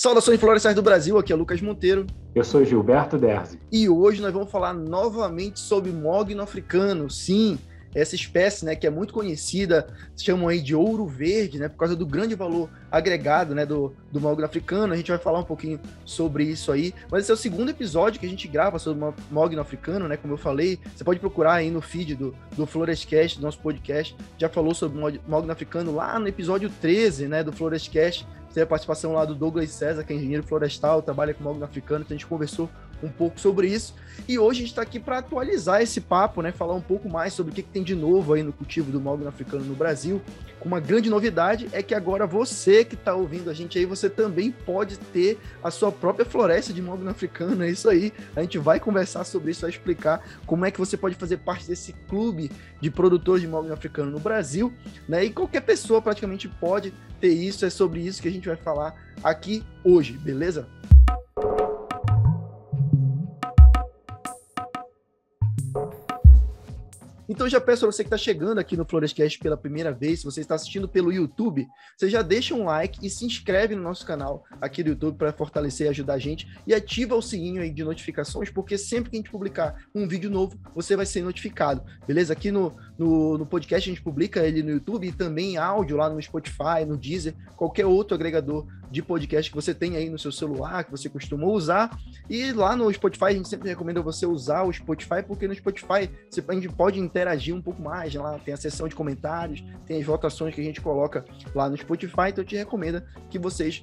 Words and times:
Saudações 0.00 0.40
florestais 0.40 0.74
do 0.74 0.80
Brasil, 0.80 1.18
aqui 1.18 1.30
é 1.30 1.36
Lucas 1.36 1.60
Monteiro. 1.60 2.06
Eu 2.34 2.42
sou 2.42 2.64
Gilberto 2.64 3.18
Derzi. 3.18 3.60
E 3.70 3.86
hoje 3.86 4.22
nós 4.22 4.32
vamos 4.32 4.50
falar 4.50 4.72
novamente 4.72 5.60
sobre 5.60 5.92
mogno 5.92 6.42
africano. 6.42 7.10
Sim, 7.10 7.58
essa 7.94 8.14
espécie, 8.14 8.64
né, 8.64 8.74
que 8.74 8.86
é 8.86 8.90
muito 8.90 9.12
conhecida, 9.12 9.88
se 10.16 10.24
chamam 10.24 10.48
aí 10.48 10.62
de 10.62 10.74
ouro 10.74 11.06
verde, 11.06 11.58
né, 11.58 11.68
por 11.68 11.76
causa 11.76 11.94
do 11.94 12.06
grande 12.06 12.34
valor 12.34 12.70
agregado, 12.90 13.54
né, 13.54 13.66
do, 13.66 13.94
do 14.10 14.18
mogno 14.18 14.42
africano. 14.42 14.94
A 14.94 14.96
gente 14.96 15.10
vai 15.10 15.18
falar 15.18 15.40
um 15.40 15.44
pouquinho 15.44 15.78
sobre 16.02 16.44
isso 16.44 16.72
aí. 16.72 16.94
Mas 17.10 17.24
esse 17.24 17.32
é 17.32 17.34
o 17.34 17.36
segundo 17.36 17.68
episódio 17.68 18.18
que 18.18 18.24
a 18.24 18.30
gente 18.30 18.48
grava 18.48 18.78
sobre 18.78 19.04
o 19.04 19.14
mogno 19.30 19.60
africano, 19.60 20.08
né, 20.08 20.16
como 20.16 20.32
eu 20.32 20.38
falei. 20.38 20.78
Você 20.96 21.04
pode 21.04 21.20
procurar 21.20 21.56
aí 21.56 21.70
no 21.70 21.82
feed 21.82 22.14
do, 22.14 22.34
do 22.56 22.64
Florescast, 22.64 23.38
do 23.38 23.42
nosso 23.42 23.60
podcast. 23.60 24.16
Já 24.38 24.48
falou 24.48 24.72
sobre 24.72 24.98
o 24.98 25.20
mogno 25.28 25.52
africano 25.52 25.94
lá 25.94 26.18
no 26.18 26.26
episódio 26.26 26.70
13, 26.80 27.28
né, 27.28 27.44
do 27.44 27.52
Florescast 27.52 28.26
Teve 28.52 28.62
a 28.62 28.66
participação 28.66 29.12
lá 29.12 29.24
do 29.24 29.34
Douglas 29.34 29.70
César, 29.70 30.02
que 30.02 30.12
é 30.12 30.16
engenheiro 30.16 30.42
florestal, 30.42 31.02
trabalha 31.02 31.32
com 31.32 31.42
mogno 31.42 31.64
africano, 31.64 32.02
então 32.04 32.14
a 32.14 32.18
gente 32.18 32.26
conversou 32.26 32.68
um 33.02 33.08
pouco 33.08 33.40
sobre 33.40 33.68
isso. 33.68 33.94
E 34.28 34.38
hoje 34.38 34.58
a 34.58 34.62
gente 34.62 34.72
está 34.72 34.82
aqui 34.82 34.98
para 34.98 35.18
atualizar 35.18 35.82
esse 35.82 36.00
papo, 36.00 36.42
né? 36.42 36.52
Falar 36.52 36.74
um 36.74 36.80
pouco 36.80 37.08
mais 37.08 37.32
sobre 37.32 37.52
o 37.52 37.54
que, 37.54 37.62
que, 37.62 37.70
tem 37.70 37.82
de 37.82 37.94
novo 37.94 38.34
aí 38.34 38.42
no 38.42 38.52
cultivo 38.52 38.90
do 38.90 39.00
mogno 39.00 39.28
africano 39.28 39.64
no 39.64 39.74
Brasil. 39.74 40.20
Uma 40.62 40.78
grande 40.78 41.08
novidade 41.08 41.68
é 41.72 41.82
que 41.82 41.94
agora 41.94 42.26
você 42.26 42.84
que 42.84 42.94
está 42.94 43.14
ouvindo 43.14 43.48
a 43.48 43.54
gente 43.54 43.78
aí, 43.78 43.86
você 43.86 44.10
também 44.10 44.50
pode 44.50 44.98
ter 44.98 45.38
a 45.64 45.70
sua 45.70 45.90
própria 45.90 46.24
floresta 46.24 46.72
de 46.72 46.82
mogno 46.82 47.10
africano. 47.10 47.64
É 47.64 47.70
isso 47.70 47.88
aí. 47.88 48.12
A 48.36 48.42
gente 48.42 48.58
vai 48.58 48.78
conversar 48.78 49.24
sobre 49.24 49.52
isso, 49.52 49.62
vai 49.62 49.70
explicar 49.70 50.22
como 50.46 50.66
é 50.66 50.70
que 50.70 50.78
você 50.78 50.96
pode 50.96 51.14
fazer 51.14 51.38
parte 51.38 51.66
desse 51.66 51.92
clube 52.08 52.50
de 52.80 52.90
produtores 52.90 53.40
de 53.40 53.48
mogno 53.48 53.72
africano 53.72 54.10
no 54.10 54.20
Brasil, 54.20 54.72
né? 55.08 55.24
E 55.24 55.30
qualquer 55.30 55.62
pessoa 55.62 56.02
praticamente 56.02 56.46
pode 56.48 56.92
ter 57.20 57.32
isso. 57.32 57.64
É 57.64 57.70
sobre 57.70 58.00
isso 58.00 58.20
que 58.20 58.28
a 58.28 58.32
gente 58.32 58.46
vai 58.46 58.56
falar 58.56 58.94
aqui 59.22 59.64
hoje, 59.82 60.12
beleza? 60.12 60.68
Então 67.30 67.48
já 67.48 67.60
peço 67.60 67.86
a 67.86 67.92
você 67.92 68.02
que 68.02 68.08
está 68.08 68.18
chegando 68.18 68.58
aqui 68.58 68.76
no 68.76 68.84
Florescast 68.84 69.38
pela 69.38 69.56
primeira 69.56 69.92
vez, 69.92 70.18
se 70.18 70.24
você 70.24 70.40
está 70.40 70.56
assistindo 70.56 70.88
pelo 70.88 71.12
YouTube, 71.12 71.64
você 71.96 72.10
já 72.10 72.22
deixa 72.22 72.56
um 72.56 72.64
like 72.64 72.98
e 73.06 73.08
se 73.08 73.24
inscreve 73.24 73.76
no 73.76 73.82
nosso 73.84 74.04
canal 74.04 74.42
aqui 74.60 74.82
do 74.82 74.88
YouTube 74.88 75.16
para 75.16 75.32
fortalecer 75.32 75.86
e 75.86 75.90
ajudar 75.90 76.14
a 76.14 76.18
gente 76.18 76.48
e 76.66 76.74
ativa 76.74 77.14
o 77.14 77.22
sininho 77.22 77.62
aí 77.62 77.70
de 77.70 77.84
notificações, 77.84 78.50
porque 78.50 78.76
sempre 78.76 79.10
que 79.10 79.16
a 79.16 79.20
gente 79.20 79.30
publicar 79.30 79.76
um 79.94 80.08
vídeo 80.08 80.28
novo, 80.28 80.58
você 80.74 80.96
vai 80.96 81.06
ser 81.06 81.22
notificado, 81.22 81.84
beleza? 82.04 82.32
Aqui 82.32 82.50
no, 82.50 82.76
no, 82.98 83.38
no 83.38 83.46
podcast 83.46 83.88
a 83.88 83.92
gente 83.92 84.02
publica 84.02 84.44
ele 84.44 84.60
no 84.64 84.70
YouTube 84.70 85.06
e 85.06 85.12
também 85.12 85.56
áudio 85.56 85.98
lá 85.98 86.10
no 86.10 86.20
Spotify, 86.20 86.84
no 86.84 86.96
Deezer, 86.96 87.36
qualquer 87.54 87.86
outro 87.86 88.16
agregador 88.16 88.66
de 88.90 89.02
podcast 89.02 89.50
que 89.50 89.56
você 89.56 89.72
tem 89.72 89.96
aí 89.96 90.10
no 90.10 90.18
seu 90.18 90.32
celular, 90.32 90.84
que 90.84 90.90
você 90.90 91.08
costuma 91.08 91.46
usar. 91.46 91.96
E 92.28 92.52
lá 92.52 92.74
no 92.74 92.92
Spotify, 92.92 93.26
a 93.26 93.32
gente 93.32 93.48
sempre 93.48 93.68
recomenda 93.68 94.02
você 94.02 94.26
usar 94.26 94.62
o 94.62 94.72
Spotify, 94.72 95.22
porque 95.26 95.46
no 95.46 95.54
Spotify 95.54 96.10
você, 96.28 96.42
a 96.46 96.54
gente 96.54 96.68
pode 96.68 96.98
interagir 96.98 97.54
um 97.54 97.62
pouco 97.62 97.80
mais. 97.80 98.14
Né? 98.14 98.20
Lá 98.20 98.38
tem 98.38 98.54
a 98.54 98.56
seção 98.56 98.88
de 98.88 98.94
comentários, 98.94 99.62
tem 99.86 99.98
as 99.98 100.04
votações 100.04 100.54
que 100.54 100.60
a 100.60 100.64
gente 100.64 100.80
coloca 100.80 101.24
lá 101.54 101.68
no 101.68 101.76
Spotify. 101.76 102.28
Então 102.28 102.42
eu 102.42 102.46
te 102.46 102.56
recomendo 102.56 103.02
que 103.28 103.38
vocês 103.38 103.82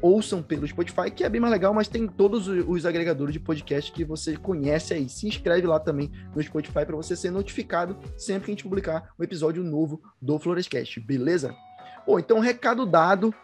ouçam 0.00 0.42
pelo 0.42 0.66
Spotify, 0.66 1.10
que 1.10 1.24
é 1.24 1.28
bem 1.28 1.40
mais 1.40 1.52
legal, 1.52 1.72
mas 1.72 1.88
tem 1.88 2.06
todos 2.06 2.46
os 2.48 2.86
agregadores 2.86 3.32
de 3.32 3.40
podcast 3.40 3.90
que 3.92 4.04
você 4.04 4.36
conhece 4.36 4.94
aí. 4.94 5.08
Se 5.08 5.26
inscreve 5.26 5.66
lá 5.66 5.80
também 5.80 6.10
no 6.34 6.42
Spotify 6.42 6.84
para 6.84 6.96
você 6.96 7.16
ser 7.16 7.30
notificado 7.30 7.96
sempre 8.16 8.46
que 8.46 8.50
a 8.50 8.54
gente 8.54 8.64
publicar 8.64 9.10
um 9.18 9.24
episódio 9.24 9.62
novo 9.62 10.00
do 10.20 10.38
Florescast, 10.38 11.00
beleza? 11.00 11.54
Bom, 12.06 12.18
então 12.18 12.38
recado 12.38 12.86
dado, 12.86 13.34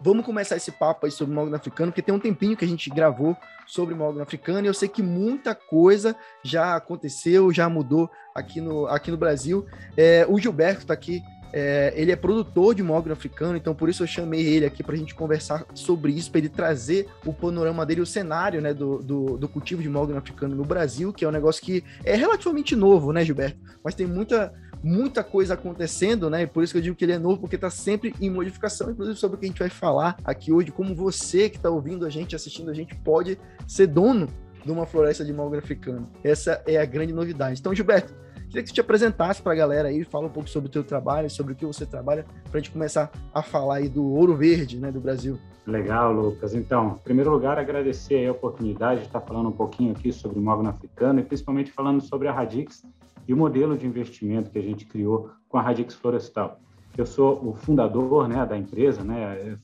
Vamos 0.00 0.24
começar 0.24 0.56
esse 0.56 0.70
papo 0.70 1.06
aí 1.06 1.12
sobre 1.12 1.32
o 1.32 1.34
mogno 1.34 1.56
africano, 1.56 1.90
porque 1.90 2.02
tem 2.02 2.14
um 2.14 2.20
tempinho 2.20 2.56
que 2.56 2.64
a 2.64 2.68
gente 2.68 2.88
gravou 2.88 3.36
sobre 3.66 3.94
o 3.94 3.96
mogno 3.96 4.22
africano 4.22 4.64
e 4.64 4.68
eu 4.68 4.74
sei 4.74 4.88
que 4.88 5.02
muita 5.02 5.56
coisa 5.56 6.14
já 6.42 6.76
aconteceu, 6.76 7.52
já 7.52 7.68
mudou 7.68 8.08
aqui 8.32 8.60
no, 8.60 8.86
aqui 8.86 9.10
no 9.10 9.16
Brasil. 9.16 9.66
É, 9.96 10.24
o 10.28 10.38
Gilberto 10.38 10.82
está 10.82 10.94
aqui, 10.94 11.20
é, 11.52 11.92
ele 11.96 12.12
é 12.12 12.16
produtor 12.16 12.76
de 12.76 12.82
mogno 12.82 13.12
africano, 13.12 13.56
então 13.56 13.74
por 13.74 13.88
isso 13.88 14.04
eu 14.04 14.06
chamei 14.06 14.46
ele 14.46 14.66
aqui 14.66 14.84
para 14.84 14.94
a 14.94 14.98
gente 14.98 15.16
conversar 15.16 15.66
sobre 15.74 16.12
isso, 16.12 16.30
para 16.30 16.38
ele 16.38 16.48
trazer 16.48 17.08
o 17.26 17.32
panorama 17.32 17.84
dele, 17.84 18.00
o 18.00 18.06
cenário 18.06 18.60
né, 18.60 18.72
do, 18.72 19.02
do, 19.02 19.36
do 19.36 19.48
cultivo 19.48 19.82
de 19.82 19.88
mogno 19.88 20.16
africano 20.16 20.54
no 20.54 20.64
Brasil, 20.64 21.12
que 21.12 21.24
é 21.24 21.28
um 21.28 21.32
negócio 21.32 21.60
que 21.60 21.82
é 22.04 22.14
relativamente 22.14 22.76
novo, 22.76 23.12
né, 23.12 23.24
Gilberto? 23.24 23.58
Mas 23.82 23.96
tem 23.96 24.06
muita 24.06 24.54
muita 24.82 25.24
coisa 25.24 25.54
acontecendo, 25.54 26.30
né? 26.30 26.42
E 26.42 26.46
por 26.46 26.62
isso 26.62 26.72
que 26.72 26.78
eu 26.78 26.82
digo 26.82 26.96
que 26.96 27.04
ele 27.04 27.12
é 27.12 27.18
novo, 27.18 27.40
porque 27.40 27.56
está 27.56 27.70
sempre 27.70 28.14
em 28.20 28.30
modificação, 28.30 28.90
inclusive 28.90 29.18
sobre 29.18 29.36
o 29.36 29.40
que 29.40 29.46
a 29.46 29.48
gente 29.48 29.58
vai 29.58 29.70
falar 29.70 30.16
aqui 30.24 30.52
hoje, 30.52 30.70
como 30.70 30.94
você 30.94 31.48
que 31.48 31.56
está 31.56 31.70
ouvindo 31.70 32.06
a 32.06 32.10
gente, 32.10 32.36
assistindo 32.36 32.70
a 32.70 32.74
gente, 32.74 32.94
pode 32.96 33.38
ser 33.66 33.86
dono 33.86 34.28
de 34.64 34.70
uma 34.70 34.86
floresta 34.86 35.24
de 35.24 35.32
malgra 35.32 35.58
africano. 35.58 36.08
Essa 36.22 36.62
é 36.66 36.76
a 36.76 36.84
grande 36.84 37.12
novidade. 37.12 37.60
Então, 37.60 37.74
Gilberto, 37.74 38.12
queria 38.48 38.62
que 38.62 38.68
você 38.68 38.74
te 38.74 38.80
apresentasse 38.80 39.40
para 39.42 39.52
a 39.52 39.56
galera 39.56 39.88
aí, 39.88 40.04
fala 40.04 40.26
um 40.26 40.30
pouco 40.30 40.48
sobre 40.48 40.68
o 40.68 40.72
teu 40.72 40.84
trabalho, 40.84 41.28
sobre 41.30 41.52
o 41.52 41.56
que 41.56 41.66
você 41.66 41.86
trabalha, 41.86 42.24
para 42.44 42.58
a 42.58 42.60
gente 42.60 42.70
começar 42.70 43.10
a 43.32 43.42
falar 43.42 43.76
aí 43.76 43.88
do 43.88 44.04
ouro 44.04 44.36
verde, 44.36 44.78
né, 44.78 44.90
do 44.90 45.00
Brasil. 45.00 45.38
Legal, 45.66 46.12
Lucas. 46.12 46.54
Então, 46.54 46.96
em 46.98 47.04
primeiro 47.04 47.30
lugar, 47.30 47.58
agradecer 47.58 48.26
a 48.26 48.32
oportunidade 48.32 49.00
de 49.00 49.06
estar 49.06 49.20
falando 49.20 49.50
um 49.50 49.52
pouquinho 49.52 49.92
aqui 49.92 50.10
sobre 50.10 50.38
o 50.38 50.42
mogno 50.42 50.70
africano 50.70 51.20
e 51.20 51.22
principalmente 51.22 51.70
falando 51.70 52.00
sobre 52.00 52.26
a 52.26 52.32
Radix, 52.32 52.82
e 53.28 53.34
o 53.34 53.36
modelo 53.36 53.76
de 53.76 53.86
investimento 53.86 54.50
que 54.50 54.58
a 54.58 54.62
gente 54.62 54.86
criou 54.86 55.30
com 55.48 55.58
a 55.58 55.62
Radix 55.62 55.94
Florestal. 55.94 56.58
Eu 56.96 57.04
sou 57.04 57.46
o 57.46 57.54
fundador 57.54 58.26
né, 58.26 58.44
da 58.44 58.56
empresa, 58.56 59.04
né, 59.04 59.56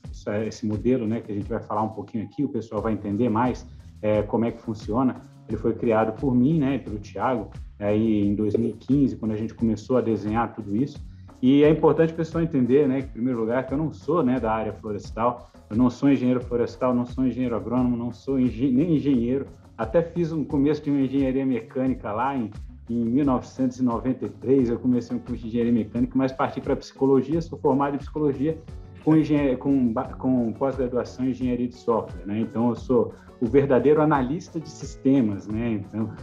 esse 0.47 0.65
modelo 0.65 1.05
né, 1.07 1.19
que 1.19 1.31
a 1.31 1.35
gente 1.35 1.49
vai 1.49 1.61
falar 1.61 1.81
um 1.81 1.89
pouquinho 1.89 2.25
aqui, 2.25 2.43
o 2.43 2.49
pessoal 2.49 2.81
vai 2.81 2.93
entender 2.93 3.27
mais 3.27 3.65
é, 4.01 4.21
como 4.21 4.45
é 4.45 4.51
que 4.51 4.61
funciona. 4.61 5.15
Ele 5.49 5.57
foi 5.57 5.73
criado 5.73 6.17
por 6.17 6.33
mim 6.33 6.59
né, 6.59 6.75
e 6.75 6.79
pelo 6.79 6.99
Tiago 6.99 7.49
aí 7.79 8.25
em 8.27 8.35
2015, 8.35 9.17
quando 9.17 9.31
a 9.31 9.35
gente 9.35 9.53
começou 9.53 9.97
a 9.97 10.01
desenhar 10.01 10.53
tudo 10.53 10.75
isso. 10.75 11.03
E 11.41 11.63
é 11.63 11.69
importante 11.69 12.13
o 12.13 12.15
pessoal 12.15 12.43
entender, 12.43 12.87
né, 12.87 13.01
que, 13.01 13.09
em 13.09 13.11
primeiro 13.11 13.39
lugar, 13.39 13.67
que 13.67 13.73
eu 13.73 13.77
não 13.77 13.91
sou 13.91 14.23
né, 14.23 14.39
da 14.39 14.51
área 14.51 14.73
florestal, 14.73 15.51
eu 15.69 15.75
não 15.75 15.89
sou 15.89 16.09
engenheiro 16.09 16.39
florestal, 16.39 16.93
não 16.93 17.05
sou 17.05 17.25
engenheiro 17.25 17.55
agrônomo, 17.55 17.97
não 17.97 18.13
sou 18.13 18.39
engen 18.39 18.71
nem 18.71 18.95
engenheiro. 18.95 19.47
Até 19.77 20.01
fiz 20.01 20.31
um 20.31 20.43
começo 20.45 20.81
de 20.81 20.89
uma 20.89 21.01
engenharia 21.01 21.45
mecânica 21.45 22.11
lá 22.11 22.37
em 22.37 22.49
em 22.89 23.03
1993 23.05 24.69
eu 24.69 24.79
comecei 24.79 25.15
um 25.15 25.19
curso 25.19 25.41
de 25.41 25.47
engenharia 25.47 25.73
mecânica, 25.73 26.13
mas 26.15 26.31
parti 26.31 26.61
para 26.61 26.75
psicologia, 26.75 27.41
sou 27.41 27.57
formado 27.57 27.95
em 27.95 27.97
psicologia 27.97 28.57
com, 29.03 29.21
com, 29.59 29.93
com 30.17 30.53
pós-graduação 30.53 31.25
em 31.25 31.29
engenharia 31.29 31.67
de 31.67 31.75
software, 31.75 32.25
né? 32.25 32.39
Então 32.39 32.69
eu 32.69 32.75
sou 32.75 33.13
o 33.41 33.45
verdadeiro 33.45 34.01
analista 34.01 34.59
de 34.59 34.69
sistemas, 34.69 35.47
né? 35.47 35.73
Então 35.73 36.13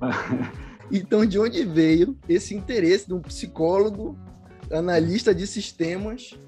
Então, 0.90 1.24
de 1.24 1.38
onde 1.38 1.64
veio 1.64 2.16
esse 2.28 2.54
interesse 2.54 3.06
de 3.06 3.14
um 3.14 3.20
psicólogo, 3.20 4.18
analista 4.70 5.34
de 5.34 5.46
sistemas, 5.46 6.38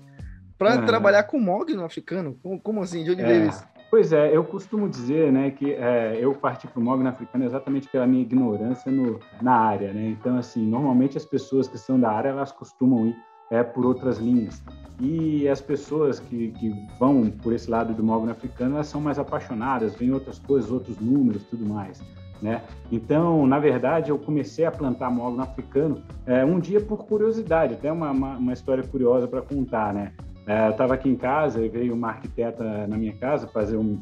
para 0.59 0.83
trabalhar 0.83 1.25
com 1.25 1.39
mogno 1.39 1.85
africano? 1.85 2.39
Como, 2.43 2.61
como, 2.61 2.83
assim? 2.83 3.05
De 3.05 3.11
onde 3.13 3.23
é. 3.23 3.27
veio 3.27 3.49
isso? 3.49 3.65
Pois 3.89 4.13
é, 4.13 4.37
eu 4.37 4.43
costumo 4.43 4.89
dizer 4.89 5.31
né, 5.31 5.51
que 5.51 5.73
é, 5.73 6.19
eu 6.21 6.35
parti 6.35 6.67
para 6.67 6.81
o 6.81 6.83
mogno 6.83 7.09
africano 7.09 7.45
exatamente 7.45 7.89
pela 7.89 8.07
minha 8.07 8.23
ignorância 8.23 8.91
no, 8.91 9.21
na 9.41 9.53
área. 9.53 9.93
Né? 9.93 10.09
Então, 10.09 10.37
assim, 10.37 10.67
normalmente 10.67 11.17
as 11.17 11.25
pessoas 11.25 11.69
que 11.69 11.79
são 11.79 11.99
da 11.99 12.11
área, 12.11 12.31
elas 12.31 12.51
costumam 12.51 13.07
ir 13.07 13.17
é, 13.51 13.63
por 13.63 13.87
outras 13.87 14.19
linhas. 14.19 14.63
E 15.01 15.49
as 15.49 15.61
pessoas 15.61 16.19
que, 16.19 16.49
que 16.53 16.75
vão 16.99 17.31
por 17.31 17.53
esse 17.53 17.71
lado 17.71 17.95
do 17.95 18.03
mogno 18.03 18.31
africano, 18.31 18.75
elas 18.75 18.89
são 18.89 19.01
mais 19.01 19.19
apaixonadas, 19.19 19.95
veem 19.95 20.13
outras 20.13 20.39
coisas, 20.39 20.71
outros 20.71 20.99
números, 20.99 21.45
tudo 21.45 21.65
mais. 21.65 22.03
Né? 22.43 22.63
Então, 22.91 23.47
na 23.47 23.59
verdade, 23.59 24.11
eu 24.11 24.19
comecei 24.19 24.65
a 24.65 24.71
plantar 24.71 25.11
mogno 25.11 25.43
africano 25.43 26.03
é, 26.27 26.45
um 26.45 26.59
dia 26.59 26.81
por 26.81 27.07
curiosidade, 27.07 27.75
até 27.75 27.91
uma, 27.93 28.11
uma, 28.11 28.37
uma 28.37 28.53
história 28.53 28.83
curiosa 28.83 29.29
para 29.29 29.43
contar, 29.43 29.95
né? 29.95 30.13
É, 30.47 30.71
estava 30.71 30.95
aqui 30.95 31.09
em 31.09 31.17
casa 31.17 31.65
e 31.65 31.69
veio 31.69 31.93
uma 31.95 32.09
arquiteta 32.09 32.87
na 32.87 32.97
minha 32.97 33.15
casa 33.15 33.49
fazer 33.49 33.77
um 33.77 34.01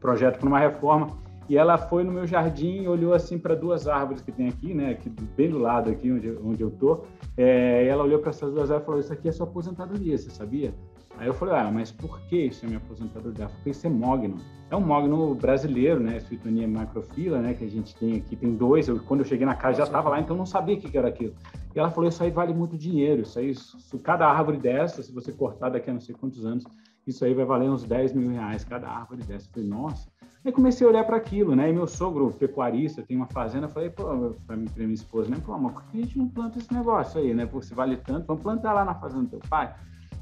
projeto 0.00 0.38
para 0.38 0.48
uma 0.48 0.58
reforma 0.58 1.08
e 1.50 1.56
ela 1.56 1.76
foi 1.76 2.04
no 2.04 2.12
meu 2.12 2.28
jardim 2.28 2.82
e 2.82 2.88
olhou 2.88 3.12
assim 3.12 3.36
para 3.36 3.56
duas 3.56 3.88
árvores 3.88 4.22
que 4.22 4.30
tem 4.30 4.48
aqui, 4.48 4.72
né, 4.72 4.90
aqui 4.90 5.10
bem 5.36 5.50
do 5.50 5.58
lado 5.58 5.90
aqui 5.90 6.12
onde, 6.12 6.30
onde 6.44 6.62
eu 6.62 6.70
tô. 6.70 7.02
É, 7.36 7.88
ela 7.88 8.04
olhou 8.04 8.20
para 8.20 8.30
essas 8.30 8.52
duas 8.52 8.70
árvores 8.70 8.82
e 8.82 8.86
falou: 8.86 9.00
"Isso 9.00 9.12
aqui 9.12 9.28
é 9.28 9.32
sua 9.32 9.46
aposentadoria, 9.48 10.16
você 10.16 10.30
sabia?" 10.30 10.72
Aí 11.20 11.26
eu 11.26 11.34
falei: 11.34 11.54
"Ah, 11.54 11.70
mas 11.70 11.92
por 11.92 12.18
que 12.22 12.46
isso 12.46 12.64
é 12.64 12.68
minha 12.68 12.78
aposentadoria?" 12.78 13.46
Porque 13.46 13.70
isso 13.70 13.86
é 13.86 13.90
mogno. 13.90 14.38
É 14.70 14.76
um 14.76 14.80
mogno 14.80 15.34
brasileiro, 15.34 16.00
né, 16.00 16.18
Suitonia 16.20 16.66
macrofila, 16.66 17.40
né, 17.40 17.52
que 17.52 17.64
a 17.64 17.68
gente 17.68 17.94
tem 17.96 18.16
aqui. 18.16 18.36
Tem 18.36 18.54
dois. 18.54 18.88
Eu, 18.88 19.00
quando 19.00 19.20
eu 19.20 19.26
cheguei 19.26 19.44
na 19.44 19.54
casa 19.54 19.78
já 19.78 19.84
estava 19.84 20.08
lá, 20.08 20.18
então 20.18 20.34
eu 20.34 20.38
não 20.38 20.46
sabia 20.46 20.76
o 20.76 20.78
que 20.80 20.96
era 20.96 21.08
aquilo. 21.08 21.34
E 21.74 21.78
ela 21.78 21.90
falou: 21.90 22.08
Isso 22.08 22.22
aí 22.22 22.30
vale 22.30 22.54
muito 22.54 22.76
dinheiro. 22.78 23.20
Isso 23.20 23.38
aí, 23.38 23.54
se 23.54 23.98
cada 23.98 24.26
árvore 24.26 24.56
dessa, 24.56 25.02
se 25.02 25.12
você 25.12 25.30
cortar 25.30 25.68
daqui 25.68 25.90
a 25.90 25.92
não 25.92 26.00
sei 26.00 26.14
quantos 26.14 26.46
anos, 26.46 26.64
isso 27.06 27.22
aí 27.22 27.34
vai 27.34 27.44
valer 27.44 27.68
uns 27.68 27.84
10 27.84 28.14
mil 28.14 28.30
reais 28.30 28.64
cada 28.64 28.88
árvore 28.88 29.22
dessa. 29.22 29.46
Eu 29.46 29.52
falei: 29.52 29.68
Nossa. 29.68 30.08
Aí 30.42 30.50
comecei 30.52 30.86
a 30.86 30.90
olhar 30.90 31.04
para 31.04 31.18
aquilo, 31.18 31.54
né? 31.54 31.68
E 31.68 31.72
meu 31.72 31.86
sogro, 31.86 32.30
pecuarista, 32.32 33.02
tem 33.02 33.14
uma 33.14 33.26
fazenda. 33.26 33.66
Eu 33.66 33.70
falei: 33.70 33.90
Pô, 33.90 34.34
para 34.46 34.56
minha 34.56 34.94
esposa, 34.94 35.28
né? 35.28 35.36
Pô, 35.44 35.58
mas 35.58 35.74
por 35.74 35.82
que 35.84 35.98
a 35.98 36.00
gente 36.00 36.16
não 36.16 36.28
planta 36.28 36.58
esse 36.58 36.72
negócio 36.72 37.20
aí, 37.20 37.34
né? 37.34 37.44
Pô, 37.44 37.60
se 37.60 37.74
vale 37.74 37.98
tanto, 37.98 38.26
vamos 38.26 38.42
plantar 38.42 38.72
lá 38.72 38.84
na 38.84 38.94
fazenda 38.94 39.24
do 39.24 39.28
teu 39.28 39.40
pai. 39.50 39.74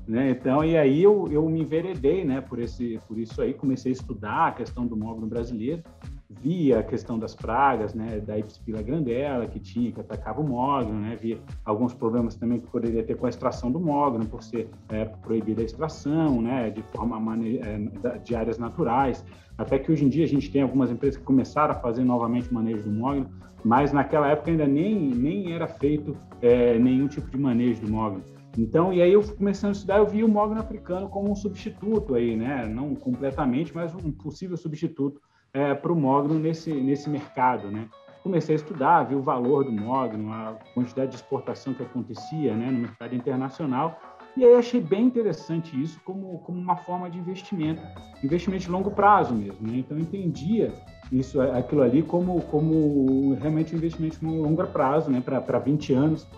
Né? 0.08 0.30
Então, 0.30 0.64
e 0.64 0.74
aí 0.74 1.02
eu, 1.02 1.28
eu 1.30 1.46
me 1.50 1.60
enveredei 1.60 2.24
né, 2.24 2.40
por, 2.40 2.58
esse, 2.58 2.98
por 3.06 3.18
isso 3.18 3.42
aí, 3.42 3.52
comecei 3.52 3.92
a 3.92 3.94
estudar 3.94 4.48
a 4.48 4.52
questão 4.52 4.86
do 4.86 4.96
mogno 4.96 5.26
brasileiro, 5.26 5.82
via 6.30 6.78
a 6.78 6.82
questão 6.82 7.18
das 7.18 7.34
pragas, 7.34 7.92
né, 7.92 8.18
da 8.18 8.38
Ipspila 8.38 8.80
grandela 8.80 9.46
que 9.46 9.60
tinha, 9.60 9.92
que 9.92 10.00
atacava 10.00 10.40
o 10.40 10.48
mogno, 10.48 10.94
né, 10.94 11.14
via 11.20 11.38
alguns 11.62 11.92
problemas 11.92 12.36
também 12.36 12.58
que 12.58 12.66
poderia 12.68 13.02
ter 13.02 13.18
com 13.18 13.26
a 13.26 13.28
extração 13.28 13.70
do 13.70 13.78
mogno, 13.78 14.24
por 14.26 14.42
ser 14.42 14.70
é, 14.88 15.04
proibida 15.04 15.60
a 15.60 15.64
extração, 15.66 16.40
né, 16.40 16.70
de 16.70 16.82
forma 16.94 17.36
é, 17.44 18.18
de 18.18 18.34
áreas 18.34 18.58
naturais, 18.58 19.22
até 19.58 19.78
que 19.78 19.92
hoje 19.92 20.06
em 20.06 20.08
dia 20.08 20.24
a 20.24 20.28
gente 20.28 20.50
tem 20.50 20.62
algumas 20.62 20.90
empresas 20.90 21.18
que 21.18 21.24
começaram 21.24 21.72
a 21.72 21.78
fazer 21.80 22.02
novamente 22.02 22.52
manejo 22.52 22.82
do 22.82 22.90
mogno, 22.90 23.28
mas 23.62 23.92
naquela 23.92 24.28
época 24.28 24.50
ainda 24.50 24.66
nem, 24.66 25.10
nem 25.10 25.52
era 25.52 25.68
feito 25.68 26.16
é, 26.40 26.78
nenhum 26.78 27.08
tipo 27.08 27.28
de 27.28 27.36
manejo 27.36 27.82
do 27.82 27.92
mogno. 27.92 28.22
Então, 28.58 28.92
e 28.92 29.00
aí 29.00 29.12
eu 29.12 29.22
começando 29.36 29.68
a 29.68 29.72
estudar, 29.72 29.98
eu 29.98 30.06
vi 30.06 30.24
o 30.24 30.28
mogno 30.28 30.58
africano 30.58 31.08
como 31.08 31.30
um 31.30 31.34
substituto 31.36 32.16
aí, 32.16 32.34
né, 32.34 32.66
não 32.66 32.92
completamente, 32.92 33.72
mas 33.72 33.94
um 33.94 34.10
possível 34.10 34.56
substituto 34.56 35.20
é, 35.52 35.74
para 35.74 35.92
o 35.92 35.96
mogno 35.96 36.38
nesse, 36.40 36.72
nesse 36.74 37.08
mercado, 37.08 37.70
né? 37.70 37.88
Comecei 38.20 38.56
a 38.56 38.58
estudar, 38.58 39.04
vi 39.04 39.14
o 39.14 39.22
valor 39.22 39.64
do 39.64 39.70
mogno, 39.70 40.32
a 40.32 40.58
quantidade 40.74 41.12
de 41.12 41.16
exportação 41.16 41.72
que 41.72 41.84
acontecia 41.84 42.54
né, 42.54 42.68
no 42.68 42.80
mercado 42.80 43.14
internacional, 43.14 43.96
e 44.36 44.44
aí 44.44 44.54
achei 44.54 44.80
bem 44.80 45.04
interessante 45.04 45.80
isso 45.80 46.00
como, 46.04 46.38
como 46.40 46.60
uma 46.60 46.76
forma 46.76 47.08
de 47.08 47.18
investimento, 47.18 47.80
investimento 48.22 48.64
de 48.64 48.70
longo 48.70 48.90
prazo 48.90 49.34
mesmo. 49.34 49.66
Né? 49.66 49.78
Então, 49.78 49.98
entendia 49.98 50.72
isso, 51.10 51.40
aquilo 51.40 51.82
ali 51.82 52.02
como, 52.02 52.40
como 52.42 53.34
realmente 53.34 53.74
um 53.74 53.78
investimento 53.78 54.18
de 54.18 54.26
longo 54.26 54.66
prazo, 54.66 55.10
né? 55.10 55.20
para 55.20 55.58
20 55.58 55.92
anos. 55.92 56.28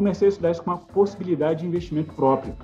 Comecei 0.00 0.28
a 0.28 0.30
estudar 0.30 0.50
isso 0.50 0.62
com 0.62 0.70
uma 0.70 0.78
possibilidade 0.78 1.60
de 1.60 1.66
investimento 1.66 2.14
próprio. 2.14 2.56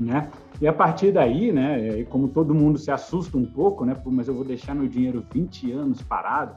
Né? 0.00 0.28
E 0.60 0.66
a 0.66 0.72
partir 0.72 1.12
daí, 1.12 1.52
né, 1.52 2.02
como 2.10 2.26
todo 2.26 2.52
mundo 2.52 2.80
se 2.80 2.90
assusta 2.90 3.38
um 3.38 3.46
pouco, 3.46 3.84
né, 3.84 3.96
mas 4.06 4.26
eu 4.26 4.34
vou 4.34 4.44
deixar 4.44 4.74
meu 4.74 4.88
dinheiro 4.88 5.24
20 5.32 5.70
anos 5.70 6.02
parado. 6.02 6.56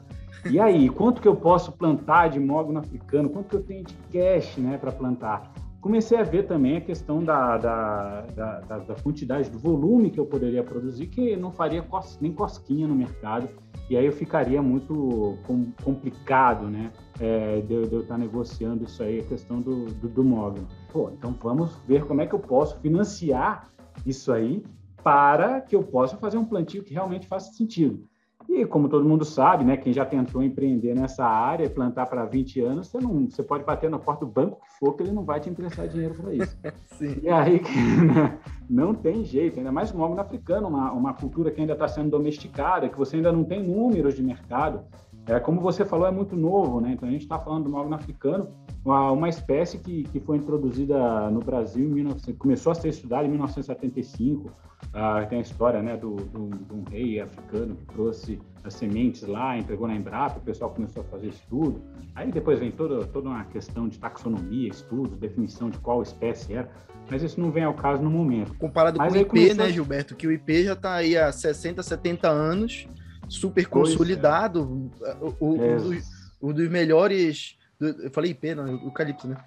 E 0.49 0.59
aí, 0.59 0.89
quanto 0.89 1.21
que 1.21 1.27
eu 1.27 1.35
posso 1.35 1.71
plantar 1.71 2.29
de 2.29 2.39
mogno 2.39 2.79
africano? 2.79 3.29
Quanto 3.29 3.49
que 3.49 3.55
eu 3.57 3.61
tenho 3.61 3.83
de 3.83 3.93
cash, 4.11 4.57
né, 4.57 4.79
para 4.79 4.91
plantar? 4.91 5.53
Comecei 5.87 6.17
a 6.17 6.23
ver 6.23 6.45
também 6.45 6.75
a 6.75 6.81
questão 6.81 7.23
da, 7.23 7.57
da, 7.57 8.21
da, 8.35 8.59
da, 8.59 8.95
quantidade, 8.95 9.49
do 9.49 9.57
volume 9.57 10.11
que 10.11 10.19
eu 10.19 10.25
poderia 10.25 10.61
produzir, 10.61 11.07
que 11.07 11.37
não 11.37 11.49
faria 11.49 11.81
cos, 11.81 12.19
nem 12.19 12.33
cosquinha 12.33 12.85
no 12.85 12.93
mercado. 12.93 13.47
E 13.89 13.95
aí 13.95 14.05
eu 14.05 14.11
ficaria 14.11 14.61
muito 14.61 15.37
complicado, 15.81 16.67
né, 16.67 16.91
é, 17.21 17.61
de, 17.61 17.87
de, 17.87 17.95
eu 17.95 18.01
estar 18.01 18.17
negociando 18.17 18.83
isso 18.83 19.01
aí, 19.01 19.21
a 19.21 19.23
questão 19.23 19.61
do, 19.61 19.85
do, 19.85 20.09
do 20.09 20.23
mogno. 20.25 20.67
Pô, 20.91 21.09
então 21.09 21.33
vamos 21.41 21.77
ver 21.87 22.03
como 22.03 22.19
é 22.19 22.27
que 22.27 22.35
eu 22.35 22.39
posso 22.39 22.77
financiar 22.81 23.69
isso 24.05 24.33
aí 24.33 24.65
para 25.01 25.61
que 25.61 25.73
eu 25.73 25.83
possa 25.83 26.17
fazer 26.17 26.37
um 26.37 26.43
plantio 26.43 26.83
que 26.83 26.93
realmente 26.93 27.27
faça 27.27 27.53
sentido. 27.53 28.05
E 28.49 28.65
como 28.65 28.87
todo 28.87 29.07
mundo 29.07 29.25
sabe, 29.25 29.65
né, 29.65 29.75
quem 29.75 29.91
já 29.91 30.05
tentou 30.05 30.41
empreender 30.41 30.95
nessa 30.95 31.25
área 31.25 31.65
e 31.65 31.69
plantar 31.69 32.05
para 32.05 32.23
20 32.25 32.61
anos, 32.61 32.87
você 32.87 32.97
não, 32.97 33.29
você 33.29 33.43
pode 33.43 33.65
bater 33.65 33.89
na 33.89 33.99
porta 33.99 34.25
do 34.25 34.31
banco 34.31 34.61
que 34.61 34.79
for 34.79 34.93
que 34.93 35.03
ele 35.03 35.11
não 35.11 35.25
vai 35.25 35.39
te 35.39 35.49
emprestar 35.49 35.87
dinheiro 35.87 36.15
para 36.15 36.33
isso. 36.33 36.57
Sim. 36.97 37.17
E 37.21 37.29
aí 37.29 37.61
né, 38.05 38.39
não 38.69 38.93
tem 38.93 39.25
jeito, 39.25 39.59
ainda 39.59 39.71
mais 39.71 39.91
no 39.91 40.19
africano, 40.19 40.69
uma, 40.69 40.93
uma 40.93 41.13
cultura 41.13 41.51
que 41.51 41.59
ainda 41.59 41.73
está 41.73 41.89
sendo 41.89 42.09
domesticada, 42.09 42.87
que 42.87 42.97
você 42.97 43.17
ainda 43.17 43.31
não 43.33 43.43
tem 43.43 43.61
números 43.61 44.15
de 44.15 44.23
mercado. 44.23 44.85
É, 45.27 45.39
como 45.41 45.59
você 45.59 45.83
falou, 45.83 46.07
é 46.07 46.11
muito 46.11 46.37
novo, 46.37 46.79
né? 46.79 46.93
Então 46.93 47.07
a 47.07 47.11
gente 47.11 47.23
está 47.23 47.37
falando 47.37 47.65
do 47.65 47.69
mogno 47.69 47.93
africano, 47.93 48.49
uma, 48.83 49.11
uma 49.11 49.27
espécie 49.27 49.77
que, 49.77 50.03
que 50.03 50.19
foi 50.21 50.37
introduzida 50.37 51.29
no 51.29 51.41
Brasil 51.41 51.85
em 51.85 51.93
1900, 51.93 52.39
começou 52.39 52.71
a 52.71 52.75
ser 52.75 52.87
estudada 52.87 53.25
em 53.25 53.29
1975. 53.29 54.49
Ah, 54.93 55.25
tem 55.27 55.39
a 55.39 55.41
história 55.41 55.81
né, 55.81 55.97
do, 55.97 56.15
do, 56.15 56.49
de 56.49 56.73
um 56.73 56.83
rei 56.89 57.19
africano 57.19 57.75
que 57.75 57.85
trouxe 57.87 58.39
as 58.63 58.73
sementes 58.75 59.23
lá, 59.23 59.57
entregou 59.57 59.87
na 59.87 59.95
Embrapa, 59.95 60.37
o 60.37 60.41
pessoal 60.41 60.71
começou 60.71 61.03
a 61.03 61.05
fazer 61.05 61.27
estudo. 61.27 61.81
Aí 62.15 62.31
depois 62.31 62.59
vem 62.59 62.71
toda, 62.71 63.05
toda 63.07 63.27
uma 63.27 63.43
questão 63.45 63.89
de 63.89 63.99
taxonomia, 63.99 64.69
estudos, 64.69 65.17
definição 65.17 65.69
de 65.69 65.77
qual 65.79 66.01
espécie 66.01 66.53
era, 66.53 66.69
mas 67.09 67.21
isso 67.21 67.39
não 67.39 67.51
vem 67.51 67.63
ao 67.63 67.73
caso 67.73 68.01
no 68.01 68.09
momento. 68.09 68.53
Comparado 68.55 68.97
mas 68.97 69.11
com 69.11 69.19
o 69.19 69.21
IP, 69.21 69.29
começou... 69.29 69.55
né, 69.57 69.69
Gilberto? 69.71 70.15
Que 70.15 70.27
o 70.27 70.31
IP 70.31 70.63
já 70.63 70.73
está 70.73 70.95
aí 70.95 71.17
há 71.17 71.31
60, 71.31 71.83
70 71.83 72.29
anos, 72.29 72.87
super 73.29 73.61
é. 73.61 73.65
consolidado, 73.65 74.91
é. 75.01 75.15
o, 75.21 75.35
o, 75.39 75.63
é. 75.63 76.01
um 76.41 76.53
dos 76.53 76.69
melhores 76.69 77.57
eu 77.79 78.09
falei 78.11 78.31
IP, 78.31 78.55
não, 78.55 78.67
eucalipto, 78.67 79.27
né? 79.27 79.37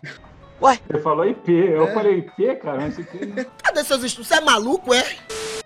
Ué? 0.62 0.78
Você 0.88 1.00
falou 1.00 1.26
IP, 1.26 1.50
eu 1.50 1.84
é. 1.84 1.94
falei 1.94 2.18
IP, 2.18 2.56
cara, 2.56 2.80
mas 2.82 2.98
IP. 2.98 3.26
Né? 3.26 3.46
Cadê 3.62 3.82
seus 3.82 4.04
estudos? 4.04 4.28
Você 4.28 4.34
é 4.34 4.40
maluco, 4.40 4.94
é? 4.94 5.02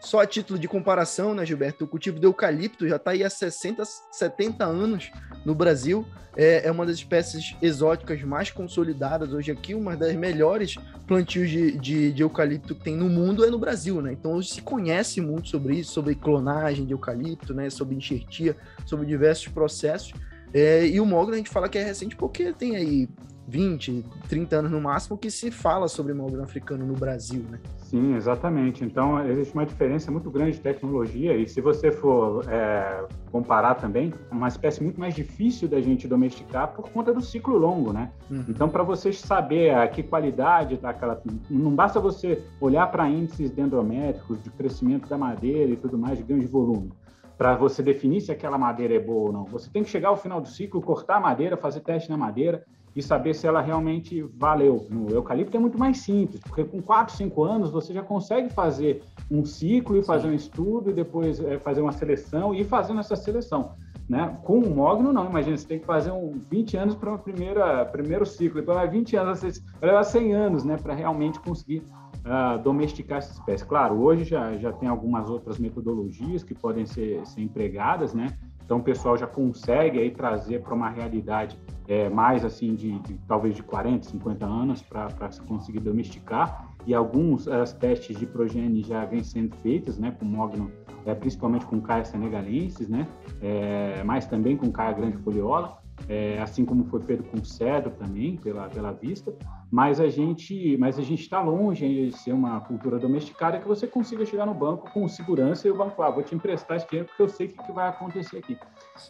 Só 0.04 0.20
a 0.20 0.26
título 0.26 0.58
de 0.58 0.68
comparação, 0.68 1.34
né, 1.34 1.46
Gilberto? 1.46 1.84
O 1.84 1.88
cultivo 1.88 2.20
de 2.20 2.26
eucalipto 2.26 2.86
já 2.86 2.96
está 2.96 3.12
aí 3.12 3.24
há 3.24 3.30
60, 3.30 3.82
70 4.12 4.62
anos 4.62 5.10
no 5.46 5.54
Brasil. 5.54 6.06
É, 6.36 6.66
é, 6.66 6.70
uma 6.70 6.84
das 6.84 6.96
espécies 6.96 7.56
exóticas 7.62 8.20
mais 8.22 8.50
consolidadas 8.50 9.32
hoje 9.32 9.50
aqui, 9.50 9.74
uma 9.74 9.96
das 9.96 10.14
melhores 10.14 10.74
plantios 11.06 11.48
de, 11.48 11.78
de, 11.78 12.12
de, 12.12 12.22
eucalipto 12.22 12.74
que 12.74 12.82
tem 12.82 12.96
no 12.96 13.08
mundo 13.08 13.44
é 13.44 13.50
no 13.50 13.58
Brasil, 13.58 14.02
né? 14.02 14.12
Então 14.12 14.32
hoje 14.32 14.50
se 14.50 14.60
conhece 14.60 15.20
muito 15.20 15.48
sobre 15.48 15.76
isso, 15.76 15.92
sobre 15.92 16.14
clonagem 16.14 16.84
de 16.84 16.92
eucalipto, 16.92 17.54
né? 17.54 17.70
Sobre 17.70 17.94
enxertia, 17.94 18.56
sobre 18.84 19.06
diversos 19.06 19.48
processos. 19.48 20.12
É, 20.52 20.86
e 20.86 21.00
o 21.00 21.06
Mogno 21.06 21.34
a 21.34 21.36
gente 21.38 21.50
fala 21.50 21.68
que 21.68 21.78
é 21.78 21.84
recente 21.84 22.14
porque 22.14 22.52
tem 22.52 22.76
aí 22.76 23.08
20, 23.46 24.04
30 24.28 24.56
anos 24.56 24.70
no 24.70 24.80
máximo 24.80 25.16
que 25.18 25.30
se 25.30 25.50
fala 25.50 25.88
sobre 25.88 26.14
mogno 26.14 26.42
africano 26.42 26.84
no 26.86 26.94
Brasil, 26.94 27.44
né? 27.50 27.60
Sim, 27.94 28.16
exatamente. 28.16 28.84
Então, 28.84 29.24
existe 29.24 29.54
uma 29.54 29.64
diferença 29.64 30.10
muito 30.10 30.28
grande 30.28 30.56
de 30.56 30.60
tecnologia 30.60 31.36
e 31.36 31.46
se 31.46 31.60
você 31.60 31.92
for 31.92 32.44
é, 32.50 33.06
comparar 33.30 33.76
também, 33.76 34.12
é 34.32 34.34
uma 34.34 34.48
espécie 34.48 34.82
muito 34.82 34.98
mais 34.98 35.14
difícil 35.14 35.68
da 35.68 35.80
gente 35.80 36.08
domesticar 36.08 36.74
por 36.74 36.90
conta 36.90 37.14
do 37.14 37.20
ciclo 37.20 37.56
longo, 37.56 37.92
né? 37.92 38.10
Uhum. 38.28 38.46
Então, 38.48 38.68
para 38.68 38.82
você 38.82 39.12
saber 39.12 39.72
a 39.72 39.86
que 39.86 40.02
qualidade 40.02 40.76
daquela... 40.76 41.22
Não 41.48 41.72
basta 41.72 42.00
você 42.00 42.42
olhar 42.60 42.90
para 42.90 43.08
índices 43.08 43.52
dendrométricos 43.52 44.42
de 44.42 44.50
crescimento 44.50 45.08
da 45.08 45.16
madeira 45.16 45.70
e 45.70 45.76
tudo 45.76 45.96
mais, 45.96 46.18
de 46.18 46.24
ganho 46.24 46.40
de 46.40 46.48
volume 46.48 46.90
para 47.36 47.56
você 47.56 47.82
definir 47.82 48.20
se 48.20 48.32
aquela 48.32 48.56
madeira 48.56 48.94
é 48.94 48.98
boa 48.98 49.26
ou 49.26 49.32
não. 49.32 49.44
Você 49.46 49.70
tem 49.70 49.82
que 49.82 49.90
chegar 49.90 50.08
ao 50.08 50.16
final 50.16 50.40
do 50.40 50.48
ciclo, 50.48 50.80
cortar 50.80 51.16
a 51.16 51.20
madeira, 51.20 51.56
fazer 51.56 51.80
teste 51.80 52.10
na 52.10 52.16
madeira 52.16 52.64
e 52.94 53.02
saber 53.02 53.34
se 53.34 53.46
ela 53.46 53.60
realmente 53.60 54.22
valeu. 54.22 54.86
No 54.88 55.10
eucalipto 55.10 55.56
é 55.56 55.60
muito 55.60 55.78
mais 55.78 55.98
simples, 55.98 56.40
porque 56.40 56.62
com 56.64 56.80
4, 56.80 57.14
5 57.16 57.44
anos 57.44 57.70
você 57.70 57.92
já 57.92 58.02
consegue 58.02 58.50
fazer 58.50 59.02
um 59.30 59.44
ciclo 59.44 59.96
e 59.96 60.02
fazer 60.02 60.28
um 60.28 60.34
estudo 60.34 60.90
e 60.90 60.92
depois 60.92 61.40
é, 61.40 61.58
fazer 61.58 61.80
uma 61.80 61.92
seleção 61.92 62.54
e 62.54 62.60
ir 62.60 62.64
fazendo 62.64 63.00
essa 63.00 63.16
seleção. 63.16 63.72
Né? 64.08 64.38
Com 64.44 64.58
o 64.58 64.74
mogno, 64.74 65.12
não. 65.12 65.28
Imagina, 65.28 65.56
você 65.56 65.66
tem 65.66 65.78
que 65.80 65.86
fazer 65.86 66.12
um 66.12 66.40
20 66.50 66.76
anos 66.76 66.94
para 66.94 67.14
o 67.14 67.18
primeiro 67.18 68.26
ciclo, 68.26 68.60
depois 68.60 68.76
mais 68.76 68.90
20 68.90 69.16
anos, 69.16 69.40
vai 69.80 69.90
levar 69.90 70.04
100 70.04 70.32
anos 70.34 70.64
né, 70.64 70.76
para 70.76 70.94
realmente 70.94 71.40
conseguir 71.40 71.82
uh, 72.24 72.62
domesticar 72.62 73.18
essa 73.18 73.32
espécie. 73.32 73.64
Claro, 73.64 73.96
hoje 73.96 74.24
já, 74.24 74.56
já 74.56 74.72
tem 74.72 74.88
algumas 74.88 75.28
outras 75.28 75.58
metodologias 75.58 76.42
que 76.42 76.54
podem 76.54 76.86
ser, 76.86 77.24
ser 77.26 77.42
empregadas, 77.42 78.14
né? 78.14 78.36
Então 78.64 78.78
o 78.78 78.82
pessoal 78.82 79.16
já 79.16 79.26
consegue 79.26 79.98
aí 79.98 80.10
trazer 80.10 80.62
para 80.62 80.74
uma 80.74 80.88
realidade 80.88 81.58
é, 81.86 82.08
mais 82.08 82.44
assim 82.44 82.74
de, 82.74 82.98
de, 83.00 83.14
talvez 83.28 83.54
de 83.54 83.62
40, 83.62 84.08
50 84.08 84.46
anos 84.46 84.82
para 84.82 85.30
se 85.30 85.40
conseguir 85.42 85.80
domesticar 85.80 86.70
e 86.86 86.94
alguns 86.94 87.46
as 87.46 87.74
testes 87.74 88.18
de 88.18 88.26
progênie 88.26 88.82
já 88.82 89.04
vêm 89.04 89.22
sendo 89.22 89.54
feitos, 89.56 89.98
né, 89.98 90.16
com 90.18 90.24
mogno, 90.24 90.70
é, 91.04 91.14
principalmente 91.14 91.66
com 91.66 91.78
caia 91.78 92.06
senegalenses, 92.06 92.88
né, 92.88 93.06
é, 93.42 94.02
mas 94.02 94.26
também 94.26 94.56
com 94.56 94.72
caia 94.72 94.94
grande 94.94 95.18
foliola 95.18 95.83
é, 96.08 96.38
assim 96.40 96.64
como 96.64 96.84
foi 96.84 97.00
feito 97.00 97.22
com 97.24 97.38
o 97.38 97.44
cedro 97.44 97.90
também, 97.92 98.36
pela, 98.36 98.68
pela 98.68 98.92
vista, 98.92 99.34
mas 99.70 100.00
a 100.00 100.08
gente 100.08 100.76
mas 100.78 100.98
a 100.98 101.02
gente 101.02 101.22
está 101.22 101.40
longe 101.40 101.86
de 101.86 102.12
ser 102.12 102.32
uma 102.32 102.60
cultura 102.60 102.98
domesticada 102.98 103.58
que 103.58 103.66
você 103.66 103.86
consiga 103.86 104.24
chegar 104.24 104.46
no 104.46 104.54
banco 104.54 104.90
com 104.92 105.08
segurança 105.08 105.66
e 105.66 105.70
o 105.70 105.76
banco, 105.76 106.02
ah, 106.02 106.10
vou 106.10 106.22
te 106.22 106.34
emprestar 106.34 106.76
esse 106.76 106.88
dinheiro 106.88 107.08
porque 107.08 107.22
eu 107.22 107.28
sei 107.28 107.46
o 107.46 107.50
que, 107.50 107.62
que 107.62 107.72
vai 107.72 107.88
acontecer 107.88 108.38
aqui. 108.38 108.58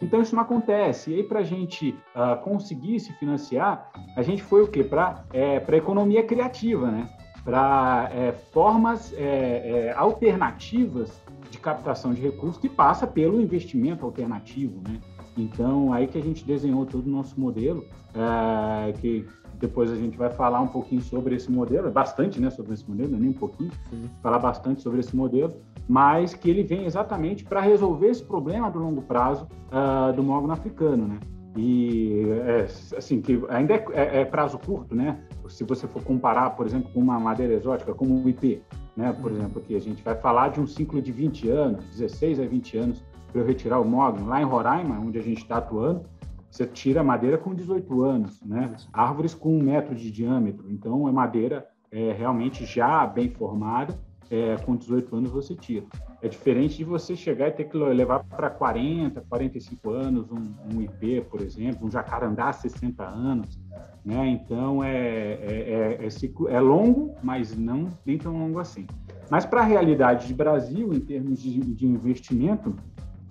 Então 0.00 0.23
isso 0.23 0.35
não 0.35 0.43
acontece. 0.43 1.11
E 1.11 1.14
aí 1.17 1.23
para 1.23 1.41
a 1.41 1.45
gente 1.45 1.91
uh, 2.14 2.41
conseguir 2.43 3.00
se 3.00 3.12
financiar, 3.14 3.91
a 4.17 4.23
gente 4.23 4.43
foi 4.43 4.62
o 4.62 4.69
quê? 4.69 4.85
Para 4.85 5.25
é, 5.33 5.59
para 5.61 5.76
economia 5.76 6.23
criativa, 6.23 6.91
né? 6.91 7.09
Para 7.45 8.11
é, 8.12 8.33
formas 8.33 9.12
é, 9.12 9.88
é, 9.88 9.95
alternativas 9.95 11.23
de 11.50 11.59
captação 11.59 12.14
de 12.14 12.23
recursos 12.23 12.57
que 12.57 12.69
passa 12.69 13.07
pelo 13.07 13.41
investimento 13.41 14.05
alternativo, 14.05 14.81
né? 14.88 14.99
Então, 15.37 15.93
aí 15.93 16.07
que 16.07 16.19
a 16.19 16.23
gente 16.23 16.45
desenhou 16.45 16.87
todo 16.87 17.07
o 17.07 17.11
nosso 17.11 17.38
modelo, 17.41 17.85
é, 18.14 18.93
que 18.93 19.26
depois 19.59 19.91
a 19.91 19.97
gente 19.97 20.17
vai 20.17 20.31
falar 20.31 20.61
um 20.61 20.69
pouquinho 20.69 21.00
sobre 21.00 21.35
esse 21.35 21.50
modelo, 21.50 21.91
bastante 21.91 22.41
né, 22.41 22.50
sobre 22.50 22.75
esse 22.75 22.88
modelo, 22.88 23.17
nem 23.17 23.31
um 23.31 23.35
pouquinho, 23.35 23.71
Sim. 23.91 24.09
falar 24.23 24.38
bastante 24.38 24.83
sobre 24.83 25.00
esse 25.00 25.14
modelo, 25.17 25.55
mas 25.88 26.35
que 26.35 26.50
ele 26.50 26.62
vem 26.62 26.85
exatamente 26.85 27.45
para 27.45 27.61
resolver 27.61 28.09
esse 28.09 28.23
problema 28.23 28.71
do 28.71 28.79
longo 28.79 29.03
prazo 29.03 29.47
uh, 29.71 30.12
do 30.12 30.23
mogno 30.23 30.53
africano, 30.53 31.07
né? 31.07 31.19
E, 31.57 32.25
é, 32.47 32.67
assim, 32.97 33.21
que 33.21 33.41
ainda 33.49 33.75
é, 33.75 33.85
é, 33.93 34.21
é, 34.21 34.25
prazo 34.25 34.59
curto, 34.59 34.95
né? 34.95 35.21
Se 35.49 35.62
você 35.62 35.87
for 35.87 36.03
comparar, 36.03 36.50
por 36.50 36.67
exemplo, 36.67 36.91
com 36.93 36.99
uma 36.99 37.21
madeira 37.21 37.55
exótica, 37.55 37.95
como 37.95 38.25
o 38.25 38.29
IP, 38.29 38.61
né? 38.97 39.12
Por 39.12 39.31
uhum. 39.31 39.38
exemplo, 39.38 39.62
aqui 39.62 39.76
a 39.76 39.81
gente 39.81 40.03
vai 40.03 40.17
falar 40.17 40.49
de 40.49 40.61
um 40.61 40.67
ciclo 40.67 41.00
de 41.00 41.12
20 41.12 41.49
anos, 41.49 41.85
16 41.91 42.41
a 42.41 42.45
20 42.45 42.79
anos, 42.79 43.05
para 43.35 43.43
eu 43.43 43.47
retirar 43.47 43.81
o 43.81 43.85
mogno. 43.85 44.29
Lá 44.29 44.41
em 44.41 44.45
Roraima, 44.45 44.97
onde 44.97 45.19
a 45.19 45.23
gente 45.23 45.43
está 45.43 45.57
atuando, 45.57 46.05
você 46.49 46.64
tira 46.64 47.03
madeira 47.03 47.37
com 47.37 47.53
18 47.53 48.03
anos, 48.05 48.41
né? 48.43 48.76
Árvores 48.93 49.35
com 49.35 49.59
um 49.59 49.61
metro 49.61 49.93
de 49.93 50.09
diâmetro. 50.09 50.71
Então, 50.71 51.09
é 51.09 51.12
madeira 51.12 51.67
é, 51.91 52.12
realmente 52.12 52.64
já 52.64 53.05
bem 53.05 53.29
formada, 53.29 53.99
é, 54.31 54.57
com 54.64 54.76
18 54.76 55.17
anos 55.17 55.31
você 55.33 55.53
tira. 55.57 55.85
É 56.23 56.29
diferente 56.29 56.76
de 56.76 56.85
você 56.85 57.17
chegar 57.17 57.49
e 57.49 57.50
ter 57.50 57.64
que 57.64 57.76
levar 57.76 58.23
para 58.23 58.49
40, 58.49 59.21
45 59.29 59.91
anos, 59.91 60.31
um, 60.31 60.55
um, 60.73 60.81
IP, 60.81 61.23
por 61.23 61.43
exemplo, 61.43 61.88
um 61.88 61.91
jacarandá 61.91 62.53
60 62.53 63.05
anos, 63.05 63.61
né? 64.05 64.29
Então 64.29 64.83
é, 64.83 64.97
é, 64.97 65.99
é, 66.00 66.07
é, 66.07 66.55
é 66.55 66.61
longo, 66.61 67.17
mas 67.21 67.57
não 67.59 67.88
nem 68.07 68.17
tão 68.17 68.38
longo 68.38 68.61
assim. 68.61 68.87
Mas 69.29 69.45
para 69.45 69.61
a 69.61 69.64
realidade 69.64 70.29
de 70.29 70.35
Brasil, 70.35 70.95
em 70.95 71.00
termos 71.00 71.43
de, 71.43 71.61
de 71.61 71.87
investimento, 71.87 72.75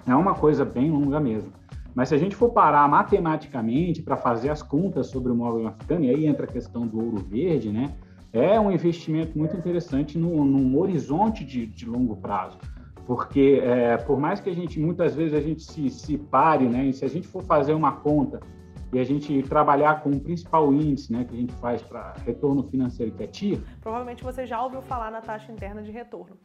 é 0.05 0.15
uma 0.15 0.35
coisa 0.35 0.63
bem 0.65 0.91
longa 0.91 1.19
mesmo. 1.19 1.51
Mas 1.95 2.09
se 2.09 2.15
a 2.15 2.17
gente 2.17 2.35
for 2.35 2.49
parar 2.49 2.87
matematicamente 2.87 4.01
para 4.01 4.17
fazer 4.17 4.49
as 4.49 4.63
contas 4.63 5.07
sobre 5.07 5.31
o 5.31 5.35
móvel 5.35 5.67
africano, 5.67 6.05
e 6.05 6.09
aí 6.09 6.25
entra 6.25 6.45
a 6.45 6.47
questão 6.47 6.87
do 6.87 7.03
ouro 7.03 7.17
verde, 7.17 7.71
né? 7.71 7.93
É 8.31 8.59
um 8.59 8.71
investimento 8.71 9.37
muito 9.37 9.55
interessante 9.55 10.17
no, 10.17 10.43
num 10.43 10.77
horizonte 10.79 11.45
de, 11.45 11.67
de 11.67 11.85
longo 11.85 12.15
prazo 12.15 12.57
porque 13.05 13.61
é, 13.63 13.97
por 13.97 14.19
mais 14.19 14.39
que 14.39 14.49
a 14.49 14.53
gente 14.53 14.79
muitas 14.79 15.15
vezes 15.15 15.33
a 15.33 15.41
gente 15.41 15.63
se, 15.63 15.89
se 15.89 16.17
pare, 16.17 16.67
né, 16.67 16.85
e 16.85 16.93
se 16.93 17.03
a 17.03 17.07
gente 17.07 17.27
for 17.27 17.43
fazer 17.43 17.73
uma 17.73 17.91
conta 17.91 18.39
e 18.91 18.99
a 18.99 19.03
gente 19.03 19.41
trabalhar 19.43 20.01
com 20.01 20.11
o 20.11 20.19
principal 20.19 20.71
índice, 20.71 21.11
né, 21.11 21.25
que 21.25 21.33
a 21.33 21.37
gente 21.37 21.53
faz 21.53 21.81
para 21.81 22.13
retorno 22.25 22.63
financeiro 22.63 23.11
que 23.11 23.23
é 23.23 23.27
TIR, 23.27 23.61
provavelmente 23.81 24.23
você 24.23 24.45
já 24.45 24.61
ouviu 24.63 24.81
falar 24.81 25.11
na 25.11 25.19
taxa 25.19 25.51
interna 25.51 25.81
de 25.81 25.91
retorno. 25.91 26.37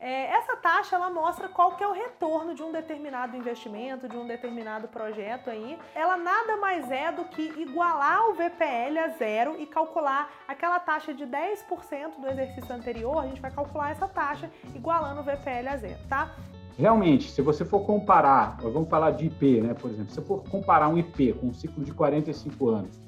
É, 0.00 0.32
essa 0.32 0.56
taxa 0.56 0.96
ela 0.96 1.10
mostra 1.10 1.46
qual 1.46 1.76
que 1.76 1.84
é 1.84 1.86
o 1.86 1.92
retorno 1.92 2.54
de 2.54 2.62
um 2.62 2.72
determinado 2.72 3.36
investimento, 3.36 4.08
de 4.08 4.16
um 4.16 4.26
determinado 4.26 4.88
projeto 4.88 5.50
aí. 5.50 5.78
Ela 5.94 6.16
nada 6.16 6.56
mais 6.56 6.90
é 6.90 7.12
do 7.12 7.26
que 7.26 7.42
igualar 7.60 8.30
o 8.30 8.34
VPL 8.34 8.98
a 8.98 9.08
zero 9.08 9.60
e 9.60 9.66
calcular 9.66 10.30
aquela 10.48 10.80
taxa 10.80 11.12
de 11.12 11.26
10% 11.26 12.18
do 12.18 12.26
exercício 12.28 12.74
anterior, 12.74 13.18
a 13.18 13.26
gente 13.26 13.42
vai 13.42 13.50
calcular 13.50 13.90
essa 13.90 14.08
taxa 14.08 14.50
igualando 14.74 15.20
o 15.20 15.22
VPL 15.22 15.68
a 15.68 15.76
zero, 15.76 16.00
tá? 16.08 16.34
Realmente, 16.78 17.30
se 17.30 17.42
você 17.42 17.62
for 17.62 17.80
comparar, 17.80 18.56
vamos 18.62 18.88
falar 18.88 19.10
de 19.10 19.26
IP, 19.26 19.60
né, 19.60 19.74
por 19.74 19.90
exemplo, 19.90 20.08
se 20.08 20.14
você 20.14 20.22
for 20.22 20.42
comparar 20.44 20.88
um 20.88 20.96
IP 20.96 21.34
com 21.34 21.48
um 21.48 21.52
ciclo 21.52 21.84
de 21.84 21.92
45 21.92 22.68
anos 22.70 22.98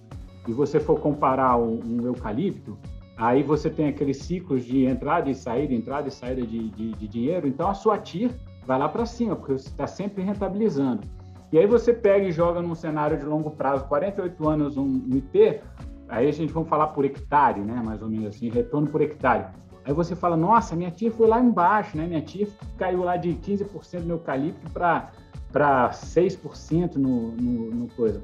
e 0.47 0.53
você 0.53 0.79
for 0.79 1.01
comparar 1.01 1.57
um, 1.57 1.81
um 1.83 2.05
eucalipto, 2.05 2.77
Aí 3.17 3.43
você 3.43 3.69
tem 3.69 3.89
aqueles 3.89 4.19
ciclos 4.19 4.65
de 4.65 4.85
entrada 4.85 5.31
e 5.31 5.35
saída, 5.35 5.75
entrada 5.75 6.09
e 6.09 6.11
saída 6.11 6.47
de, 6.47 6.71
de, 6.71 6.93
de 6.93 7.09
dinheiro. 7.09 7.47
Então 7.47 7.69
a 7.69 7.75
sua 7.75 7.99
TIR 7.99 8.31
vai 8.67 8.79
lá 8.79 8.89
para 8.89 9.05
cima, 9.07 9.37
porque 9.37 9.53
você 9.53 9.69
está 9.69 9.87
sempre 9.87 10.23
rentabilizando. 10.23 11.03
E 11.53 11.59
aí 11.59 11.67
você 11.67 11.93
pega 11.93 12.27
e 12.27 12.33
joga 12.33 12.63
num 12.63 12.75
cenário 12.75 13.19
de 13.19 13.25
longo 13.25 13.51
prazo, 13.51 13.85
48 13.85 14.49
anos 14.49 14.77
um, 14.79 14.85
um 14.85 15.17
IP, 15.17 15.61
aí 16.09 16.27
a 16.27 16.33
gente 16.33 16.53
vamos 16.53 16.69
falar 16.69 16.89
por 16.89 17.05
hectare, 17.05 17.61
né? 17.61 17.83
Mais 17.85 18.01
ou 18.01 18.09
menos 18.09 18.29
assim, 18.29 18.49
retorno 18.49 18.89
por 18.89 19.03
hectare. 19.03 19.47
Aí 19.85 19.93
você 19.93 20.15
fala, 20.15 20.37
nossa, 20.37 20.77
minha 20.77 20.91
TIR 20.91 21.13
foi 21.13 21.27
lá 21.27 21.41
embaixo, 21.41 21.97
né? 21.97 22.07
Minha 22.07 22.23
TIR 22.23 22.49
caiu 22.79 23.03
lá 23.03 23.17
de 23.17 23.31
15% 23.35 24.01
no 24.05 24.15
eucalipto 24.15 24.71
para 24.71 25.91
6% 25.91 26.95
no, 26.95 27.33
no, 27.33 27.71
no 27.71 27.89
coisa. 27.89 28.23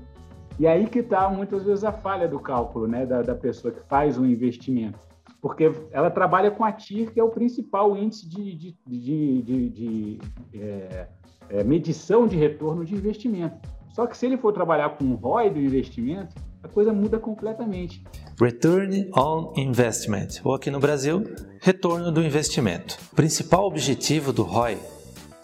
E 0.58 0.66
aí 0.66 0.86
que 0.86 0.98
está 0.98 1.28
muitas 1.28 1.62
vezes 1.62 1.84
a 1.84 1.92
falha 1.92 2.26
do 2.26 2.40
cálculo, 2.40 2.88
né, 2.88 3.06
da, 3.06 3.22
da 3.22 3.34
pessoa 3.34 3.72
que 3.72 3.80
faz 3.88 4.18
o 4.18 4.26
investimento, 4.26 4.98
porque 5.40 5.70
ela 5.92 6.10
trabalha 6.10 6.50
com 6.50 6.64
a 6.64 6.72
TIR, 6.72 7.12
que 7.12 7.20
é 7.20 7.22
o 7.22 7.28
principal 7.28 7.96
índice 7.96 8.28
de, 8.28 8.54
de, 8.56 8.76
de, 8.84 9.42
de, 9.42 9.68
de 9.70 10.18
é, 10.54 11.06
é, 11.48 11.64
medição 11.64 12.26
de 12.26 12.36
retorno 12.36 12.84
de 12.84 12.94
investimento. 12.94 13.56
Só 13.94 14.06
que 14.06 14.16
se 14.16 14.26
ele 14.26 14.36
for 14.36 14.52
trabalhar 14.52 14.90
com 14.90 15.04
o 15.04 15.14
ROI 15.14 15.50
do 15.50 15.60
investimento, 15.60 16.34
a 16.62 16.68
coisa 16.68 16.92
muda 16.92 17.20
completamente. 17.20 18.02
Return 18.40 19.10
on 19.16 19.52
Investment, 19.56 20.40
ou 20.42 20.54
aqui 20.54 20.72
no 20.72 20.80
Brasil, 20.80 21.22
retorno 21.60 22.10
do 22.10 22.22
investimento. 22.22 22.98
O 23.12 23.16
principal 23.16 23.64
objetivo 23.64 24.32
do 24.32 24.42
ROI 24.42 24.76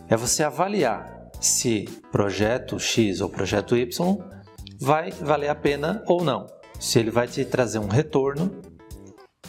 é 0.09 0.17
você 0.17 0.43
avaliar 0.43 1.31
se 1.41 1.85
projeto 2.11 2.79
X 2.81 3.21
ou 3.21 3.29
projeto 3.29 3.77
Y 3.77 4.35
vai 4.81 5.11
valer 5.11 5.49
a 5.49 5.55
pena 5.55 6.03
ou 6.07 6.23
não. 6.23 6.47
Se 6.79 6.99
ele 6.99 7.11
vai 7.11 7.27
te 7.27 7.45
trazer 7.45 7.79
um 7.79 7.89
retorno 7.89 8.51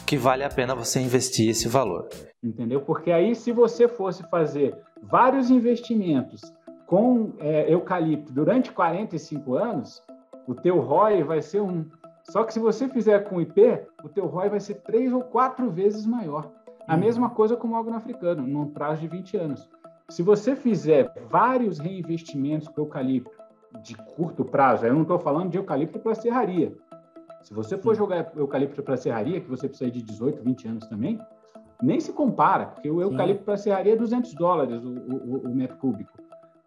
que 0.06 0.16
vale 0.16 0.44
a 0.44 0.48
pena 0.48 0.74
você 0.74 1.00
investir 1.00 1.50
esse 1.50 1.68
valor. 1.68 2.08
Entendeu? 2.42 2.80
Porque 2.80 3.10
aí, 3.10 3.34
se 3.34 3.50
você 3.50 3.88
fosse 3.88 4.22
fazer 4.30 4.76
vários 5.02 5.50
investimentos 5.50 6.40
com 6.86 7.32
é, 7.40 7.72
eucalipto 7.72 8.32
durante 8.32 8.70
45 8.70 9.54
anos, 9.54 10.00
o 10.46 10.54
teu 10.54 10.78
ROI 10.78 11.24
vai 11.24 11.42
ser 11.42 11.60
um. 11.60 11.84
Só 12.30 12.44
que 12.44 12.52
se 12.52 12.60
você 12.60 12.88
fizer 12.88 13.24
com 13.24 13.40
IP, 13.40 13.80
o 14.04 14.08
teu 14.08 14.26
ROI 14.26 14.48
vai 14.48 14.60
ser 14.60 14.76
três 14.76 15.12
ou 15.12 15.22
quatro 15.22 15.70
vezes 15.70 16.06
maior. 16.06 16.52
A 16.86 16.94
uhum. 16.94 17.00
mesma 17.00 17.30
coisa 17.30 17.56
com 17.56 17.68
o 17.68 17.74
algo 17.74 17.92
africano, 17.92 18.46
num 18.46 18.68
prazo 18.68 19.00
de 19.00 19.08
20 19.08 19.36
anos. 19.36 19.68
Se 20.08 20.22
você 20.22 20.54
fizer 20.54 21.12
vários 21.28 21.80
reinvestimentos 21.80 22.68
com 22.68 22.82
eucalipto 22.82 23.35
de 23.82 23.96
curto 23.96 24.44
prazo. 24.44 24.86
Eu 24.86 24.94
não 24.94 25.02
estou 25.02 25.18
falando 25.18 25.50
de 25.50 25.58
eucalipto 25.58 25.98
para 25.98 26.14
serraria. 26.14 26.72
Se 27.42 27.54
você 27.54 27.78
for 27.78 27.94
jogar 27.94 28.32
eucalipto 28.36 28.82
para 28.82 28.96
serraria, 28.96 29.40
que 29.40 29.48
você 29.48 29.68
precisa 29.68 29.90
de 29.90 30.02
18, 30.02 30.42
20 30.42 30.68
anos 30.68 30.86
também, 30.88 31.20
nem 31.82 32.00
se 32.00 32.12
compara, 32.12 32.66
porque 32.66 32.90
o 32.90 33.00
eucalipto 33.00 33.44
para 33.44 33.56
serraria 33.56 33.92
é 33.92 33.96
200 33.96 34.34
dólares 34.34 34.82
o, 34.84 34.88
o, 34.88 35.38
o 35.46 35.54
metro 35.54 35.76
cúbico. 35.76 36.12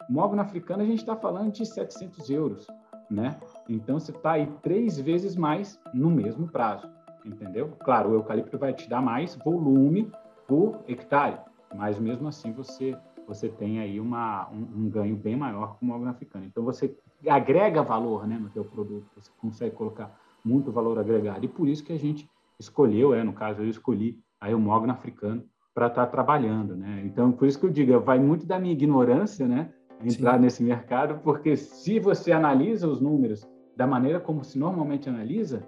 Mogno 0.09 0.41
africano 0.41 0.81
a 0.81 0.85
gente 0.85 0.99
está 0.99 1.15
falando 1.15 1.51
de 1.51 1.65
700 1.65 2.29
euros, 2.29 2.67
né? 3.09 3.37
Então 3.67 3.99
você 3.99 4.11
está 4.11 4.31
aí 4.31 4.47
três 4.61 4.99
vezes 4.99 5.35
mais 5.35 5.79
no 5.93 6.09
mesmo 6.09 6.47
prazo, 6.47 6.89
entendeu? 7.25 7.73
Claro, 7.83 8.11
o 8.11 8.13
eucalipto 8.13 8.57
vai 8.57 8.73
te 8.73 8.89
dar 8.89 9.01
mais 9.01 9.35
volume 9.35 10.11
por 10.47 10.79
hectare, 10.87 11.37
mas 11.75 11.99
mesmo 11.99 12.27
assim 12.27 12.51
você 12.51 12.97
você 13.29 13.47
tem 13.47 13.79
aí 13.79 13.99
uma, 13.99 14.49
um, 14.49 14.85
um 14.85 14.89
ganho 14.89 15.15
bem 15.15 15.35
maior 15.35 15.77
com 15.77 15.85
o 15.85 15.87
mogno 15.87 16.09
africano. 16.09 16.45
Então, 16.45 16.63
você 16.63 16.97
agrega 17.27 17.83
valor 17.83 18.27
né, 18.27 18.39
no 18.39 18.49
teu 18.49 18.65
produto, 18.65 19.05
você 19.15 19.29
consegue 19.37 19.75
colocar 19.75 20.19
muito 20.43 20.71
valor 20.71 20.97
agregado. 20.97 21.45
E 21.45 21.47
por 21.47 21.67
isso 21.67 21.83
que 21.83 21.93
a 21.93 21.99
gente 21.99 22.27
escolheu, 22.59 23.13
é, 23.13 23.23
no 23.23 23.31
caso, 23.31 23.61
eu 23.61 23.69
escolhi 23.69 24.19
aí 24.41 24.55
o 24.55 24.59
mogno 24.59 24.91
africano 24.91 25.43
para 25.75 25.87
estar 25.87 26.07
tá 26.07 26.11
trabalhando. 26.11 26.75
Né? 26.75 27.03
Então, 27.05 27.31
por 27.31 27.47
isso 27.47 27.59
que 27.59 27.67
eu 27.67 27.69
digo, 27.69 27.99
vai 27.99 28.17
muito 28.17 28.47
da 28.47 28.57
minha 28.57 28.73
ignorância 28.73 29.47
né, 29.47 29.71
entrar 30.03 30.37
Sim. 30.37 30.41
nesse 30.41 30.63
mercado, 30.63 31.19
porque 31.23 31.55
se 31.55 31.99
você 31.99 32.31
analisa 32.31 32.87
os 32.87 32.99
números 32.99 33.47
da 33.77 33.85
maneira 33.85 34.19
como 34.19 34.43
se 34.43 34.57
normalmente 34.57 35.07
analisa, 35.07 35.63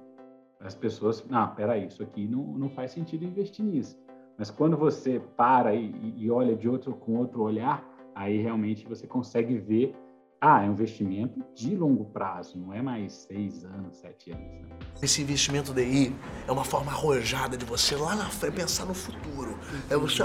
as 0.59 0.73
pessoas, 0.73 1.23
não, 1.29 1.53
peraí, 1.53 1.85
isso 1.85 2.01
aqui 2.01 2.27
não, 2.27 2.43
não 2.57 2.69
faz 2.71 2.91
sentido 2.91 3.23
investir 3.23 3.63
nisso. 3.63 4.01
Mas 4.41 4.49
quando 4.49 4.75
você 4.75 5.21
para 5.37 5.75
e, 5.75 6.15
e 6.17 6.31
olha 6.31 6.55
de 6.55 6.67
outro 6.67 6.95
com 6.95 7.15
outro 7.15 7.43
olhar, 7.43 7.87
aí 8.15 8.41
realmente 8.41 8.87
você 8.87 9.05
consegue 9.05 9.55
ver 9.59 9.95
ah, 10.41 10.63
é 10.63 10.67
um 10.67 10.71
investimento 10.71 11.39
de 11.53 11.75
longo 11.75 12.05
prazo, 12.05 12.57
não 12.57 12.73
é 12.73 12.81
mais 12.81 13.13
seis 13.13 13.63
anos, 13.63 13.97
sete 13.97 14.31
anos. 14.31 14.43
Né? 14.43 14.69
Esse 15.03 15.21
investimento 15.21 15.71
DI 15.75 16.15
é 16.47 16.51
uma 16.51 16.63
forma 16.63 16.91
arrojada 16.91 17.55
de 17.55 17.63
você 17.63 17.95
lá 17.95 18.15
na 18.15 18.25
frente 18.31 18.55
pensar 18.55 18.85
no 18.87 18.95
futuro. 18.95 19.55
É 19.87 19.95
você, 19.95 20.23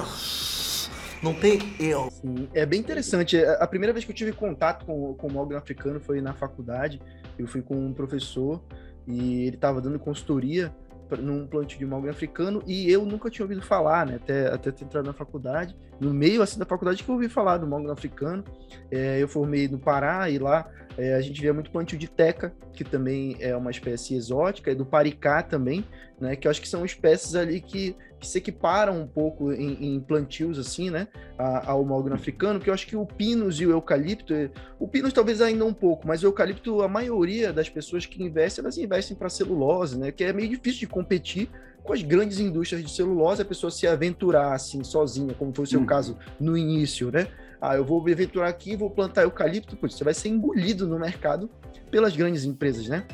não 1.23 1.35
tem 1.35 1.77
erro. 1.79 2.11
Sim, 2.11 2.49
é 2.55 2.65
bem 2.65 2.81
interessante. 2.81 3.37
É, 3.37 3.63
a 3.63 3.67
primeira 3.67 3.93
vez 3.93 4.07
que 4.07 4.13
eu 4.13 4.17
tive 4.17 4.33
contato 4.33 4.87
com, 4.87 5.13
com 5.13 5.27
o 5.27 5.31
mogno 5.31 5.59
africano 5.59 6.01
foi 6.01 6.23
na 6.23 6.33
faculdade. 6.33 7.03
Eu 7.39 7.47
fui 7.47 7.61
com 7.61 7.77
um 7.77 7.93
professor 7.93 8.63
e 9.07 9.43
ele 9.43 9.57
estava 9.57 9.79
dando 9.79 9.99
consultoria 9.99 10.75
num 11.19 11.47
plantio 11.47 11.79
de 11.79 11.87
malga 11.87 12.11
africano 12.11 12.63
e 12.67 12.91
eu 12.91 13.05
nunca 13.05 13.31
tinha 13.31 13.45
ouvido 13.45 13.63
falar, 13.63 14.07
né? 14.07 14.17
Até, 14.17 14.47
até 14.49 14.71
ter 14.71 14.85
entrado 14.85 15.05
na 15.05 15.13
faculdade. 15.13 15.77
No 16.01 16.13
meio 16.13 16.43
assim 16.43 16.59
da 16.59 16.67
faculdade 16.67 17.03
que 17.03 17.09
eu 17.09 17.15
ouvi 17.15 17.29
falar 17.29 17.59
do 17.59 17.67
malga 17.67 17.93
africano. 17.93 18.45
É, 18.91 19.23
eu 19.23 19.29
formei 19.29 19.69
no 19.69 19.79
Pará 19.79 20.29
e 20.29 20.39
lá 20.39 20.69
é, 20.99 21.15
a 21.15 21.21
gente 21.21 21.41
via 21.41 21.53
muito 21.53 21.71
plantio 21.71 21.99
de 21.99 22.09
teca, 22.09 22.55
que 22.73 22.83
também 22.83 23.37
é 23.41 23.55
uma 23.55 23.71
espécie 23.71 24.15
exótica, 24.15 24.71
e 24.71 24.75
do 24.75 24.87
paricá 24.87 25.43
também, 25.43 25.85
né? 26.19 26.35
Que 26.37 26.47
eu 26.47 26.51
acho 26.51 26.61
que 26.61 26.69
são 26.69 26.85
espécies 26.85 27.35
ali 27.35 27.61
que, 27.61 27.95
que 28.19 28.27
se 28.27 28.39
equiparam 28.39 29.01
um 29.01 29.07
pouco 29.07 29.53
em, 29.53 29.97
em 29.97 30.01
plantios, 30.01 30.59
assim, 30.59 30.91
né? 30.91 31.09
ao 31.39 31.85
mogno 31.85 32.15
africano, 32.15 32.59
que 32.59 32.71
eu 32.71 32.75
acho 32.75 32.87
que 32.87 32.97
o 32.97 33.05
pinus 33.05 33.61
e 33.61 33.67
o 33.67 33.71
eucalipto, 33.71 34.33
o 34.79 34.89
pinus 34.89 35.13
talvez 35.13 35.41
ainda 35.41 35.65
um 35.65 35.73
pouco, 35.73 36.07
mas 36.07 36.23
o 36.23 36.27
eucalipto, 36.27 36.83
a 36.83 36.89
maioria 36.89 37.53
das 37.53 37.69
pessoas 37.69 38.07
que 38.07 38.23
investem, 38.23 38.63
elas 38.63 38.79
investem 38.79 39.17
para 39.17 39.29
celulose, 39.29 39.99
né? 39.99 40.11
Que 40.11 40.25
é 40.25 40.33
meio 40.33 40.49
difícil 40.49 40.81
de 40.81 40.87
competir 40.87 41.51
com 41.83 41.93
as 41.93 42.03
grandes 42.03 42.41
indústrias 42.41 42.83
de 42.83 42.91
celulose, 42.91 43.43
a 43.43 43.45
pessoa 43.45 43.71
se 43.71 43.87
aventurar 43.87 44.55
assim, 44.55 44.83
sozinha, 44.83 45.35
como 45.35 45.55
foi 45.55 45.65
o 45.65 45.69
seu 45.69 45.81
hum. 45.81 45.87
caso 45.87 46.17
no 46.41 46.57
início, 46.57 47.11
né? 47.11 47.29
Ah, 47.61 47.77
eu 47.77 47.85
vou 47.85 48.03
me 48.03 48.13
aventurar 48.13 48.49
aqui, 48.49 48.77
vou 48.77 48.91
plantar 48.91 49.23
eucalipto, 49.23 49.77
putz, 49.77 49.97
você 49.97 50.05
vai 50.05 50.15
ser 50.15 50.29
engolido 50.29 50.87
no 50.87 50.99
mercado 50.99 51.49
pelas 51.91 52.17
grandes 52.17 52.45
empresas, 52.45 52.89
né? 52.89 53.07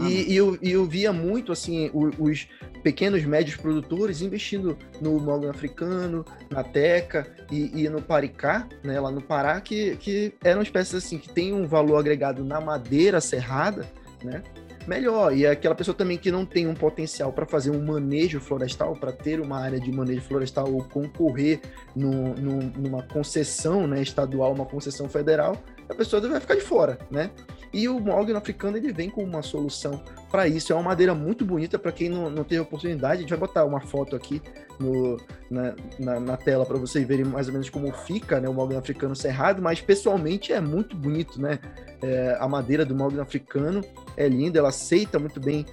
E, 0.00 0.32
e, 0.32 0.36
eu, 0.36 0.58
e 0.60 0.70
eu 0.72 0.84
via 0.84 1.12
muito 1.12 1.50
assim 1.50 1.90
os, 1.92 2.46
pequenos 2.82 3.24
médios 3.24 3.56
produtores 3.56 4.20
investindo 4.20 4.76
no 5.00 5.18
mogno 5.18 5.48
africano, 5.48 6.24
na 6.50 6.62
teca 6.62 7.26
e, 7.50 7.84
e, 7.84 7.88
no 7.88 8.02
paricá, 8.02 8.68
né, 8.84 9.00
lá 9.00 9.10
no 9.10 9.22
Pará, 9.22 9.60
que, 9.60 9.96
que 9.96 10.34
eram 10.44 10.62
espécies 10.62 10.94
assim 10.94 11.18
que 11.18 11.28
tem 11.28 11.52
um 11.52 11.66
valor 11.66 11.96
agregado 11.96 12.44
na 12.44 12.60
madeira 12.60 13.20
serrada, 13.20 13.86
né? 14.22 14.42
melhor. 14.86 15.36
E 15.36 15.44
é 15.44 15.50
aquela 15.50 15.74
pessoa 15.74 15.94
também 15.94 16.16
que 16.16 16.30
não 16.30 16.46
tem 16.46 16.66
um 16.66 16.74
potencial 16.74 17.32
para 17.32 17.44
fazer 17.44 17.70
um 17.70 17.84
manejo 17.84 18.40
florestal, 18.40 18.94
para 18.94 19.12
ter 19.12 19.40
uma 19.40 19.58
área 19.58 19.80
de 19.80 19.90
manejo 19.90 20.22
florestal 20.22 20.72
ou 20.72 20.82
concorrer 20.84 21.60
no, 21.94 22.34
no, 22.34 22.62
numa 22.78 23.02
concessão 23.02 23.86
né, 23.86 24.00
estadual, 24.00 24.52
uma 24.52 24.66
concessão 24.66 25.08
federal, 25.08 25.56
a 25.88 25.94
pessoa 25.94 26.20
vai 26.28 26.40
ficar 26.40 26.54
de 26.54 26.62
fora, 26.62 26.98
né? 27.10 27.30
E 27.76 27.90
o 27.90 28.00
mogno 28.00 28.38
africano 28.38 28.78
ele 28.78 28.90
vem 28.90 29.10
com 29.10 29.22
uma 29.22 29.42
solução 29.42 30.02
para 30.30 30.48
isso. 30.48 30.72
É 30.72 30.74
uma 30.74 30.82
madeira 30.82 31.14
muito 31.14 31.44
bonita 31.44 31.78
para 31.78 31.92
quem 31.92 32.08
não, 32.08 32.30
não 32.30 32.42
teve 32.42 32.62
oportunidade. 32.62 33.18
A 33.18 33.20
gente 33.20 33.28
vai 33.28 33.38
botar 33.38 33.66
uma 33.66 33.82
foto 33.82 34.16
aqui 34.16 34.40
no, 34.80 35.18
na, 35.50 35.74
na, 35.98 36.18
na, 36.18 36.36
tela 36.38 36.64
para 36.64 36.78
vocês 36.78 37.06
verem 37.06 37.26
mais 37.26 37.48
ou 37.48 37.52
menos 37.52 37.68
como 37.68 37.92
fica 37.92 38.40
né, 38.40 38.48
o 38.48 38.54
mogno 38.54 38.78
africano 38.78 39.14
cerrado, 39.14 39.60
mas 39.60 39.78
pessoalmente 39.78 40.54
é 40.54 40.60
muito 40.60 40.96
bonito, 40.96 41.38
né? 41.38 41.58
É, 42.00 42.38
a 42.40 42.48
madeira 42.48 42.82
do 42.82 42.94
mogno 42.94 43.20
africano 43.20 43.82
é 44.16 44.26
linda, 44.26 44.58
ela 44.58 44.70
aceita 44.70 45.18
muito 45.18 45.38
bem 45.38 45.66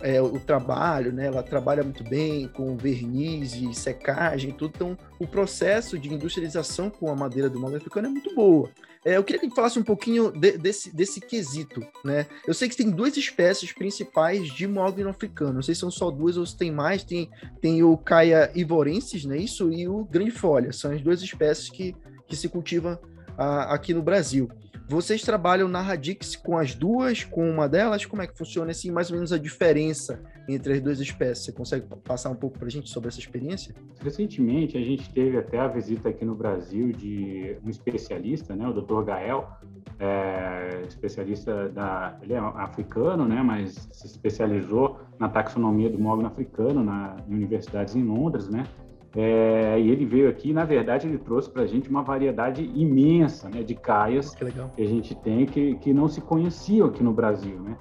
é, 0.00 0.18
o 0.18 0.40
trabalho, 0.40 1.12
né? 1.12 1.26
Ela 1.26 1.42
trabalha 1.42 1.82
muito 1.82 2.02
bem 2.04 2.48
com 2.48 2.74
verniz 2.74 3.54
e 3.54 3.74
secagem, 3.74 4.52
tudo. 4.52 4.72
Então, 4.74 4.98
o 5.18 5.26
processo 5.26 5.98
de 5.98 6.10
industrialização 6.10 6.88
com 6.88 7.10
a 7.10 7.14
madeira 7.14 7.50
do 7.50 7.60
mogno 7.60 7.76
africano 7.76 8.06
é 8.06 8.10
muito 8.10 8.34
boa. 8.34 8.70
É, 9.04 9.16
eu 9.16 9.24
queria 9.24 9.40
que 9.40 9.54
falasse 9.54 9.78
um 9.78 9.82
pouquinho 9.82 10.30
de, 10.30 10.58
desse, 10.58 10.94
desse 10.94 11.20
quesito, 11.20 11.82
né? 12.04 12.26
Eu 12.46 12.52
sei 12.52 12.68
que 12.68 12.76
tem 12.76 12.90
duas 12.90 13.16
espécies 13.16 13.72
principais 13.72 14.48
de 14.48 14.66
mogno 14.66 15.08
africano. 15.08 15.54
Não 15.54 15.62
sei 15.62 15.74
se 15.74 15.80
são 15.80 15.90
só 15.90 16.10
duas 16.10 16.36
ou 16.36 16.44
se 16.44 16.56
tem 16.56 16.70
mais. 16.70 17.02
Tem, 17.02 17.30
tem 17.62 17.82
o 17.82 17.96
Caia 17.96 18.50
ivorensis, 18.54 19.24
né? 19.24 19.38
Isso, 19.38 19.72
e 19.72 19.88
o 19.88 20.04
grande 20.04 20.30
folha. 20.30 20.72
São 20.72 20.92
as 20.92 21.00
duas 21.00 21.22
espécies 21.22 21.70
que, 21.70 21.96
que 22.26 22.36
se 22.36 22.48
cultivam 22.48 22.98
a, 23.38 23.74
aqui 23.74 23.94
no 23.94 24.02
Brasil. 24.02 24.50
Vocês 24.86 25.22
trabalham 25.22 25.68
na 25.68 25.80
Radix 25.80 26.36
com 26.36 26.58
as 26.58 26.74
duas, 26.74 27.24
com 27.24 27.48
uma 27.48 27.68
delas? 27.68 28.04
Como 28.04 28.20
é 28.20 28.26
que 28.26 28.36
funciona 28.36 28.72
assim, 28.72 28.90
mais 28.90 29.08
ou 29.08 29.14
menos 29.14 29.32
a 29.32 29.38
diferença 29.38 30.20
entre 30.54 30.74
as 30.74 30.80
duas 30.80 31.00
espécies? 31.00 31.44
Você 31.44 31.52
consegue 31.52 31.86
passar 32.04 32.30
um 32.30 32.34
pouco 32.34 32.58
para 32.58 32.68
a 32.68 32.70
gente 32.70 32.88
sobre 32.88 33.08
essa 33.08 33.18
experiência? 33.18 33.74
Recentemente, 34.00 34.76
a 34.76 34.80
gente 34.80 35.12
teve 35.12 35.36
até 35.38 35.58
a 35.58 35.68
visita 35.68 36.08
aqui 36.08 36.24
no 36.24 36.34
Brasil 36.34 36.92
de 36.92 37.56
um 37.64 37.68
especialista, 37.68 38.54
né, 38.54 38.66
o 38.68 38.72
Dr. 38.72 39.04
Gael, 39.04 39.48
é, 39.98 40.82
especialista 40.88 41.68
da, 41.68 42.18
ele 42.22 42.32
é 42.32 42.38
africano, 42.38 43.26
né, 43.26 43.42
mas 43.42 43.88
se 43.92 44.06
especializou 44.06 45.00
na 45.18 45.28
taxonomia 45.28 45.90
do 45.90 45.98
mogno 45.98 46.26
africano 46.26 46.82
na, 46.82 47.16
em 47.28 47.34
universidades 47.34 47.94
em 47.94 48.02
Londres, 48.02 48.48
né, 48.48 48.64
é, 49.16 49.80
e 49.80 49.90
ele 49.90 50.06
veio 50.06 50.28
aqui, 50.28 50.52
na 50.52 50.64
verdade, 50.64 51.08
ele 51.08 51.18
trouxe 51.18 51.50
para 51.50 51.62
a 51.62 51.66
gente 51.66 51.90
uma 51.90 52.02
variedade 52.02 52.62
imensa 52.62 53.48
né, 53.48 53.62
de 53.62 53.74
caias 53.74 54.34
que, 54.34 54.44
que, 54.44 54.82
a 54.82 54.86
gente 54.86 55.14
tem 55.16 55.46
que, 55.46 55.74
que 55.76 55.92
não 55.92 56.06
se 56.06 56.20
conheciam 56.20 56.86
aqui 56.86 57.02
no 57.02 57.12
Brasil. 57.12 57.58
Né? 57.58 57.76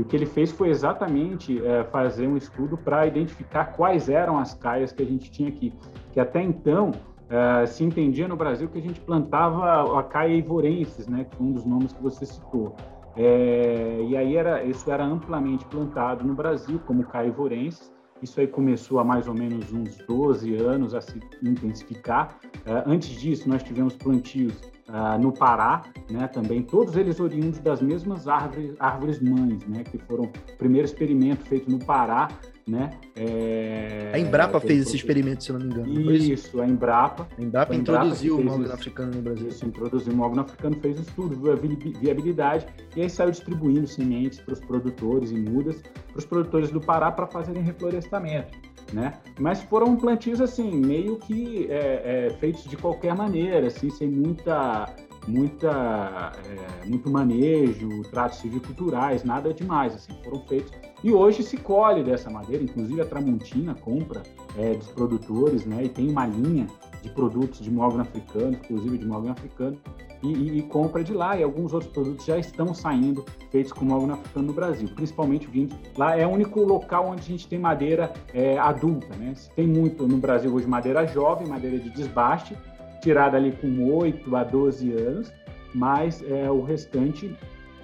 E 0.00 0.02
o 0.02 0.04
que 0.06 0.16
ele 0.16 0.24
fez 0.24 0.50
foi 0.50 0.70
exatamente 0.70 1.62
é, 1.62 1.84
fazer 1.84 2.26
um 2.26 2.34
estudo 2.34 2.74
para 2.74 3.06
identificar 3.06 3.66
quais 3.66 4.08
eram 4.08 4.38
as 4.38 4.54
caias 4.54 4.92
que 4.92 5.02
a 5.02 5.04
gente 5.04 5.30
tinha 5.30 5.50
aqui. 5.50 5.74
Que 6.10 6.18
até 6.18 6.42
então 6.42 6.92
é, 7.28 7.66
se 7.66 7.84
entendia 7.84 8.26
no 8.26 8.34
Brasil 8.34 8.66
que 8.70 8.78
a 8.78 8.80
gente 8.80 8.98
plantava 8.98 10.00
a 10.00 10.02
caia 10.02 10.34
ivorensis, 10.34 11.06
né, 11.06 11.24
que 11.24 11.36
foi 11.36 11.46
um 11.46 11.52
dos 11.52 11.66
nomes 11.66 11.92
que 11.92 12.02
você 12.02 12.24
citou. 12.24 12.74
É, 13.14 14.06
e 14.08 14.16
aí 14.16 14.36
era, 14.38 14.64
isso 14.64 14.90
era 14.90 15.04
amplamente 15.04 15.66
plantado 15.66 16.24
no 16.24 16.32
Brasil 16.32 16.80
como 16.86 17.04
caia 17.04 17.28
ivorensis 17.28 17.92
isso 18.22 18.40
aí 18.40 18.46
começou 18.46 18.98
há 18.98 19.04
mais 19.04 19.26
ou 19.26 19.34
menos 19.34 19.72
uns 19.72 19.96
12 20.06 20.54
anos 20.56 20.94
a 20.94 21.00
se 21.00 21.20
intensificar. 21.42 22.38
Uh, 22.66 22.82
antes 22.86 23.10
disso, 23.20 23.48
nós 23.48 23.62
tivemos 23.62 23.94
plantios 23.96 24.52
uh, 24.88 25.18
no 25.20 25.32
Pará, 25.32 25.82
né, 26.10 26.28
também, 26.28 26.62
todos 26.62 26.96
eles 26.96 27.20
oriundos 27.20 27.58
das 27.60 27.80
mesmas 27.80 28.28
árvores, 28.28 28.74
árvores 28.78 29.20
mães, 29.20 29.64
né, 29.66 29.84
que 29.84 29.98
foram 29.98 30.24
o 30.24 30.56
primeiro 30.58 30.86
experimento 30.86 31.44
feito 31.46 31.70
no 31.70 31.78
Pará, 31.78 32.28
né? 32.70 32.90
É, 33.16 34.12
a 34.14 34.18
Embrapa 34.18 34.60
fez 34.60 34.86
esse 34.86 34.96
experimento, 34.96 35.42
se 35.42 35.52
não 35.52 35.58
me 35.58 35.66
engano. 35.66 36.12
Isso, 36.12 36.60
a 36.60 36.66
Embrapa. 36.66 37.26
A 37.36 37.42
Embrapa, 37.42 37.72
a 37.72 37.76
Embrapa 37.76 38.04
introduziu 38.04 38.38
o 38.38 38.44
mogno 38.44 38.72
africano 38.72 39.12
no 39.12 39.20
Brasil. 39.20 39.48
Isso, 39.48 39.66
introduziu 39.66 40.12
o 40.12 40.16
mogno 40.16 40.42
africano, 40.42 40.76
fez 40.80 40.98
um 40.98 41.02
estudo, 41.02 41.36
viu 41.36 41.52
a 41.52 41.56
viabilidade, 41.56 42.66
e 42.94 43.02
aí 43.02 43.10
saiu 43.10 43.32
distribuindo 43.32 43.88
sementes 43.88 44.38
para 44.38 44.54
os 44.54 44.60
produtores 44.60 45.32
e 45.32 45.34
mudas, 45.34 45.82
para 45.82 46.18
os 46.18 46.24
produtores 46.24 46.70
do 46.70 46.80
Pará 46.80 47.10
para 47.10 47.26
fazerem 47.26 47.62
reflorestamento. 47.62 48.56
Né? 48.92 49.14
Mas 49.38 49.62
foram 49.62 49.96
plantios 49.96 50.40
assim, 50.40 50.70
meio 50.70 51.16
que 51.16 51.66
é, 51.70 52.28
é, 52.28 52.30
feitos 52.38 52.64
de 52.64 52.76
qualquer 52.76 53.14
maneira, 53.14 53.66
assim, 53.66 53.90
sem 53.90 54.08
muita, 54.08 54.86
muita, 55.30 56.32
é, 56.46 56.86
muito 56.86 57.10
manejo, 57.10 58.02
tratos 58.10 58.38
civiculturais, 58.38 59.24
nada 59.24 59.54
demais, 59.54 59.94
assim, 59.94 60.12
foram 60.24 60.40
feitos 60.46 60.72
e 61.02 61.10
hoje 61.12 61.42
se 61.42 61.56
colhe 61.56 62.02
dessa 62.02 62.28
madeira, 62.28 62.62
inclusive 62.62 63.00
a 63.00 63.06
Tramontina 63.06 63.74
compra 63.74 64.22
é, 64.58 64.74
dos 64.74 64.88
produtores, 64.88 65.64
né? 65.64 65.84
E 65.84 65.88
tem 65.88 66.10
uma 66.10 66.26
linha 66.26 66.66
de 67.02 67.08
produtos 67.10 67.60
de 67.60 67.70
mogno 67.70 68.02
africano, 68.02 68.52
inclusive 68.52 68.98
de 68.98 69.06
mogno 69.06 69.32
africano, 69.32 69.78
e, 70.22 70.28
e, 70.28 70.58
e, 70.58 70.62
compra 70.62 71.02
de 71.02 71.14
lá. 71.14 71.38
E 71.38 71.42
alguns 71.42 71.72
outros 71.72 71.90
produtos 71.90 72.26
já 72.26 72.36
estão 72.36 72.74
saindo 72.74 73.24
feitos 73.50 73.72
com 73.72 73.86
mogno 73.86 74.12
africano 74.12 74.48
no 74.48 74.52
Brasil, 74.52 74.88
principalmente 74.94 75.46
o. 75.46 75.68
Lá 75.96 76.18
é 76.18 76.26
o 76.26 76.30
único 76.30 76.60
local 76.60 77.08
onde 77.08 77.22
a 77.22 77.24
gente 77.24 77.48
tem 77.48 77.58
madeira 77.58 78.12
é, 78.34 78.58
adulta, 78.58 79.16
né? 79.16 79.32
Tem 79.56 79.66
muito 79.66 80.06
no 80.06 80.18
Brasil 80.18 80.52
hoje 80.52 80.66
madeira 80.66 81.06
jovem, 81.06 81.48
madeira 81.48 81.78
de 81.78 81.88
desbaste, 81.88 82.54
tirada 83.00 83.36
ali 83.36 83.52
com 83.52 83.92
8 83.92 84.36
a 84.36 84.44
12 84.44 84.92
anos, 84.92 85.32
mas 85.74 86.22
é, 86.28 86.50
o 86.50 86.62
restante, 86.62 87.34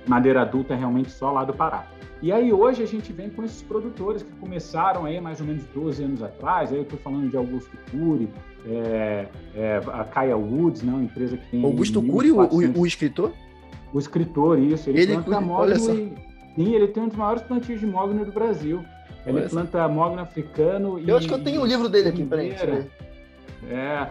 madeira 0.07 0.43
adulta, 0.43 0.75
é 0.75 0.77
realmente 0.77 1.11
só 1.11 1.31
lá 1.33 1.45
do 1.45 1.53
Pará. 1.53 1.87
E 2.23 2.33
aí 2.33 2.53
hoje 2.53 2.83
a 2.83 2.87
gente 2.87 3.13
vem 3.13 3.29
com 3.29 3.45
esses 3.45 3.63
produtores 3.63 4.23
que 4.23 4.31
começaram 4.41 5.05
aí 5.05 5.21
mais 5.21 5.41
ou 5.41 5.47
menos 5.47 5.65
12 5.75 6.03
anos 6.03 6.23
atrás, 6.23 6.73
aí 6.73 6.79
eu 6.79 6.83
estou 6.83 6.99
falando 6.99 7.31
de 7.31 7.37
Augusto 7.37 7.77
Cury, 7.91 8.29
é, 8.67 9.27
é, 9.55 9.81
a 9.93 10.05
Kaya 10.05 10.37
Woods, 10.37 10.83
né, 10.83 10.93
uma 10.93 11.03
empresa 11.03 11.37
que 11.37 11.47
tem... 11.51 11.63
Augusto 11.63 12.01
Cury, 12.01 12.33
400... 12.33 12.77
o, 12.77 12.83
o, 12.83 12.87
escritor? 12.87 13.33
O 13.93 13.99
escritor, 13.99 14.59
isso. 14.59 14.89
Ele, 14.89 15.03
ele 15.03 15.13
planta 15.15 15.41
mogno 15.41 15.75
e, 15.75 15.79
sim, 15.79 16.75
ele 16.75 16.89
tem 16.89 17.03
um 17.03 17.09
dos 17.09 17.17
maiores 17.17 17.43
plantios 17.43 17.81
de 17.81 17.87
mogno 17.87 18.25
do 18.25 18.33
Brasil. 18.33 18.83
Ele 19.27 19.49
planta 19.49 19.87
mogno 19.89 20.21
africano 20.21 20.99
eu 20.99 21.05
e... 21.05 21.09
Eu 21.09 21.17
acho 21.17 21.29
que 21.29 21.35
eu 21.35 21.43
tenho 21.43 21.61
o 21.61 21.65
um 21.65 21.67
livro 21.67 21.89
dele 21.89 22.09
aqui, 22.09 22.25
peraí. 22.25 22.55
É, 23.69 24.09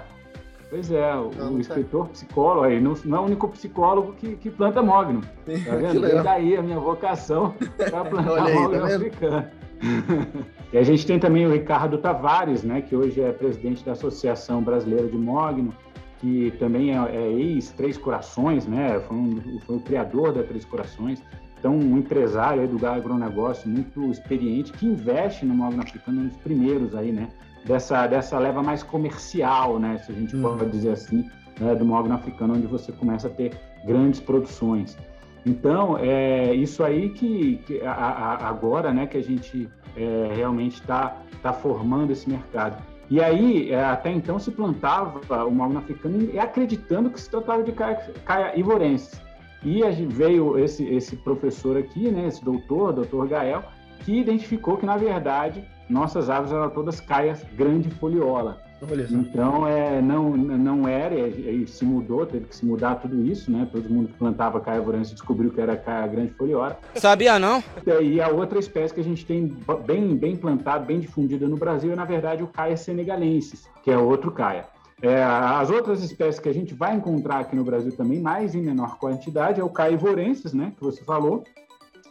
Pois 0.75 0.91
é, 0.91 1.15
o, 1.15 1.31
não, 1.37 1.53
o 1.53 1.61
escritor 1.61 2.09
psicólogo, 2.09 2.65
aí, 2.65 2.81
não, 2.81 2.95
não 3.05 3.17
é 3.17 3.21
o 3.21 3.23
único 3.23 3.47
psicólogo 3.47 4.11
que, 4.11 4.35
que 4.35 4.49
planta 4.49 4.83
mogno. 4.83 5.21
Tá 5.65 5.75
vendo? 5.77 6.05
E 6.05 6.21
daí 6.21 6.57
a 6.57 6.61
minha 6.61 6.77
vocação 6.77 7.55
para 7.77 8.03
plantar 8.03 8.43
aí, 8.43 8.53
mogno 8.53 8.79
tá 8.81 8.95
africano. 8.95 9.47
e 10.73 10.77
a 10.77 10.83
gente 10.83 11.07
tem 11.07 11.17
também 11.17 11.45
o 11.45 11.53
Ricardo 11.53 11.97
Tavares, 11.97 12.63
né, 12.63 12.81
que 12.81 12.93
hoje 12.93 13.21
é 13.21 13.31
presidente 13.31 13.85
da 13.85 13.93
Associação 13.93 14.61
Brasileira 14.61 15.07
de 15.07 15.15
Mogno, 15.15 15.73
que 16.19 16.51
também 16.59 16.91
é, 16.91 17.15
é 17.15 17.31
ex-Três 17.31 17.97
Corações, 17.97 18.67
né, 18.67 18.99
foi, 19.07 19.15
um, 19.15 19.59
foi 19.65 19.77
o 19.77 19.79
criador 19.79 20.33
da 20.33 20.43
Três 20.43 20.65
Corações. 20.65 21.23
Então, 21.57 21.73
um 21.73 21.97
empresário 21.97 22.67
do 22.67 22.85
agronegócio 22.85 23.69
muito 23.69 24.11
experiente 24.11 24.73
que 24.73 24.85
investe 24.85 25.45
no 25.45 25.53
mogno 25.53 25.81
africano, 25.81 26.23
um 26.23 26.27
dos 26.27 26.37
primeiros 26.37 26.93
aí, 26.93 27.13
né, 27.13 27.29
dessa, 27.65 28.07
dessa 28.07 28.37
leva 28.37 28.61
mais 28.61 28.83
comercial, 28.83 29.79
né, 29.79 29.97
se 29.97 30.11
a 30.11 30.15
gente 30.15 30.35
uhum. 30.35 30.57
pode 30.57 30.71
dizer 30.71 30.91
assim, 30.91 31.29
né, 31.59 31.75
do 31.75 31.83
mogno 31.83 32.13
africano, 32.13 32.55
onde 32.55 32.67
você 32.67 32.91
começa 32.91 33.27
a 33.27 33.31
ter 33.31 33.57
grandes 33.85 34.19
produções. 34.19 34.97
Então, 35.45 35.97
é 35.97 36.53
isso 36.53 36.83
aí 36.83 37.09
que, 37.09 37.57
que 37.65 37.81
a, 37.81 37.91
a, 37.91 38.47
agora, 38.47 38.91
né, 38.91 39.05
que 39.05 39.17
a 39.17 39.23
gente 39.23 39.69
é, 39.95 40.31
realmente 40.35 40.81
está 40.81 41.17
tá 41.41 41.53
formando 41.53 42.11
esse 42.11 42.27
mercado. 42.29 42.81
E 43.09 43.21
aí, 43.21 43.71
é, 43.71 43.83
até 43.83 44.11
então, 44.11 44.39
se 44.39 44.49
plantava 44.49 45.45
o 45.45 45.51
mogno 45.51 45.77
africano 45.77 46.17
acreditando 46.39 47.11
que 47.11 47.21
se 47.21 47.29
tratava 47.29 47.61
de 47.61 47.71
caia, 47.71 48.13
caia 48.25 48.59
ivorense. 48.59 49.21
E 49.63 49.81
veio 50.07 50.57
esse, 50.59 50.83
esse 50.85 51.15
professor 51.17 51.77
aqui, 51.77 52.09
né, 52.09 52.27
esse 52.27 52.43
doutor, 52.43 52.93
doutor 52.93 53.27
Gael, 53.27 53.63
que 53.99 54.19
identificou 54.19 54.77
que, 54.77 54.85
na 54.85 54.97
verdade, 54.97 55.63
nossas 55.89 56.29
árvores 56.29 56.53
eram 56.53 56.69
todas 56.69 56.99
caias 56.99 57.43
grande 57.55 57.89
foliola. 57.89 58.63
Então, 59.09 59.67
é, 59.67 60.01
não, 60.01 60.35
não 60.35 60.87
era, 60.87 61.15
e 61.15 61.65
se 61.65 61.85
mudou, 61.85 62.25
teve 62.25 62.45
que 62.45 62.55
se 62.55 62.65
mudar 62.65 62.95
tudo 62.95 63.25
isso, 63.25 63.49
né? 63.49 63.67
Todo 63.71 63.89
mundo 63.89 64.09
que 64.09 64.13
plantava 64.13 64.59
caia 64.59 64.81
vorança 64.81 65.13
descobriu 65.13 65.49
que 65.49 65.61
era 65.61 65.77
caia 65.77 66.05
grande 66.07 66.33
foliola. 66.33 66.77
Sabia 66.95 67.39
não? 67.39 67.63
E 68.03 68.21
a 68.21 68.27
outra 68.27 68.59
espécie 68.59 68.93
que 68.93 68.99
a 68.99 69.03
gente 69.03 69.25
tem 69.25 69.55
bem, 69.85 70.15
bem 70.15 70.35
plantada, 70.35 70.85
bem 70.85 70.99
difundida 70.99 71.47
no 71.47 71.55
Brasil 71.55 71.93
é, 71.93 71.95
na 71.95 72.05
verdade, 72.05 72.43
o 72.43 72.47
caia 72.47 72.75
senegalensis, 72.75 73.67
que 73.81 73.89
é 73.89 73.97
outro 73.97 74.29
caia. 74.31 74.65
É, 75.01 75.23
as 75.23 75.69
outras 75.69 76.03
espécies 76.03 76.39
que 76.39 76.49
a 76.49 76.53
gente 76.53 76.73
vai 76.73 76.95
encontrar 76.95 77.39
aqui 77.39 77.55
no 77.55 77.63
Brasil 77.63 77.95
também, 77.95 78.19
mais 78.19 78.55
em 78.55 78.61
menor 78.61 78.97
quantidade, 78.97 79.59
é 79.59 79.63
o 79.63 79.69
caia 79.69 79.93
ivorensis, 79.93 80.53
né? 80.53 80.73
Que 80.77 80.83
você 80.83 81.03
falou, 81.03 81.43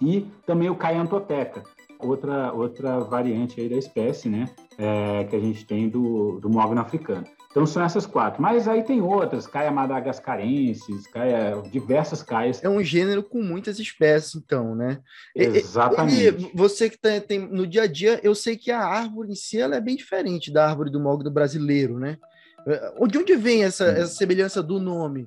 e 0.01 0.27
também 0.47 0.69
o 0.71 0.75
Caiantoteca, 0.75 1.63
outra, 2.05 2.53
outra 2.53 3.01
variante 3.01 3.61
aí 3.61 3.69
da 3.69 3.77
espécie, 3.77 4.29
né? 4.29 4.49
É, 4.79 5.25
que 5.25 5.37
a 5.37 5.41
gente 5.41 5.65
tem 5.65 5.89
do, 5.89 6.39
do 6.41 6.49
mogno 6.49 6.81
africano. 6.81 7.25
Então 7.51 7.65
são 7.65 7.85
essas 7.85 8.05
quatro. 8.05 8.43
Mas 8.43 8.67
aí 8.67 8.83
tem 8.83 9.01
outras, 9.01 9.47
caia 9.47 9.71
madagascarenses, 9.71 11.07
caia 11.07 11.63
diversas 11.71 12.21
caias. 12.23 12.63
É 12.65 12.69
um 12.69 12.83
gênero 12.83 13.23
com 13.23 13.41
muitas 13.41 13.79
espécies, 13.79 14.35
então, 14.35 14.75
né? 14.75 14.99
Exatamente. 15.37 16.47
E, 16.47 16.51
você 16.53 16.91
que 16.91 16.99
tem, 16.99 17.21
tem, 17.21 17.39
no 17.39 17.65
dia 17.65 17.83
a 17.83 17.87
dia, 17.87 18.19
eu 18.25 18.35
sei 18.35 18.57
que 18.57 18.73
a 18.73 18.81
árvore 18.81 19.31
em 19.31 19.37
si 19.37 19.61
ela 19.61 19.77
é 19.77 19.81
bem 19.81 19.95
diferente 19.95 20.53
da 20.53 20.69
árvore 20.69 20.91
do 20.91 20.99
mogno 20.99 21.31
brasileiro, 21.31 21.99
né? 21.99 22.19
É, 22.67 23.07
de 23.07 23.19
onde 23.19 23.37
vem 23.37 23.63
essa, 23.63 23.85
essa 23.85 24.15
semelhança 24.15 24.61
do 24.61 24.81
nome 24.81 25.25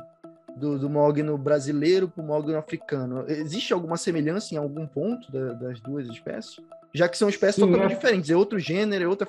do, 0.58 0.78
do 0.80 0.90
mogno 0.90 1.38
brasileiro 1.38 2.08
para 2.08 2.24
o 2.24 2.26
mogno 2.26 2.58
africano? 2.58 3.26
Existe 3.28 3.74
alguma 3.74 3.98
semelhança 3.98 4.54
em 4.54 4.58
algum 4.58 4.86
ponto 4.86 5.32
da, 5.32 5.54
das 5.54 5.80
duas 5.80 6.08
espécies? 6.08 6.58
Já 6.94 7.08
que 7.08 7.18
são 7.18 7.30
espécies 7.30 7.56
Sim, 7.56 7.62
totalmente 7.62 7.92
é... 7.92 7.96
diferentes, 7.96 8.30
é 8.30 8.36
outro 8.36 8.60
gênero, 8.60 9.04
é 9.04 9.08
outra, 9.08 9.28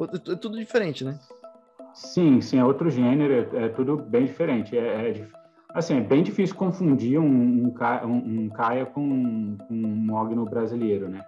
é 0.00 0.36
tudo 0.36 0.58
diferente, 0.58 1.04
né? 1.04 1.18
Sim, 1.94 2.40
sim, 2.40 2.58
é 2.58 2.64
outro 2.64 2.90
gênero, 2.90 3.32
é, 3.56 3.64
é 3.64 3.68
tudo 3.68 3.96
bem 3.96 4.26
diferente. 4.26 4.76
É, 4.76 5.10
é, 5.10 5.26
assim, 5.70 5.96
é 5.96 6.00
bem 6.00 6.22
difícil 6.22 6.54
confundir 6.54 7.18
um, 7.18 7.24
um, 7.24 7.74
um, 8.04 8.44
um 8.44 8.48
caia 8.50 8.84
com, 8.84 9.56
com, 9.56 9.74
um 9.74 9.96
mogno 9.96 10.44
brasileiro, 10.44 11.08
né? 11.08 11.24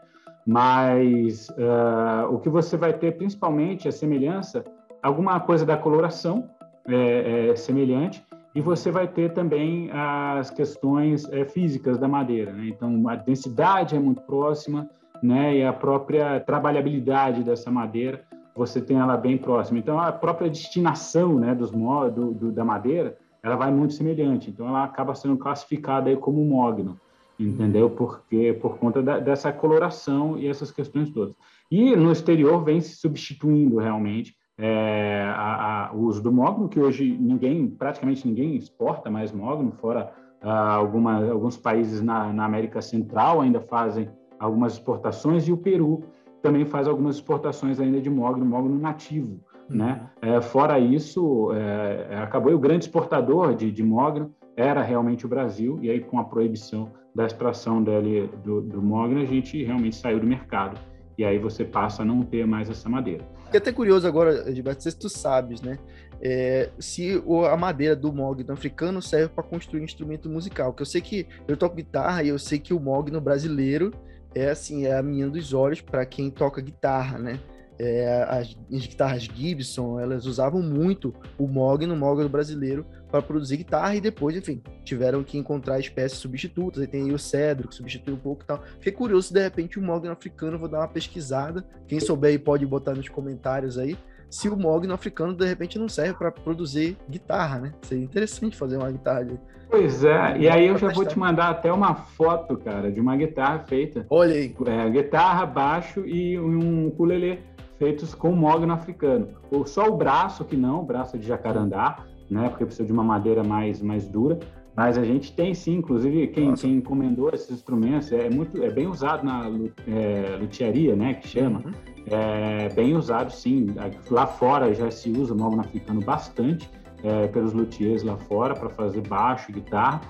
Mas 0.47 1.49
uh, 1.51 2.33
o 2.33 2.39
que 2.39 2.49
você 2.49 2.77
vai 2.77 2.93
ter 2.93 3.17
principalmente 3.17 3.89
a 3.89 3.93
semelhança, 3.93 4.65
alguma 5.03 5.39
coisa 5.41 5.65
da 5.65 5.77
coloração 5.77 6.51
é, 6.87 7.51
é 7.51 7.57
semelhante, 7.57 8.25
e 8.55 8.61
você 8.61 8.91
vai 8.91 9.07
ter 9.07 9.33
também 9.33 9.91
as 9.93 10.51
questões 10.51 11.31
é, 11.33 11.45
físicas 11.45 11.99
da 11.99 12.09
madeira, 12.09 12.53
né? 12.53 12.69
Então, 12.69 13.09
a 13.09 13.15
densidade 13.15 13.95
é 13.95 13.99
muito 13.99 14.23
próxima, 14.23 14.89
né? 15.23 15.57
E 15.57 15.65
a 15.65 15.73
própria 15.73 16.41
trabalhabilidade 16.41 17.43
dessa 17.43 17.71
madeira 17.71 18.25
você 18.59 18.81
tem 18.81 18.99
ela 18.99 19.17
bem 19.17 19.39
próxima. 19.39 19.79
Então, 19.79 20.01
a 20.01 20.11
própria 20.11 20.51
destinação 20.51 21.39
né, 21.39 21.55
dos 21.55 21.71
do, 21.71 22.35
do, 22.35 22.53
da 22.53 22.65
madeira, 22.65 23.17
ela 23.41 23.55
vai 23.55 23.71
muito 23.71 23.95
semelhante. 23.95 24.51
Então, 24.51 24.67
ela 24.67 24.83
acaba 24.83 25.15
sendo 25.15 25.37
classificada 25.37 26.11
aí 26.11 26.17
como 26.17 26.45
mogno, 26.45 27.01
entendeu? 27.39 27.89
Porque 27.89 28.53
por 28.61 28.77
conta 28.79 29.01
da, 29.01 29.21
dessa 29.21 29.53
coloração 29.53 30.37
e 30.37 30.49
essas 30.49 30.73
questões 30.73 31.09
todas. 31.11 31.37
E 31.71 31.95
no 31.95 32.11
exterior 32.11 32.65
vem 32.65 32.81
se 32.81 32.97
substituindo 32.97 33.79
realmente 33.79 34.35
é, 34.59 35.23
a, 35.37 35.89
a, 35.89 35.93
o 35.93 36.01
uso 36.01 36.21
do 36.21 36.33
mogno, 36.33 36.69
que 36.69 36.81
hoje 36.81 37.17
ninguém, 37.19 37.69
praticamente 37.69 38.27
ninguém 38.27 38.57
exporta 38.57 39.09
mais 39.09 39.31
mogno, 39.31 39.71
fora 39.73 40.13
ah, 40.43 40.75
alguma, 40.75 41.31
alguns 41.31 41.57
países 41.57 42.03
na, 42.03 42.33
na 42.33 42.45
América 42.45 42.83
Central 42.83 43.41
ainda 43.41 43.61
fazem 43.61 44.11
algumas 44.39 44.75
exportações, 44.75 45.47
e 45.47 45.53
o 45.53 45.57
Peru 45.57 46.05
também 46.43 46.65
faz 46.65 46.89
algumas 46.89 47.17
exportações 47.17 47.81
ainda 47.81 48.01
de 48.01 48.11
mogno, 48.11 48.45
mogno 48.45 48.79
nativo. 48.79 49.41
Uhum. 49.71 49.77
Né? 49.77 50.01
É, 50.21 50.41
fora 50.41 50.79
isso, 50.79 51.53
é, 51.53 52.07
é, 52.11 52.19
acabou 52.19 52.53
o 52.53 52.59
grande 52.59 52.85
exportador 52.85 53.55
de, 53.55 53.71
de 53.71 53.83
mogno 53.83 54.35
era 54.57 54.83
realmente 54.83 55.25
o 55.25 55.29
Brasil, 55.29 55.79
e 55.81 55.89
aí 55.89 56.01
com 56.01 56.19
a 56.19 56.25
proibição 56.25 56.91
da 57.15 57.27
extração 57.27 57.81
dele, 57.81 58.29
do, 58.43 58.61
do 58.61 58.83
mogno, 58.83 59.21
a 59.21 59.25
gente 59.25 59.63
realmente 59.63 59.95
saiu 59.95 60.19
do 60.19 60.27
mercado. 60.27 60.81
E 61.19 61.25
aí 61.25 61.37
você 61.37 61.65
passa 61.65 62.03
a 62.03 62.05
não 62.05 62.23
ter 62.23 62.47
mais 62.47 62.71
essa 62.71 62.89
madeira. 62.89 63.27
Fiquei 63.47 63.59
até 63.59 63.73
curioso 63.73 64.07
agora, 64.07 64.55
Gilberto, 64.55 64.85
se 64.85 64.97
tu 64.97 65.09
sabes, 65.09 65.61
né? 65.61 65.77
É, 66.23 66.71
se 66.79 67.21
a 67.51 67.57
madeira 67.57 67.97
do 67.97 68.13
mogno 68.13 68.53
africano 68.53 69.03
serve 69.03 69.29
para 69.29 69.43
construir 69.43 69.81
um 69.81 69.85
instrumento 69.85 70.29
musical. 70.29 70.73
Que 70.73 70.83
eu 70.83 70.87
sei 70.87 71.01
que 71.01 71.27
eu 71.49 71.57
toco 71.57 71.75
guitarra 71.75 72.23
e 72.23 72.29
eu 72.29 72.39
sei 72.39 72.61
que 72.61 72.73
o 72.73 72.79
mogno 72.79 73.21
brasileiro 73.21 73.93
é 74.33 74.51
assim, 74.51 74.87
é 74.87 74.97
a 74.97 75.03
minha 75.03 75.29
dos 75.29 75.53
olhos 75.53 75.81
para 75.81 76.07
quem 76.07 76.31
toca 76.31 76.63
guitarra, 76.63 77.19
né? 77.19 77.41
É, 77.79 78.27
as, 78.29 78.57
as, 78.73 78.87
guitarras 78.87 79.23
Gibson, 79.23 80.01
elas 80.01 80.27
usavam 80.27 80.61
muito 80.61 81.15
o 81.39 81.47
mogno, 81.47 81.95
o 81.95 81.97
mogno 81.97 82.29
brasileiro, 82.29 82.85
para 83.11 83.23
produzir 83.23 83.59
guitarra 83.59 83.95
e 83.95 84.01
depois, 84.01 84.37
enfim, 84.37 84.61
tiveram 84.85 85.23
que 85.23 85.39
encontrar 85.39 85.79
espécies 85.79 86.19
substitutas. 86.19 86.81
Aí 86.81 86.87
tem 86.87 87.05
aí 87.05 87.13
o 87.13 87.19
cedro, 87.19 87.69
que 87.69 87.75
substitui 87.75 88.15
um 88.15 88.19
pouco 88.19 88.43
e 88.43 88.47
tal. 88.47 88.63
Fiquei 88.79 88.93
curioso 88.93 89.29
se 89.29 89.35
de 89.35 89.41
repente 89.41 89.79
o 89.79 89.83
mogno 89.83 90.11
africano, 90.11 90.59
vou 90.59 90.69
dar 90.69 90.79
uma 90.79 90.89
pesquisada. 90.89 91.65
Quem 91.87 92.01
souber 92.01 92.31
aí 92.31 92.39
pode 92.39 92.67
botar 92.67 92.95
nos 92.95 93.09
comentários 93.09 93.79
aí 93.79 93.97
se 94.31 94.49
o 94.49 94.57
mogno 94.57 94.93
africano 94.93 95.35
de 95.35 95.47
repente 95.47 95.79
não 95.79 95.89
serve 95.89 96.15
para 96.15 96.31
produzir 96.31 96.97
guitarra, 97.09 97.61
né? 97.61 97.73
Seria 97.83 98.05
interessante 98.05 98.57
fazer 98.57 98.77
uma 98.77 98.91
guitarra 98.91 99.21
ali. 99.21 99.41
Pois 99.71 100.05
é, 100.05 100.39
e 100.39 100.49
aí 100.49 100.67
eu 100.67 100.79
já 100.79 100.89
vou 100.89 101.05
te 101.05 101.19
mandar 101.19 101.51
até 101.51 101.73
uma 101.73 101.95
foto, 101.95 102.57
cara, 102.57 102.91
de 102.91 103.01
uma 103.01 103.17
guitarra 103.17 103.61
feita. 103.61 104.07
Olha 104.09 104.35
aí. 104.35 104.55
É, 104.67 104.91
guitarra, 104.91 105.45
baixo 105.45 106.07
e 106.07 106.39
um 106.39 106.87
ukulele 106.89 107.41
feitos 107.79 108.15
com 108.15 108.33
mogno 108.33 108.73
africano. 108.73 109.29
Só 109.67 109.89
o 109.89 109.97
braço 109.97 110.45
que 110.45 110.57
não, 110.57 110.81
o 110.81 110.85
braço 110.85 111.17
de 111.19 111.27
jacarandá, 111.27 111.99
né? 112.31 112.49
Porque 112.49 112.65
precisa 112.65 112.87
de 112.87 112.93
uma 112.93 113.05
madeira 113.05 113.43
mais, 113.43 113.81
mais 113.81 114.07
dura. 114.07 114.39
Mas 114.77 114.97
a 114.97 115.03
gente 115.03 115.33
tem 115.33 115.55
sim, 115.55 115.79
inclusive 115.79 116.29
quem, 116.29 116.55
quem 116.55 116.75
encomendou 116.77 117.31
esses 117.33 117.51
instrumentos 117.51 118.13
é 118.13 118.31
muito 118.31 118.63
é 118.63 118.71
bem 118.71 118.87
usado 118.87 119.25
na 119.25 119.51
é, 119.89 120.37
luthieria, 120.37 120.95
né, 120.95 121.15
que 121.15 121.27
chama. 121.27 121.63
Uhum. 121.65 121.73
É 122.07 122.69
bem 122.69 122.95
usado 122.95 123.33
sim. 123.33 123.67
Lá 124.09 124.25
fora 124.25 124.73
já 124.73 124.89
se 124.89 125.11
usa 125.11 125.35
o 125.35 125.37
mogno 125.37 125.63
africano 125.63 126.01
bastante 126.01 126.71
é, 127.03 127.27
pelos 127.27 127.53
luthiers 127.53 128.05
lá 128.05 128.17
fora 128.17 128.55
para 128.55 128.69
fazer 128.69 129.01
baixo, 129.01 129.51
guitarra. 129.51 130.01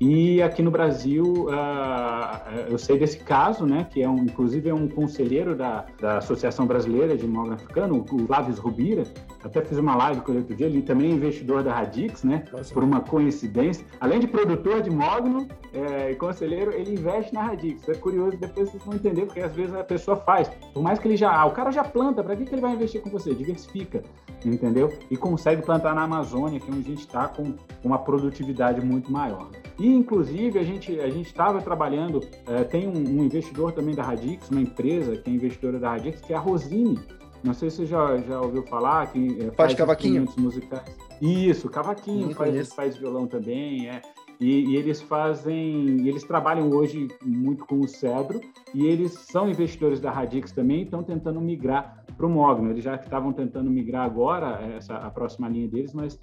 E 0.00 0.42
aqui 0.42 0.62
no 0.62 0.70
Brasil, 0.70 1.46
uh, 1.48 2.68
eu 2.68 2.78
sei 2.78 2.98
desse 2.98 3.18
caso, 3.18 3.64
né, 3.64 3.86
que 3.90 4.02
é 4.02 4.08
um, 4.08 4.16
inclusive 4.16 4.68
é 4.68 4.74
um 4.74 4.88
conselheiro 4.88 5.54
da, 5.54 5.86
da 5.98 6.18
Associação 6.18 6.66
Brasileira 6.66 7.16
de 7.16 7.26
Mogno 7.26 7.54
Africano, 7.54 8.04
o 8.10 8.26
Laves 8.28 8.58
Rubira, 8.58 9.04
até 9.42 9.62
fiz 9.62 9.78
uma 9.78 9.96
live 9.96 10.20
com 10.20 10.32
ele 10.32 10.40
outro 10.40 10.54
dia, 10.54 10.66
ele 10.66 10.82
também 10.82 11.10
é 11.10 11.14
investidor 11.14 11.62
da 11.62 11.72
Radix, 11.72 12.24
né, 12.24 12.44
Nossa. 12.52 12.74
por 12.74 12.84
uma 12.84 13.00
coincidência. 13.00 13.86
Além 14.00 14.20
de 14.20 14.26
produtor 14.26 14.82
de 14.82 14.90
mogno 14.90 15.48
é, 15.72 16.10
e 16.10 16.14
conselheiro, 16.16 16.72
ele 16.72 16.92
investe 16.92 17.32
na 17.32 17.42
Radix. 17.42 17.88
É 17.88 17.94
curioso, 17.94 18.36
depois 18.36 18.68
vocês 18.68 18.82
vão 18.82 18.94
entender, 18.94 19.24
porque 19.24 19.40
às 19.40 19.54
vezes 19.54 19.74
a 19.74 19.84
pessoa 19.84 20.16
faz. 20.16 20.50
Por 20.74 20.82
mais 20.82 20.98
que 20.98 21.08
ele 21.08 21.16
já, 21.16 21.32
ah, 21.32 21.46
o 21.46 21.52
cara 21.52 21.70
já 21.70 21.84
planta, 21.84 22.22
para 22.22 22.36
que, 22.36 22.44
que 22.44 22.54
ele 22.54 22.60
vai 22.60 22.72
investir 22.72 23.00
com 23.00 23.08
você? 23.08 23.34
Diversifica, 23.34 24.02
entendeu? 24.44 24.92
E 25.10 25.16
consegue 25.16 25.62
plantar 25.62 25.94
na 25.94 26.02
Amazônia, 26.02 26.60
que 26.60 26.70
é 26.70 26.74
onde 26.74 26.86
a 26.86 26.94
gente 26.94 27.06
está 27.06 27.28
com 27.28 27.54
uma 27.82 27.98
produtividade 27.98 28.84
muito 28.84 29.10
maior. 29.10 29.48
E, 29.78 29.86
inclusive, 29.86 30.58
a 30.58 30.62
gente 30.62 30.98
a 31.00 31.08
estava 31.08 31.60
trabalhando, 31.60 32.20
é, 32.46 32.64
tem 32.64 32.88
um, 32.88 32.92
um, 32.92 33.24
investidor 33.24 33.72
também 33.72 33.94
da 33.94 34.02
Radix, 34.02 34.48
uma 34.50 34.60
empresa 34.60 35.16
que 35.16 35.30
é 35.30 35.32
investidora 35.32 35.78
da 35.78 35.90
Radix, 35.90 36.20
que 36.20 36.32
é 36.32 36.36
a 36.36 36.40
Rosine. 36.40 36.98
Não 37.44 37.52
sei 37.52 37.70
se 37.70 37.76
você 37.76 37.86
já, 37.86 38.16
já 38.18 38.40
ouviu 38.40 38.62
falar, 38.62 39.12
que 39.12 39.36
é, 39.38 39.44
faz, 39.44 39.54
faz 39.54 39.74
cavaquinho. 39.74 40.26
musicais. 40.38 40.82
Isso, 41.20 41.68
cavaquinho, 41.68 42.34
faz, 42.34 42.72
faz 42.72 42.96
violão 42.96 43.26
também, 43.26 43.88
é. 43.88 44.02
E, 44.38 44.70
e, 44.70 44.76
eles 44.76 45.00
fazem, 45.00 46.06
eles 46.06 46.22
trabalham 46.22 46.70
hoje 46.70 47.08
muito 47.24 47.64
com 47.64 47.80
o 47.80 47.88
Cedro 47.88 48.40
e 48.74 48.84
eles 48.84 49.12
são 49.12 49.48
investidores 49.48 49.98
da 49.98 50.10
Radix 50.10 50.52
também, 50.52 50.82
estão 50.82 51.02
tentando 51.02 51.40
migrar 51.40 52.04
para 52.16 52.26
o 52.26 52.30
Mogno. 52.30 52.70
Eles 52.70 52.82
já 52.82 52.96
estavam 52.96 53.32
tentando 53.32 53.70
migrar 53.70 54.04
agora 54.04 54.60
essa 54.76 54.96
a 54.96 55.10
próxima 55.10 55.48
linha 55.48 55.68
deles, 55.68 55.92
mas 55.92 56.18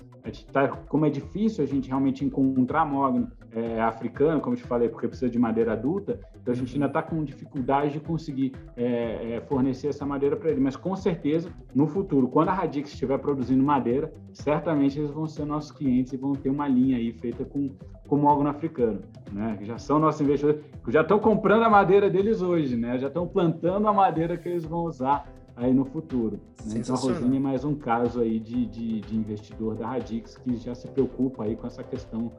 tá, 0.51 0.67
como 0.67 1.05
é 1.05 1.09
difícil 1.09 1.63
a 1.63 1.67
gente 1.67 1.87
realmente 1.87 2.25
encontrar 2.25 2.85
Mogno 2.85 3.31
é, 3.51 3.79
africano, 3.81 4.41
como 4.41 4.55
eu 4.55 4.59
te 4.59 4.63
falei, 4.63 4.89
porque 4.89 5.07
precisa 5.07 5.29
de 5.29 5.37
madeira 5.37 5.73
adulta, 5.73 6.19
então 6.41 6.51
a 6.51 6.57
gente 6.57 6.73
ainda 6.73 6.87
está 6.87 7.01
com 7.01 7.23
dificuldade 7.23 7.93
de 7.93 7.99
conseguir 7.99 8.53
é, 8.75 9.35
é, 9.35 9.41
fornecer 9.41 9.87
essa 9.87 10.05
madeira 10.05 10.35
para 10.35 10.49
ele. 10.49 10.59
Mas 10.59 10.75
com 10.75 10.95
certeza, 10.95 11.49
no 11.73 11.87
futuro, 11.87 12.27
quando 12.27 12.49
a 12.49 12.53
Radix 12.53 12.91
estiver 12.91 13.17
produzindo 13.19 13.63
madeira, 13.63 14.11
certamente 14.33 14.99
eles 14.99 15.11
vão 15.11 15.27
ser 15.27 15.45
nossos 15.45 15.71
clientes 15.71 16.13
e 16.13 16.17
vão 16.17 16.33
ter 16.33 16.49
uma 16.49 16.67
linha 16.67 16.97
aí 16.97 17.11
feita 17.13 17.45
com, 17.45 17.69
com 18.07 18.17
mogno 18.17 18.49
africano, 18.49 19.01
né? 19.31 19.55
Que 19.57 19.65
já 19.65 19.77
são 19.77 19.99
nossos 19.99 20.21
investidores, 20.21 20.61
já 20.87 21.01
estão 21.01 21.19
comprando 21.19 21.63
a 21.63 21.69
madeira 21.69 22.09
deles 22.09 22.41
hoje, 22.41 22.75
né? 22.75 22.97
Já 22.97 23.07
estão 23.07 23.27
plantando 23.27 23.87
a 23.87 23.93
madeira 23.93 24.35
que 24.37 24.49
eles 24.49 24.65
vão 24.65 24.85
usar 24.85 25.25
aí 25.55 25.73
no 25.73 25.85
futuro. 25.85 26.39
Né? 26.65 26.75
Então 26.77 26.95
a 26.95 26.97
Rosine 26.97 27.37
é 27.37 27.39
mais 27.39 27.63
um 27.63 27.75
caso 27.75 28.21
aí 28.21 28.39
de, 28.39 28.65
de, 28.65 29.01
de, 29.01 29.15
investidor 29.15 29.75
da 29.75 29.87
Radix 29.87 30.35
que 30.37 30.55
já 30.57 30.73
se 30.73 30.87
preocupa 30.87 31.43
aí 31.43 31.55
com 31.55 31.67
essa 31.67 31.83
questão 31.83 32.31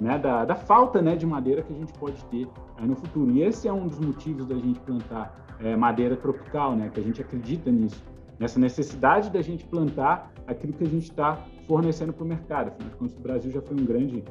né, 0.00 0.18
da, 0.18 0.44
da, 0.44 0.54
falta 0.54 1.02
né, 1.02 1.14
de 1.14 1.26
madeira 1.26 1.62
que 1.62 1.72
a 1.72 1.76
gente 1.76 1.92
pode 1.94 2.24
ter 2.26 2.48
aí 2.76 2.86
no 2.86 2.96
futuro. 2.96 3.30
E 3.30 3.42
esse 3.42 3.68
é 3.68 3.72
um 3.72 3.86
dos 3.86 3.98
motivos 3.98 4.46
da 4.46 4.56
gente 4.56 4.80
plantar 4.80 5.46
é, 5.60 5.76
madeira 5.76 6.16
tropical, 6.16 6.74
né, 6.74 6.90
que 6.92 6.98
a 6.98 7.02
gente 7.02 7.20
acredita 7.20 7.70
nisso, 7.70 8.02
nessa 8.38 8.58
necessidade 8.58 9.30
da 9.30 9.42
gente 9.42 9.64
plantar 9.64 10.32
aquilo 10.46 10.72
que 10.72 10.84
a 10.84 10.88
gente 10.88 11.04
está 11.04 11.44
fornecendo 11.66 12.12
para 12.12 12.24
o 12.24 12.26
mercado. 12.26 12.68
Afinal 12.68 12.90
de 12.90 12.96
contas, 12.96 13.16
o 13.16 13.20
Brasil 13.20 13.50
já 13.52 13.62
foi 13.62 13.76
um 13.76 13.84
grande, 13.84 14.24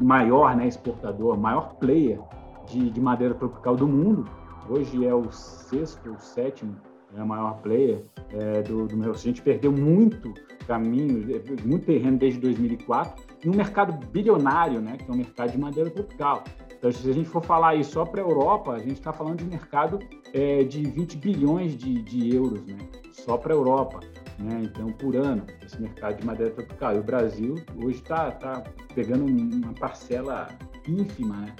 maior 0.00 0.56
né, 0.56 0.66
exportador, 0.66 1.38
maior 1.38 1.74
player 1.74 2.18
de, 2.66 2.90
de 2.90 3.00
madeira 3.00 3.34
tropical 3.34 3.76
do 3.76 3.86
mundo. 3.86 4.28
Hoje 4.68 5.06
é 5.06 5.14
o 5.14 5.30
sexto 5.30 6.10
ou 6.10 6.18
sétimo 6.18 6.74
é 7.16 7.20
a 7.20 7.24
maior 7.24 7.60
player 7.62 8.02
é, 8.30 8.62
do, 8.62 8.86
do. 8.86 9.10
A 9.10 9.14
gente 9.14 9.42
perdeu 9.42 9.72
muito 9.72 10.34
caminho, 10.66 11.26
muito 11.64 11.86
terreno 11.86 12.18
desde 12.18 12.40
2004, 12.40 13.22
em 13.44 13.50
um 13.50 13.54
mercado 13.54 13.92
bilionário, 14.08 14.80
né, 14.80 14.96
que 14.96 15.10
é 15.10 15.12
o 15.12 15.16
mercado 15.16 15.52
de 15.52 15.58
madeira 15.58 15.90
tropical. 15.90 16.44
Então, 16.84 16.92
se 16.92 17.08
a 17.08 17.12
gente 17.12 17.28
for 17.28 17.42
falar 17.42 17.70
aí 17.70 17.84
só 17.84 18.04
para 18.04 18.20
a 18.20 18.24
Europa, 18.24 18.72
a 18.72 18.78
gente 18.78 18.94
está 18.94 19.12
falando 19.12 19.38
de 19.38 19.44
mercado 19.44 19.98
é, 20.32 20.64
de 20.64 20.82
20 20.82 21.16
bilhões 21.16 21.76
de, 21.76 22.02
de 22.02 22.34
euros, 22.34 22.62
né? 22.66 22.76
Só 23.12 23.38
para 23.38 23.54
a 23.54 23.56
Europa. 23.56 24.00
Né? 24.38 24.62
Então, 24.64 24.88
por 24.92 25.16
ano, 25.16 25.46
esse 25.64 25.80
mercado 25.80 26.20
de 26.20 26.26
madeira 26.26 26.52
tropical. 26.52 26.94
E 26.94 26.98
o 26.98 27.02
Brasil 27.02 27.54
hoje 27.82 27.98
está 27.98 28.30
tá 28.32 28.64
pegando 28.94 29.24
uma 29.24 29.72
parcela 29.72 30.48
ínfima 30.86 31.36
né? 31.36 31.56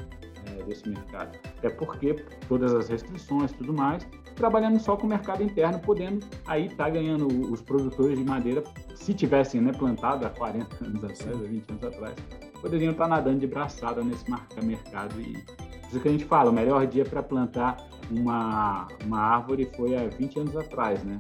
é, 0.47 0.63
desse 0.65 0.89
mercado. 0.89 1.39
Até 1.57 1.71
porque 1.71 2.15
todas 2.49 2.75
as 2.75 2.89
restrições 2.89 3.53
tudo 3.53 3.73
mais, 3.73 4.07
trabalhando 4.35 4.79
só 4.79 4.97
com 4.97 5.07
o 5.07 5.11
mercado 5.11 5.43
interno, 5.43 5.79
podendo 5.79 6.27
aí 6.47 6.67
estar 6.67 6.85
tá 6.85 6.91
ganhando 6.91 7.27
os 7.53 7.61
produtores 7.61 8.19
de 8.19 8.25
madeira, 8.25 8.63
se 8.95 9.15
tivessem 9.15 9.61
né, 9.61 9.73
plantado 9.73 10.27
há 10.27 10.31
40 10.31 10.85
anos 10.85 11.05
atrás, 11.05 11.41
há 11.41 11.47
20 11.47 11.71
anos 11.71 11.85
atrás, 11.85 12.15
poderiam 12.61 12.93
estar 12.93 13.05
tá 13.05 13.11
nadando 13.11 13.41
de 13.41 13.47
braçada 13.47 14.03
nesse 14.03 14.25
mercado. 14.63 15.21
E 15.21 15.45
isso 15.89 16.01
que 16.01 16.09
a 16.09 16.13
gente 16.13 16.25
fala, 16.25 16.51
o 16.51 16.53
melhor 16.53 16.87
dia 16.87 17.05
para 17.05 17.23
plantar 17.23 17.77
uma, 18.11 18.89
uma 19.05 19.19
árvore 19.19 19.71
foi 19.77 19.97
há 19.97 20.07
20 20.07 20.41
anos 20.41 20.57
atrás, 20.57 21.03
né? 21.05 21.19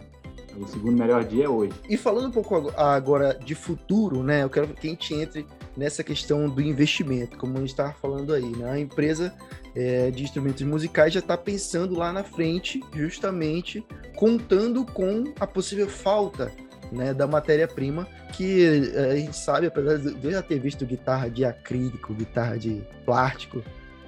O 0.56 0.66
segundo 0.68 0.96
melhor 0.96 1.24
dia 1.24 1.46
é 1.46 1.48
hoje. 1.48 1.72
E 1.88 1.96
falando 1.96 2.28
um 2.28 2.30
pouco 2.30 2.72
agora 2.76 3.34
de 3.34 3.54
futuro, 3.54 4.22
né? 4.22 4.44
Eu 4.44 4.50
quero 4.50 4.68
que 4.68 4.86
a 4.86 4.90
gente 4.90 5.14
entre 5.14 5.46
nessa 5.76 6.04
questão 6.04 6.48
do 6.48 6.60
investimento, 6.60 7.36
como 7.36 7.56
a 7.56 7.60
gente 7.60 7.70
estava 7.70 7.92
falando 7.92 8.32
aí, 8.32 8.44
né? 8.44 8.70
A 8.70 8.78
empresa 8.78 9.34
é, 9.74 10.10
de 10.10 10.22
instrumentos 10.22 10.62
musicais 10.62 11.12
já 11.12 11.20
está 11.20 11.36
pensando 11.36 11.94
lá 11.96 12.12
na 12.12 12.22
frente, 12.22 12.80
justamente 12.92 13.84
contando 14.16 14.84
com 14.84 15.32
a 15.38 15.46
possível 15.46 15.88
falta 15.88 16.52
né, 16.92 17.12
da 17.12 17.26
matéria-prima, 17.26 18.06
que 18.32 18.92
é, 18.94 19.12
a 19.12 19.16
gente 19.16 19.36
sabe, 19.36 19.66
apesar 19.66 19.98
de 19.98 20.24
eu 20.24 20.30
já 20.30 20.42
ter 20.42 20.58
visto 20.58 20.86
guitarra 20.86 21.28
de 21.28 21.44
acrílico, 21.44 22.14
guitarra 22.14 22.56
de 22.56 22.82
plástico, 23.04 23.62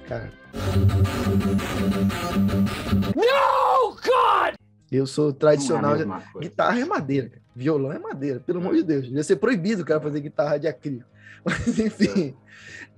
cara. 0.07 0.31
No, 3.15 3.91
God! 3.91 4.55
Eu 4.89 5.05
sou 5.05 5.33
tradicional. 5.33 5.95
É 5.95 6.39
guitarra 6.39 6.79
é 6.79 6.85
madeira, 6.85 7.31
violão 7.53 7.91
é 7.91 7.99
madeira, 7.99 8.39
pelo 8.39 8.59
amor 8.59 8.75
de 8.75 8.83
Deus. 8.83 9.05
Devia 9.05 9.23
ser 9.23 9.35
proibido 9.35 9.81
o 9.81 9.85
cara 9.85 9.99
fazer 9.99 10.21
guitarra 10.21 10.57
de 10.57 10.67
acrílico. 10.67 11.16
Mas, 11.45 11.79
enfim. 11.79 12.35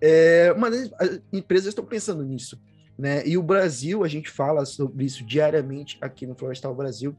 É, 0.01 0.53
mas 0.57 0.91
as 0.97 1.21
empresas 1.31 1.67
estão 1.67 1.83
pensando 1.83 2.23
nisso. 2.23 2.59
Né? 2.97 3.25
E 3.25 3.37
o 3.37 3.43
Brasil, 3.43 4.03
a 4.03 4.07
gente 4.07 4.29
fala 4.29 4.65
sobre 4.65 5.05
isso 5.05 5.25
diariamente 5.25 5.97
aqui 6.01 6.25
no 6.25 6.35
Florestal 6.35 6.75
Brasil, 6.75 7.15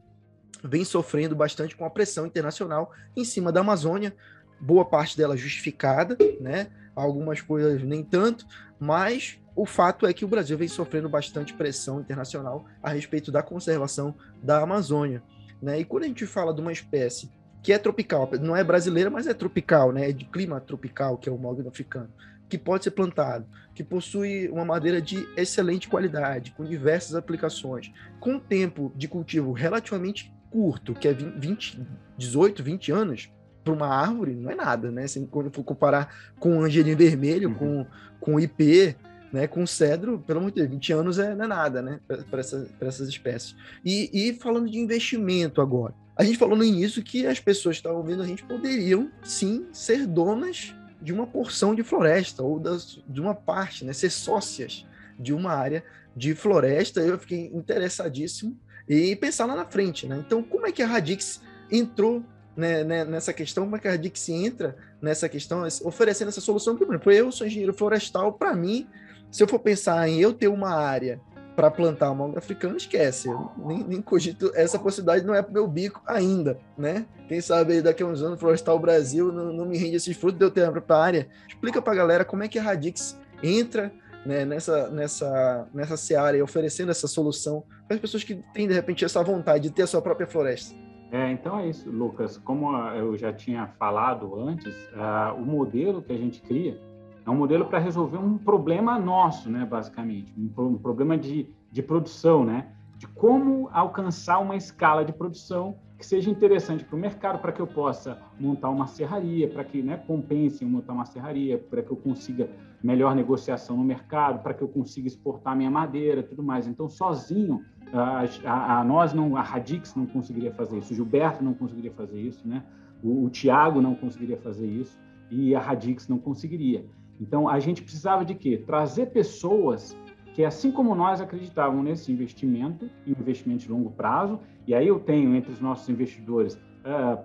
vem 0.63 0.85
sofrendo 0.85 1.35
bastante 1.35 1.75
com 1.75 1.85
a 1.85 1.89
pressão 1.89 2.25
internacional 2.25 2.91
em 3.15 3.25
cima 3.25 3.51
da 3.51 3.61
Amazônia, 3.61 4.15
boa 4.59 4.85
parte 4.85 5.17
dela 5.17 5.35
justificada, 5.35 6.15
né? 6.39 6.67
Algumas 6.95 7.41
coisas 7.41 7.81
nem 7.81 8.03
tanto, 8.03 8.45
mas 8.79 9.39
o 9.55 9.65
fato 9.65 10.05
é 10.05 10.13
que 10.13 10.23
o 10.23 10.27
Brasil 10.27 10.57
vem 10.57 10.67
sofrendo 10.67 11.09
bastante 11.09 11.53
pressão 11.53 11.99
internacional 11.99 12.65
a 12.81 12.91
respeito 12.91 13.31
da 13.31 13.41
conservação 13.41 14.15
da 14.41 14.61
Amazônia, 14.61 15.23
né? 15.61 15.79
E 15.79 15.85
quando 15.85 16.03
a 16.03 16.07
gente 16.07 16.25
fala 16.27 16.53
de 16.53 16.61
uma 16.61 16.71
espécie 16.71 17.31
que 17.61 17.71
é 17.71 17.77
tropical, 17.77 18.29
não 18.41 18.55
é 18.55 18.63
brasileira, 18.63 19.09
mas 19.09 19.27
é 19.27 19.33
tropical, 19.33 19.91
né? 19.91 20.09
É 20.09 20.11
de 20.11 20.25
clima 20.25 20.59
tropical, 20.59 21.17
que 21.17 21.29
é 21.29 21.31
o 21.31 21.37
mogno 21.37 21.67
africano, 21.67 22.09
que 22.49 22.57
pode 22.57 22.83
ser 22.83 22.91
plantado, 22.91 23.45
que 23.73 23.83
possui 23.83 24.49
uma 24.49 24.65
madeira 24.65 25.01
de 25.01 25.27
excelente 25.37 25.87
qualidade, 25.87 26.51
com 26.51 26.63
diversas 26.65 27.15
aplicações, 27.15 27.91
com 28.19 28.39
tempo 28.39 28.91
de 28.95 29.07
cultivo 29.07 29.51
relativamente 29.51 30.33
curto, 30.49 30.93
que 30.93 31.07
é 31.07 31.13
20, 31.13 31.81
18, 32.17 32.63
20 32.63 32.91
anos, 32.91 33.31
para 33.63 33.73
uma 33.73 33.87
árvore, 33.87 34.33
não 34.33 34.49
é 34.49 34.55
nada, 34.55 34.91
né? 34.91 35.07
Se, 35.07 35.19
quando 35.27 35.51
for 35.51 35.63
comparar 35.63 36.33
com 36.39 36.57
o 36.57 36.63
angelim 36.63 36.95
vermelho, 36.95 37.49
uhum. 37.49 37.55
com, 37.55 37.85
com 38.19 38.39
IP, 38.39 38.95
né, 39.31 39.47
com 39.47 39.65
cedro, 39.65 40.19
pelo 40.19 40.39
amor 40.39 40.51
de 40.51 40.57
Deus, 40.57 40.69
20 40.69 40.93
anos 40.93 41.19
é, 41.19 41.33
não 41.33 41.45
é 41.45 41.47
nada, 41.47 41.81
né, 41.81 41.99
para 42.29 42.39
essa, 42.39 42.67
essas 42.81 43.07
espécies. 43.07 43.55
E, 43.83 44.09
e, 44.13 44.33
falando 44.33 44.69
de 44.69 44.77
investimento 44.77 45.61
agora, 45.61 45.93
a 46.21 46.23
gente 46.23 46.37
falou 46.37 46.55
no 46.55 46.63
início 46.63 47.01
que 47.01 47.25
as 47.25 47.39
pessoas 47.39 47.77
que 47.77 47.79
estavam 47.79 47.97
ouvindo 47.97 48.21
a 48.21 48.27
gente 48.27 48.43
poderiam, 48.43 49.09
sim, 49.23 49.65
ser 49.73 50.05
donas 50.05 50.71
de 51.01 51.11
uma 51.11 51.25
porção 51.25 51.73
de 51.73 51.81
floresta, 51.81 52.43
ou 52.43 52.59
das, 52.59 52.99
de 53.09 53.19
uma 53.19 53.33
parte, 53.33 53.83
né, 53.83 53.91
ser 53.91 54.11
sócias 54.11 54.85
de 55.17 55.33
uma 55.33 55.51
área 55.51 55.83
de 56.15 56.35
floresta. 56.35 56.99
Eu 57.01 57.17
fiquei 57.17 57.47
interessadíssimo 57.47 58.55
e 58.87 59.15
pensar 59.15 59.47
lá 59.47 59.55
na 59.55 59.65
frente, 59.65 60.05
né? 60.05 60.23
Então, 60.23 60.43
como 60.43 60.67
é 60.67 60.71
que 60.71 60.83
a 60.83 60.87
Radix 60.87 61.41
entrou 61.71 62.23
né, 62.55 62.83
né, 62.83 63.03
nessa 63.03 63.33
questão, 63.33 63.63
como 63.63 63.77
é 63.77 63.79
que 63.79 63.87
a 63.87 63.91
Radix 63.91 64.29
entra 64.29 64.77
nessa 65.01 65.27
questão, 65.27 65.63
oferecendo 65.83 66.29
essa 66.29 66.41
solução? 66.41 66.75
Porque, 66.75 66.85
por 66.85 66.93
exemplo, 66.93 67.11
eu 67.11 67.31
sou 67.31 67.47
engenheiro 67.47 67.73
florestal, 67.73 68.33
para 68.33 68.55
mim, 68.55 68.87
se 69.31 69.41
eu 69.41 69.47
for 69.47 69.57
pensar 69.57 70.07
em 70.07 70.19
eu 70.19 70.33
ter 70.33 70.49
uma 70.49 70.69
área 70.69 71.19
para 71.55 71.69
plantar 71.69 72.11
uma 72.11 72.37
africana, 72.37 72.77
esquece. 72.77 73.29
Nem, 73.57 73.83
nem 73.83 74.01
cogito 74.01 74.51
essa 74.55 74.79
possibilidade, 74.79 75.25
não 75.25 75.35
é 75.35 75.41
para 75.41 75.51
meu 75.51 75.67
bico 75.67 76.01
ainda, 76.05 76.57
né? 76.77 77.05
Quem 77.27 77.41
sabe 77.41 77.73
aí 77.73 77.81
daqui 77.81 78.03
a 78.03 78.05
uns 78.05 78.21
anos, 78.21 78.39
Florestal 78.39 78.79
Brasil 78.79 79.31
não, 79.31 79.51
não 79.51 79.65
me 79.65 79.77
rende 79.77 79.95
esses 79.95 80.15
frutos 80.15 80.39
de 80.39 80.45
eu 80.45 80.51
ter 80.51 80.69
para 80.81 80.97
área. 80.97 81.27
Explica 81.47 81.81
para 81.81 81.93
a 81.93 81.95
galera 81.95 82.25
como 82.25 82.43
é 82.43 82.47
que 82.47 82.59
a 82.59 82.63
Radix 82.63 83.19
entra 83.43 83.91
né, 84.25 84.45
nessa, 84.45 84.89
nessa, 84.89 85.67
nessa 85.73 85.97
seara 85.97 86.37
e 86.37 86.41
oferecendo 86.41 86.91
essa 86.91 87.07
solução 87.07 87.63
para 87.87 87.95
as 87.95 88.01
pessoas 88.01 88.23
que 88.23 88.35
têm, 88.53 88.67
de 88.67 88.73
repente, 88.73 89.03
essa 89.03 89.23
vontade 89.23 89.63
de 89.63 89.71
ter 89.71 89.83
a 89.83 89.87
sua 89.87 90.01
própria 90.01 90.27
floresta. 90.27 90.75
É, 91.11 91.29
então 91.29 91.59
é 91.59 91.67
isso, 91.67 91.89
Lucas. 91.89 92.37
Como 92.37 92.73
eu 92.93 93.17
já 93.17 93.33
tinha 93.33 93.67
falado 93.77 94.39
antes, 94.39 94.73
uh, 94.93 95.35
o 95.35 95.41
modelo 95.41 96.01
que 96.01 96.13
a 96.13 96.17
gente 96.17 96.41
cria 96.41 96.79
é 97.25 97.29
um 97.29 97.35
modelo 97.35 97.65
para 97.65 97.79
resolver 97.79 98.17
um 98.17 98.37
problema 98.37 98.97
nosso, 98.97 99.49
né, 99.49 99.65
basicamente, 99.65 100.33
um, 100.37 100.77
problema 100.77 101.17
de, 101.17 101.47
de 101.71 101.81
produção, 101.81 102.43
né, 102.43 102.67
de 102.97 103.07
como 103.07 103.69
alcançar 103.71 104.39
uma 104.39 104.55
escala 104.55 105.03
de 105.05 105.13
produção 105.13 105.75
que 105.97 106.05
seja 106.05 106.31
interessante 106.31 106.83
para 106.83 106.95
o 106.95 106.99
mercado, 106.99 107.39
para 107.39 107.51
que 107.51 107.59
eu 107.59 107.67
possa 107.67 108.17
montar 108.39 108.69
uma 108.69 108.87
serraria, 108.87 109.47
para 109.47 109.63
que 109.63 109.83
né, 109.83 109.97
compense 109.97 110.65
montar 110.65 110.93
uma 110.93 111.05
serraria, 111.05 111.59
para 111.59 111.83
que 111.83 111.91
eu 111.91 111.95
consiga 111.95 112.49
melhor 112.83 113.15
negociação 113.15 113.77
no 113.77 113.83
mercado, 113.83 114.41
para 114.41 114.53
que 114.55 114.63
eu 114.63 114.67
consiga 114.67 115.07
exportar 115.07 115.55
minha 115.55 115.69
madeira, 115.69 116.23
tudo 116.23 116.41
mais. 116.41 116.65
Então, 116.65 116.89
sozinho, 116.89 117.63
a, 117.93 118.23
a, 118.45 118.79
a, 118.79 118.83
nós 118.83 119.13
não, 119.13 119.37
a 119.37 119.43
Radix 119.43 119.93
não 119.93 120.07
conseguiria 120.07 120.51
fazer 120.51 120.79
isso, 120.79 120.91
o 120.91 120.95
Gilberto 120.95 121.43
não 121.43 121.53
conseguiria 121.53 121.91
fazer 121.91 122.19
isso, 122.19 122.47
né? 122.47 122.63
O, 123.03 123.25
o 123.25 123.29
Tiago 123.29 123.79
não 123.79 123.93
conseguiria 123.93 124.37
fazer 124.37 124.65
isso 124.65 124.99
e 125.29 125.53
a 125.53 125.59
Radix 125.59 126.07
não 126.07 126.17
conseguiria. 126.17 126.83
Então, 127.21 127.47
a 127.47 127.59
gente 127.59 127.83
precisava 127.83 128.25
de 128.25 128.33
quê? 128.33 128.57
Trazer 128.57 129.11
pessoas 129.11 129.95
que, 130.33 130.43
assim 130.43 130.71
como 130.71 130.95
nós, 130.95 131.21
acreditavam 131.21 131.83
nesse 131.83 132.11
investimento, 132.11 132.89
investimento 133.05 133.61
de 133.61 133.71
longo 133.71 133.91
prazo. 133.91 134.39
E 134.65 134.73
aí 134.73 134.87
eu 134.87 134.99
tenho 134.99 135.35
entre 135.35 135.51
os 135.51 135.61
nossos 135.61 135.87
investidores 135.87 136.55
uh, 136.55 137.23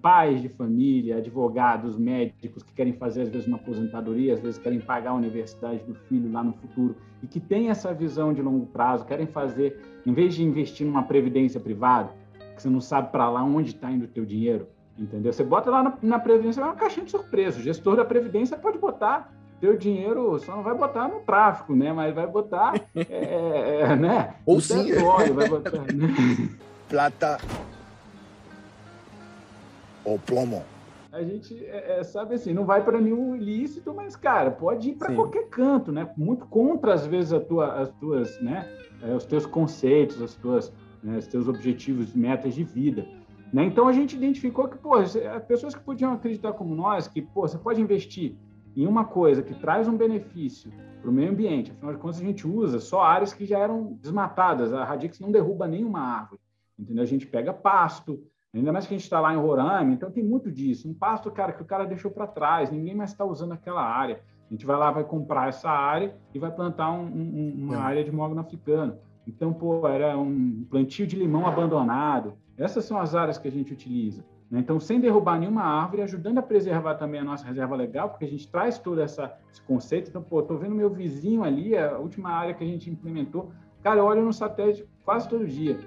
pais 0.00 0.40
de 0.40 0.48
família, 0.48 1.18
advogados, 1.18 1.98
médicos 1.98 2.62
que 2.62 2.72
querem 2.72 2.94
fazer, 2.94 3.22
às 3.22 3.28
vezes, 3.28 3.46
uma 3.46 3.58
aposentadoria, 3.58 4.32
às 4.32 4.40
vezes 4.40 4.58
querem 4.58 4.80
pagar 4.80 5.10
a 5.10 5.14
universidade 5.14 5.84
do 5.84 5.94
filho 5.94 6.32
lá 6.32 6.42
no 6.42 6.54
futuro 6.54 6.96
e 7.22 7.26
que 7.26 7.38
têm 7.38 7.68
essa 7.68 7.92
visão 7.92 8.32
de 8.32 8.40
longo 8.40 8.66
prazo, 8.66 9.04
querem 9.04 9.26
fazer, 9.26 9.78
em 10.06 10.14
vez 10.14 10.34
de 10.34 10.42
investir 10.42 10.86
numa 10.86 11.02
previdência 11.02 11.60
privada, 11.60 12.10
que 12.54 12.62
você 12.62 12.70
não 12.70 12.80
sabe 12.80 13.12
para 13.12 13.28
lá 13.28 13.44
onde 13.44 13.70
está 13.70 13.90
indo 13.90 14.06
o 14.06 14.08
teu 14.08 14.24
dinheiro, 14.24 14.66
Entendeu? 14.98 15.32
Você 15.32 15.44
bota 15.44 15.70
lá 15.70 15.82
na, 15.82 15.98
na 16.02 16.18
Previdência, 16.18 16.60
é 16.60 16.64
uma 16.64 16.74
caixinha 16.74 17.04
de 17.04 17.10
surpresa. 17.10 17.58
O 17.58 17.62
gestor 17.62 17.96
da 17.96 18.04
Previdência 18.04 18.56
pode 18.56 18.78
botar 18.78 19.30
teu 19.60 19.76
dinheiro, 19.76 20.38
só 20.38 20.54
não 20.54 20.62
vai 20.62 20.74
botar 20.74 21.08
no 21.08 21.20
tráfico, 21.20 21.74
né? 21.74 21.92
Mas 21.92 22.14
vai 22.14 22.26
botar, 22.26 22.74
é, 22.94 23.04
é, 23.10 23.80
é 23.82 23.96
né? 23.96 24.34
Ou 24.44 24.60
sim. 24.60 24.92
Óleo, 25.02 25.34
vai 25.34 25.48
botar, 25.48 25.80
né? 25.80 26.14
Plata 26.88 27.38
ou 30.06 30.18
plomo. 30.18 30.64
A 31.12 31.22
gente 31.22 31.64
é, 31.66 31.98
é 31.98 32.04
sabe 32.04 32.34
assim, 32.34 32.52
não 32.52 32.64
vai 32.64 32.84
para 32.84 33.00
nenhum 33.00 33.34
ilícito, 33.34 33.92
mas 33.92 34.14
cara, 34.14 34.50
pode 34.50 34.90
ir 34.90 34.94
para 34.94 35.14
qualquer 35.14 35.48
canto, 35.48 35.90
né? 35.90 36.08
Muito 36.16 36.46
contra 36.46 36.94
às 36.94 37.06
vezes 37.06 37.32
a 37.32 37.40
tua, 37.40 37.72
as 37.80 37.90
tuas, 37.98 38.40
né? 38.40 38.68
É, 39.02 39.14
os 39.14 39.24
teus 39.24 39.44
conceitos, 39.44 40.22
as 40.22 40.34
tuas, 40.34 40.72
né? 41.02 41.18
os 41.18 41.26
teus 41.26 41.48
objetivos, 41.48 42.14
metas 42.14 42.54
de 42.54 42.62
vida. 42.62 43.06
Né? 43.52 43.64
Então 43.64 43.88
a 43.88 43.92
gente 43.92 44.16
identificou 44.16 44.68
que, 44.68 44.76
pô, 44.76 44.94
as 44.94 45.16
pessoas 45.46 45.74
que 45.74 45.80
podiam 45.80 46.12
acreditar 46.12 46.52
como 46.52 46.74
nós, 46.74 47.06
que, 47.08 47.22
pô, 47.22 47.42
você 47.42 47.58
pode 47.58 47.80
investir 47.80 48.36
em 48.76 48.86
uma 48.86 49.04
coisa 49.04 49.42
que 49.42 49.54
traz 49.54 49.88
um 49.88 49.96
benefício 49.96 50.70
para 51.00 51.10
o 51.10 51.12
meio 51.12 51.30
ambiente, 51.30 51.70
afinal 51.70 51.94
de 51.94 52.00
contas 52.00 52.20
a 52.20 52.24
gente 52.24 52.46
usa 52.46 52.78
só 52.78 53.02
áreas 53.02 53.32
que 53.32 53.46
já 53.46 53.58
eram 53.58 53.96
desmatadas, 54.02 54.72
a 54.72 54.84
Radix 54.84 55.18
não 55.20 55.30
derruba 55.30 55.66
nenhuma 55.66 56.00
árvore, 56.00 56.40
entendeu? 56.78 57.02
A 57.02 57.06
gente 57.06 57.26
pega 57.26 57.54
pasto, 57.54 58.22
ainda 58.52 58.72
mais 58.72 58.86
que 58.86 58.94
a 58.94 58.96
gente 58.96 59.04
está 59.04 59.20
lá 59.20 59.32
em 59.32 59.38
Roraima, 59.38 59.92
então 59.92 60.10
tem 60.10 60.22
muito 60.22 60.50
disso, 60.50 60.88
um 60.88 60.94
pasto, 60.94 61.30
cara, 61.30 61.52
que 61.52 61.62
o 61.62 61.66
cara 61.66 61.86
deixou 61.86 62.10
para 62.10 62.26
trás, 62.26 62.70
ninguém 62.70 62.94
mais 62.94 63.12
está 63.12 63.24
usando 63.24 63.52
aquela 63.52 63.82
área, 63.82 64.20
a 64.50 64.52
gente 64.52 64.66
vai 64.66 64.76
lá, 64.76 64.90
vai 64.90 65.04
comprar 65.04 65.48
essa 65.48 65.70
área 65.70 66.14
e 66.34 66.38
vai 66.38 66.50
plantar 66.50 66.90
um, 66.92 67.04
um, 67.04 67.54
uma 67.56 67.76
é. 67.76 67.78
área 67.78 68.04
de 68.04 68.12
mogno 68.12 68.40
africano. 68.40 68.98
Então, 69.26 69.52
pô, 69.52 69.88
era 69.88 70.16
um 70.16 70.64
plantio 70.70 71.06
de 71.06 71.16
limão 71.16 71.46
abandonado, 71.46 72.34
essas 72.58 72.84
são 72.84 72.98
as 72.98 73.14
áreas 73.14 73.38
que 73.38 73.48
a 73.48 73.50
gente 73.50 73.72
utiliza. 73.72 74.24
Né? 74.50 74.60
Então, 74.60 74.78
sem 74.78 75.00
derrubar 75.00 75.38
nenhuma 75.38 75.62
árvore, 75.62 76.02
ajudando 76.02 76.38
a 76.38 76.42
preservar 76.42 76.94
também 76.94 77.20
a 77.20 77.24
nossa 77.24 77.46
reserva 77.46 77.74
legal, 77.74 78.10
porque 78.10 78.24
a 78.24 78.28
gente 78.28 78.48
traz 78.48 78.78
todo 78.78 79.00
essa, 79.00 79.32
esse 79.52 79.62
conceito. 79.62 80.08
Então, 80.08 80.22
pô, 80.22 80.40
estou 80.40 80.58
vendo 80.58 80.74
meu 80.74 80.90
vizinho 80.90 81.42
ali, 81.42 81.76
a 81.76 81.98
última 81.98 82.30
área 82.30 82.54
que 82.54 82.64
a 82.64 82.66
gente 82.66 82.90
implementou. 82.90 83.50
Cara, 83.82 84.00
eu 84.00 84.04
olho 84.04 84.24
no 84.24 84.32
satélite 84.32 84.86
quase 85.04 85.28
todo 85.28 85.46
dia. 85.46 85.78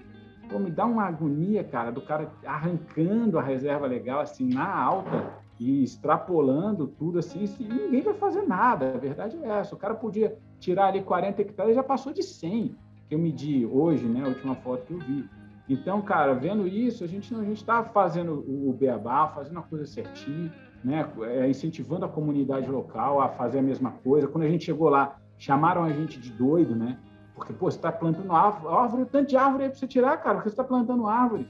Pô, 0.50 0.58
me 0.60 0.72
dá 0.72 0.86
uma 0.86 1.04
agonia, 1.04 1.64
cara, 1.64 1.92
do 1.92 2.02
cara 2.02 2.32
arrancando 2.46 3.38
a 3.38 3.42
reserva 3.42 3.86
legal, 3.86 4.22
assim, 4.22 4.48
na 4.52 4.68
alta 4.68 5.32
e 5.60 5.84
extrapolando 5.84 6.88
tudo, 6.88 7.20
assim, 7.20 7.44
e 7.60 7.64
ninguém 7.64 8.02
vai 8.02 8.14
fazer 8.14 8.44
nada. 8.44 8.94
A 8.96 8.98
verdade 8.98 9.38
é 9.44 9.48
essa. 9.48 9.76
O 9.76 9.78
cara 9.78 9.94
podia 9.94 10.38
tirar 10.60 10.88
ali 10.88 11.04
40 11.04 11.42
hectares, 11.42 11.76
já 11.76 11.84
passou 11.84 12.14
de 12.14 12.24
100, 12.24 12.76
que 13.08 13.16
eu 13.16 13.20
medi 13.20 13.66
hoje, 13.66 14.06
né, 14.06 14.24
a 14.24 14.28
última 14.28 14.56
foto 14.56 14.86
que 14.86 14.94
eu 14.94 15.00
vi. 15.00 15.30
Então, 15.70 16.02
cara, 16.02 16.34
vendo 16.34 16.68
isso, 16.68 17.04
a 17.04 17.08
gente 17.08 17.34
a 17.36 17.44
gente 17.44 17.58
está 17.58 17.84
fazendo 17.84 18.44
o 18.48 18.74
beabá, 18.74 19.28
fazendo 19.28 19.60
a 19.60 19.62
coisa 19.62 19.86
certinha, 19.86 20.52
né? 20.84 21.08
É, 21.22 21.48
incentivando 21.48 22.06
a 22.06 22.10
comunidade 22.10 22.68
local 22.70 23.22
a 23.22 23.30
fazer 23.30 23.60
a 23.60 23.62
mesma 23.62 23.92
coisa. 24.04 24.28
Quando 24.28 24.46
a 24.46 24.50
gente 24.50 24.66
chegou 24.66 24.90
lá, 24.90 25.18
chamaram 25.38 25.84
a 25.84 25.92
gente 25.92 26.20
de 26.20 26.32
doido, 26.32 26.76
né? 26.76 26.98
Porque, 27.36 27.54
pô, 27.54 27.70
você 27.70 27.78
está 27.78 27.92
plantando 27.92 28.34
árvore, 28.34 28.76
árvore, 28.76 29.06
tanto 29.06 29.30
de 29.30 29.38
árvore 29.38 29.66
aí 29.66 29.70
para 29.70 29.78
você 29.78 29.88
tirar, 29.88 30.18
cara, 30.18 30.36
porque 30.38 30.50
você 30.50 30.54
está 30.54 30.64
plantando 30.64 31.06
árvore. 31.06 31.48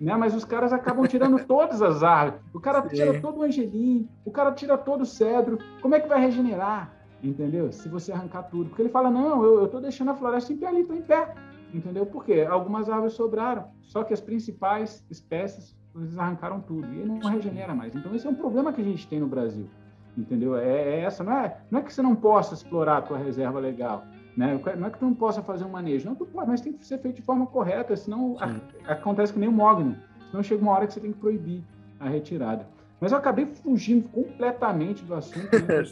Né? 0.00 0.16
Mas 0.16 0.34
os 0.34 0.44
caras 0.44 0.72
acabam 0.72 1.06
tirando 1.06 1.38
todas 1.46 1.80
as 1.80 2.02
árvores. 2.02 2.42
O 2.52 2.58
cara 2.58 2.82
Sim. 2.82 2.96
tira 2.96 3.20
todo 3.20 3.38
o 3.38 3.42
angelim, 3.42 4.08
o 4.24 4.32
cara 4.32 4.50
tira 4.50 4.76
todo 4.76 5.02
o 5.02 5.06
cedro. 5.06 5.58
Como 5.80 5.94
é 5.94 6.00
que 6.00 6.08
vai 6.08 6.20
regenerar? 6.20 6.92
Entendeu? 7.22 7.70
Se 7.70 7.88
você 7.88 8.10
arrancar 8.10 8.44
tudo. 8.44 8.70
Porque 8.70 8.82
ele 8.82 8.88
fala, 8.88 9.10
não, 9.10 9.44
eu 9.44 9.66
estou 9.66 9.80
deixando 9.80 10.10
a 10.10 10.14
floresta 10.14 10.52
em 10.52 10.56
pé 10.56 10.66
ali, 10.66 10.80
estou 10.80 10.96
em 10.96 11.02
pé 11.02 11.34
entendeu? 11.72 12.06
Porque 12.06 12.40
algumas 12.42 12.88
árvores 12.88 13.14
sobraram, 13.14 13.66
só 13.82 14.04
que 14.04 14.12
as 14.12 14.20
principais 14.20 15.04
espécies 15.10 15.76
eles 15.94 16.16
arrancaram 16.16 16.60
tudo 16.60 16.86
e 16.92 17.04
não 17.04 17.18
regenera 17.30 17.74
mais. 17.74 17.94
Então 17.94 18.14
esse 18.14 18.26
é 18.26 18.30
um 18.30 18.34
problema 18.34 18.72
que 18.72 18.80
a 18.80 18.84
gente 18.84 19.06
tem 19.08 19.20
no 19.20 19.26
Brasil, 19.26 19.68
entendeu? 20.16 20.56
É, 20.56 20.64
é 20.64 21.00
essa, 21.00 21.24
não 21.24 21.32
é, 21.32 21.56
não 21.70 21.80
é 21.80 21.82
que 21.82 21.92
você 21.92 22.02
não 22.02 22.14
possa 22.14 22.54
explorar 22.54 22.98
a 22.98 23.02
tua 23.02 23.18
reserva 23.18 23.58
legal, 23.58 24.04
né? 24.36 24.60
Não 24.76 24.86
é 24.86 24.90
que 24.90 24.98
tu 24.98 25.04
não 25.04 25.14
possa 25.14 25.42
fazer 25.42 25.64
um 25.64 25.70
manejo, 25.70 26.08
não, 26.08 26.14
tu 26.14 26.26
pode, 26.26 26.48
mas 26.48 26.60
tem 26.60 26.72
que 26.72 26.86
ser 26.86 26.98
feito 26.98 27.16
de 27.16 27.22
forma 27.22 27.46
correta, 27.46 27.96
senão 27.96 28.36
a, 28.40 28.92
acontece 28.92 29.32
que 29.32 29.38
nem 29.38 29.48
o 29.48 29.52
mogno, 29.52 29.96
senão 30.30 30.42
chega 30.42 30.62
uma 30.62 30.72
hora 30.72 30.86
que 30.86 30.94
você 30.94 31.00
tem 31.00 31.12
que 31.12 31.18
proibir 31.18 31.62
a 31.98 32.08
retirada. 32.08 32.66
Mas 33.00 33.12
eu 33.12 33.18
acabei 33.18 33.46
fugindo 33.46 34.06
completamente 34.10 35.02
do 35.04 35.14
assunto. 35.14 35.50
Né? 35.50 35.82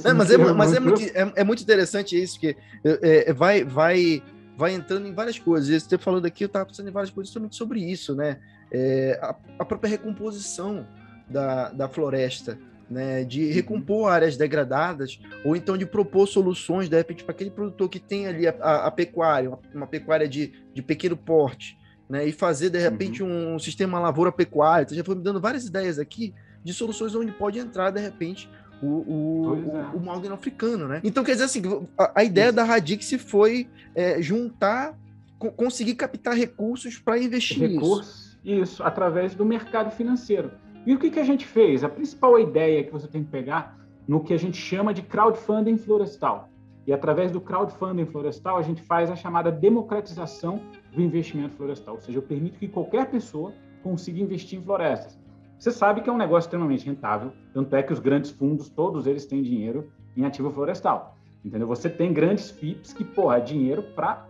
é, 0.04 0.12
mas 0.14 0.30
é, 0.30 0.38
mas 0.38 0.72
é 0.72 0.80
muito, 0.80 1.02
é, 1.02 1.32
é, 1.36 1.44
muito 1.44 1.62
interessante 1.62 2.20
isso, 2.20 2.40
que 2.40 2.56
é, 2.82 3.28
é 3.28 3.32
vai, 3.32 3.62
vai 3.62 4.22
vai 4.56 4.72
entrando 4.72 5.06
em 5.06 5.12
várias 5.12 5.38
coisas. 5.38 5.68
E 5.68 5.78
você 5.78 5.98
falando 5.98 6.24
aqui, 6.26 6.44
eu 6.44 6.46
estava 6.46 6.66
pensando 6.66 6.88
em 6.88 6.92
várias 6.92 7.10
coisas 7.10 7.28
justamente 7.28 7.54
sobre 7.54 7.80
isso, 7.80 8.14
né? 8.14 8.38
É, 8.72 9.18
a, 9.22 9.36
a, 9.58 9.64
própria 9.64 9.88
recomposição 9.88 10.86
da, 11.28 11.70
da 11.70 11.88
floresta, 11.88 12.58
né? 12.90 13.22
De 13.24 13.44
uhum. 13.44 13.52
recompor 13.52 14.10
áreas 14.10 14.36
degradadas, 14.36 15.20
ou 15.44 15.54
então 15.54 15.76
de 15.76 15.84
propor 15.84 16.26
soluções, 16.26 16.88
de 16.88 16.96
repente, 16.96 17.22
para 17.22 17.34
aquele 17.34 17.50
produtor 17.50 17.88
que 17.88 18.00
tem 18.00 18.26
ali 18.26 18.48
a, 18.48 18.54
a, 18.60 18.86
a 18.86 18.90
pecuária, 18.90 19.50
uma, 19.50 19.58
uma, 19.74 19.86
pecuária 19.86 20.26
de, 20.26 20.52
de 20.72 20.82
pequeno 20.82 21.16
porte, 21.16 21.78
né? 22.08 22.26
E 22.26 22.32
fazer, 22.32 22.70
de 22.70 22.78
repente, 22.78 23.22
uhum. 23.22 23.56
um 23.56 23.58
sistema 23.58 24.00
lavoura-pecuária. 24.00 24.88
Você 24.88 24.94
já 24.94 25.04
foi 25.04 25.14
me 25.14 25.22
dando 25.22 25.40
várias 25.40 25.66
ideias 25.66 25.98
aqui 25.98 26.34
de 26.64 26.72
soluções 26.72 27.14
onde 27.14 27.30
pode 27.30 27.58
entrar, 27.58 27.90
de 27.90 28.00
repente, 28.00 28.50
o, 28.82 28.86
o, 28.86 29.76
é. 29.76 29.96
o, 29.96 30.00
Morgan 30.00 30.34
africano, 30.34 30.88
né? 30.88 31.00
Então, 31.04 31.22
quer 31.22 31.32
dizer 31.32 31.44
assim, 31.44 31.62
a, 31.98 32.20
a 32.20 32.24
ideia 32.24 32.46
Isso. 32.46 32.54
da 32.56 32.64
Radix 32.64 33.12
foi 33.18 33.68
é, 33.96 34.20
juntar, 34.20 34.94
co 35.38 35.50
conseguir 35.50 35.94
captar 35.94 36.34
recursos 36.34 36.98
para 36.98 37.18
investir 37.18 37.58
Recursos, 37.58 38.38
nisso. 38.44 38.62
Isso, 38.62 38.82
através 38.82 39.34
do 39.34 39.44
mercado 39.44 39.90
financeiro. 39.90 40.50
E 40.84 40.94
o 40.94 40.98
que, 40.98 41.10
que 41.10 41.18
a 41.18 41.24
gente 41.24 41.46
fez? 41.46 41.82
A 41.82 41.88
principal 41.88 42.38
ideia 42.38 42.84
que 42.84 42.92
você 42.92 43.08
tem 43.08 43.24
que 43.24 43.30
pegar 43.30 43.76
no 44.06 44.22
que 44.22 44.34
a 44.34 44.36
gente 44.36 44.58
chama 44.58 44.94
de 44.94 45.02
crowdfunding 45.02 45.78
florestal. 45.78 46.50
E 46.86 46.92
através 46.92 47.32
do 47.32 47.40
crowdfunding 47.40 48.06
florestal, 48.06 48.58
a 48.58 48.62
gente 48.62 48.80
faz 48.82 49.10
a 49.10 49.16
chamada 49.16 49.50
democratização 49.50 50.60
do 50.92 51.02
investimento 51.02 51.56
florestal. 51.56 51.94
Ou 51.94 52.00
seja, 52.00 52.18
eu 52.18 52.22
permito 52.22 52.58
que 52.58 52.68
qualquer 52.68 53.10
pessoa 53.10 53.52
consiga 53.82 54.20
investir 54.20 54.60
em 54.60 54.62
florestas. 54.62 55.18
Você 55.58 55.72
sabe 55.72 56.02
que 56.02 56.10
é 56.10 56.12
um 56.12 56.18
negócio 56.18 56.46
extremamente 56.46 56.84
rentável, 56.86 57.32
tanto 57.52 57.74
é 57.74 57.82
que 57.82 57.92
os 57.92 57.98
grandes 57.98 58.30
fundos, 58.30 58.68
todos 58.68 59.06
eles 59.06 59.26
têm 59.26 59.42
dinheiro 59.42 59.90
em 60.16 60.24
ativo 60.24 60.50
florestal. 60.50 61.15
Entendeu? 61.46 61.68
Você 61.68 61.88
tem 61.88 62.12
grandes 62.12 62.50
FIPs 62.50 62.92
que, 62.92 63.04
porra, 63.04 63.36
é 63.36 63.40
dinheiro 63.40 63.80
para 63.80 64.26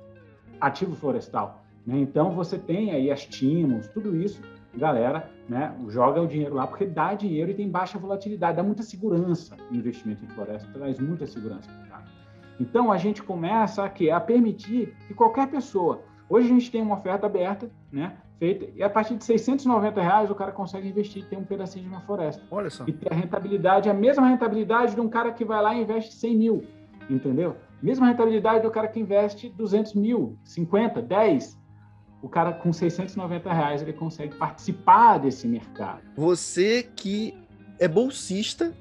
ativo 0.60 0.94
florestal. 0.94 1.64
Né? 1.86 1.96
Então, 1.98 2.32
você 2.32 2.58
tem 2.58 2.92
aí 2.92 3.10
as 3.10 3.24
TIMOS, 3.24 3.88
tudo 3.88 4.14
isso, 4.14 4.42
galera, 4.74 5.30
né, 5.48 5.74
joga 5.88 6.20
o 6.20 6.26
dinheiro 6.26 6.54
lá 6.54 6.66
porque 6.66 6.84
dá 6.84 7.14
dinheiro 7.14 7.50
e 7.50 7.54
tem 7.54 7.70
baixa 7.70 7.98
volatilidade, 7.98 8.58
dá 8.58 8.62
muita 8.62 8.82
segurança 8.82 9.56
o 9.70 9.74
investimento 9.74 10.22
em 10.22 10.28
floresta, 10.28 10.68
traz 10.74 10.98
muita 10.98 11.26
segurança 11.26 11.70
para 11.88 12.02
Então, 12.60 12.92
a 12.92 12.98
gente 12.98 13.22
começa 13.22 13.82
aqui 13.82 14.10
a 14.10 14.20
permitir 14.20 14.94
que 15.08 15.14
qualquer 15.14 15.48
pessoa, 15.48 16.02
hoje 16.28 16.48
a 16.48 16.52
gente 16.52 16.70
tem 16.70 16.82
uma 16.82 16.96
oferta 16.96 17.24
aberta, 17.24 17.70
né, 17.90 18.18
feita. 18.38 18.68
E 18.74 18.82
a 18.82 18.90
partir 18.90 19.16
de 19.16 19.24
690 19.24 20.02
reais 20.02 20.30
o 20.30 20.34
cara 20.34 20.52
consegue 20.52 20.88
investir 20.88 21.22
e 21.22 21.26
ter 21.26 21.38
um 21.38 21.44
pedacinho 21.44 21.84
de 21.84 21.90
uma 21.90 22.02
floresta. 22.02 22.42
Olha 22.50 22.68
só. 22.68 22.84
E 22.86 22.92
ter 22.92 23.10
a 23.10 23.16
rentabilidade, 23.16 23.88
a 23.88 23.94
mesma 23.94 24.28
rentabilidade 24.28 24.94
de 24.94 25.00
um 25.00 25.08
cara 25.08 25.32
que 25.32 25.46
vai 25.46 25.62
lá 25.62 25.74
e 25.74 25.80
investe 25.80 26.12
100 26.14 26.36
mil, 26.36 26.64
entendeu? 27.08 27.56
Mesma 27.82 28.06
rentabilidade 28.06 28.62
do 28.62 28.70
cara 28.70 28.88
que 28.88 29.00
investe 29.00 29.48
200 29.48 29.94
mil, 29.94 30.38
50, 30.44 31.02
10. 31.02 31.58
O 32.22 32.28
cara 32.28 32.52
com 32.52 32.72
690 32.72 33.52
reais 33.52 33.82
ele 33.82 33.92
consegue 33.92 34.34
participar 34.36 35.18
desse 35.18 35.46
mercado. 35.46 36.02
Você 36.16 36.82
que 36.82 37.34
é 37.78 37.86
bolsista 37.86 38.74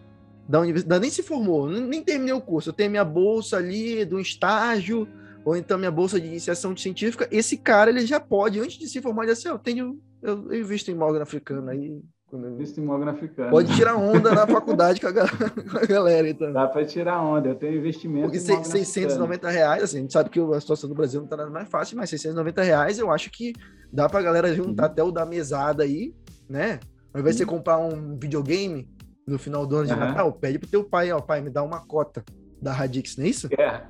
da 0.48 0.62
universidade, 0.62 1.02
nem 1.02 1.12
se 1.12 1.22
formou, 1.22 1.68
nem 1.68 2.04
terminei 2.04 2.34
o 2.34 2.42
curso. 2.42 2.70
Eu 2.70 2.74
tenho 2.74 2.92
minha 2.92 3.04
bolsa 3.04 3.58
ali 3.58 4.06
do 4.06 4.20
estágio 4.20 5.08
ou 5.46 5.56
então 5.56 5.78
minha 5.78 5.92
bolsa 5.92 6.20
de 6.20 6.26
iniciação 6.26 6.76
científica, 6.76 7.30
esse 7.32 7.56
cara 7.56 7.92
ele 7.92 8.06
já 8.06 8.20
pode, 8.20 8.60
antes 8.60 8.80
de 8.80 8.90
se 8.90 9.00
formar, 9.00 9.28
já 9.28 9.34
assim, 9.34 9.48
eu 9.48 9.60
tenho, 9.60 10.02
eu, 10.22 10.52
eu 10.52 10.60
invisto 10.60 10.90
em 10.90 10.96
Morgan 10.96 11.22
africano 11.22 11.70
aí. 11.70 12.02
Em 12.34 12.82
Morgan 12.82 13.12
africano. 13.12 13.52
Pode 13.52 13.74
tirar 13.76 13.96
onda 13.96 14.34
na 14.34 14.48
faculdade 14.48 15.00
com 15.00 15.08
a, 15.08 15.14
com 15.14 15.78
a, 15.78 15.86
galera, 15.86 16.28
então. 16.28 16.52
Dá 16.52 16.68
para 16.68 16.84
tirar 16.84 17.22
onda, 17.22 17.50
eu 17.50 17.56
tenho 17.56 17.78
investimento 17.78 18.30
Porque 18.30 18.38
em 18.38 18.64
690 18.64 19.50
reais, 19.50 19.84
assim, 19.84 19.98
a 19.98 20.02
gente 20.02 20.14
sabe 20.14 20.30
que 20.32 20.40
a 20.40 20.60
situação 20.60 20.90
do 20.90 20.96
Brasil 20.96 21.20
não 21.20 21.26
está 21.26 21.38
nada 21.38 21.52
mais 21.52 21.70
fácil, 21.70 21.96
mas 21.98 22.10
690 22.10 22.64
reais 22.64 22.98
eu 22.98 23.12
acho 23.12 23.30
que 23.30 23.54
dá 23.94 24.10
para 24.10 24.20
a 24.20 24.24
galera 24.24 24.54
juntar 24.54 24.84
uhum. 24.84 24.92
até 24.92 25.04
o 25.04 25.12
da 25.12 25.26
mesada 25.26 25.84
aí, 25.84 26.14
né? 26.50 26.80
Ao 27.14 27.22
invés 27.22 27.36
de 27.36 27.44
você 27.44 27.46
comprar 27.46 27.78
um 27.78 28.18
videogame 28.18 28.90
no 29.26 29.38
final 29.38 29.66
do 29.66 29.78
ano 29.78 29.88
de 29.88 29.94
uhum. 29.94 30.00
Natal, 30.00 30.34
pede 30.34 30.60
pro 30.60 30.68
teu 30.68 30.84
pai, 30.84 31.12
ó, 31.12 31.22
pai, 31.22 31.42
me 31.42 31.50
dá 31.50 31.62
uma 31.64 31.86
cota 31.86 32.24
da 32.62 32.74
Radix, 32.74 33.18
não 33.18 33.26
é 33.26 33.30
isso? 33.30 33.48
É, 33.58 33.84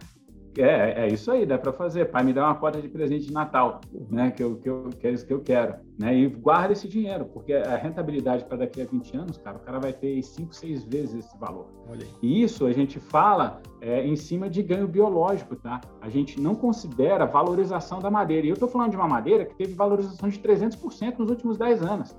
é, 0.58 1.06
é 1.06 1.08
isso 1.08 1.32
aí, 1.32 1.46
dá 1.46 1.58
para 1.58 1.74
fazer. 1.74 2.06
Pai, 2.06 2.24
me 2.24 2.34
dá 2.34 2.46
uma 2.46 2.56
cota 2.56 2.82
de 2.82 2.88
presente 2.88 3.26
de 3.26 3.34
Natal, 3.34 3.82
né? 4.10 4.32
Que, 4.32 4.44
eu, 4.44 4.56
que, 4.58 4.70
eu, 4.70 4.89
que 4.89 5.08
é 5.08 5.12
isso 5.12 5.26
que 5.26 5.34
eu 5.34 5.41
quero. 5.41 5.76
Né? 5.98 6.15
E 6.15 6.28
guarda 6.28 6.74
esse 6.74 6.88
dinheiro, 6.88 7.26
porque 7.26 7.54
a 7.54 7.76
rentabilidade 7.76 8.46
para 8.46 8.58
daqui 8.58 8.82
a 8.82 8.86
20 8.86 9.18
anos, 9.18 9.38
cara, 9.38 9.58
o 9.58 9.60
cara 9.60 9.80
vai 9.80 9.94
ter 9.94 10.22
5, 10.22 10.54
6 10.54 10.84
vezes 10.86 11.26
esse 11.26 11.38
valor. 11.38 11.68
E 12.22 12.44
isso 12.44 12.65
a 12.65 12.72
gente 12.72 13.00
fala 13.00 13.62
é, 13.82 14.06
em 14.06 14.15
cima 14.15 14.50
de 14.50 14.62
ganho 14.62 14.88
biológico, 14.88 15.56
tá? 15.56 15.82
A 16.02 16.10
gente 16.10 16.39
não 16.39 16.56
considera 16.56 17.26
valorização 17.26 18.00
da 18.00 18.10
madeira. 18.10 18.46
E 18.46 18.50
eu 18.50 18.54
estou 18.54 18.70
falando 18.70 18.91
de 18.91 18.98
uma 18.98 19.08
madeira 19.08 19.46
que 19.46 19.56
teve 19.56 19.74
valorização 19.74 20.30
de 20.30 20.39
300% 20.39 21.20
nos 21.20 21.30
últimos 21.30 21.58
10 21.58 21.82
anos. 21.82 22.15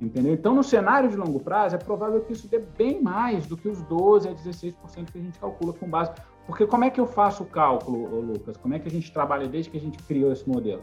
Entendeu? 0.00 0.32
Então, 0.32 0.54
no 0.54 0.62
cenário 0.62 1.10
de 1.10 1.16
longo 1.16 1.38
prazo, 1.40 1.76
é 1.76 1.78
provável 1.78 2.22
que 2.22 2.32
isso 2.32 2.48
dê 2.48 2.58
bem 2.58 3.02
mais 3.02 3.46
do 3.46 3.54
que 3.54 3.68
os 3.68 3.82
12% 3.84 4.30
a 4.30 4.34
16% 4.34 5.12
que 5.12 5.18
a 5.18 5.20
gente 5.20 5.38
calcula 5.38 5.74
com 5.74 5.88
base. 5.88 6.12
Porque 6.50 6.66
como 6.66 6.82
é 6.82 6.90
que 6.90 7.00
eu 7.00 7.06
faço 7.06 7.44
o 7.44 7.46
cálculo, 7.46 8.20
Lucas? 8.20 8.56
Como 8.56 8.74
é 8.74 8.78
que 8.80 8.88
a 8.88 8.90
gente 8.90 9.12
trabalha 9.12 9.46
desde 9.46 9.70
que 9.70 9.76
a 9.76 9.80
gente 9.80 10.02
criou 10.02 10.32
esse 10.32 10.48
modelo? 10.48 10.82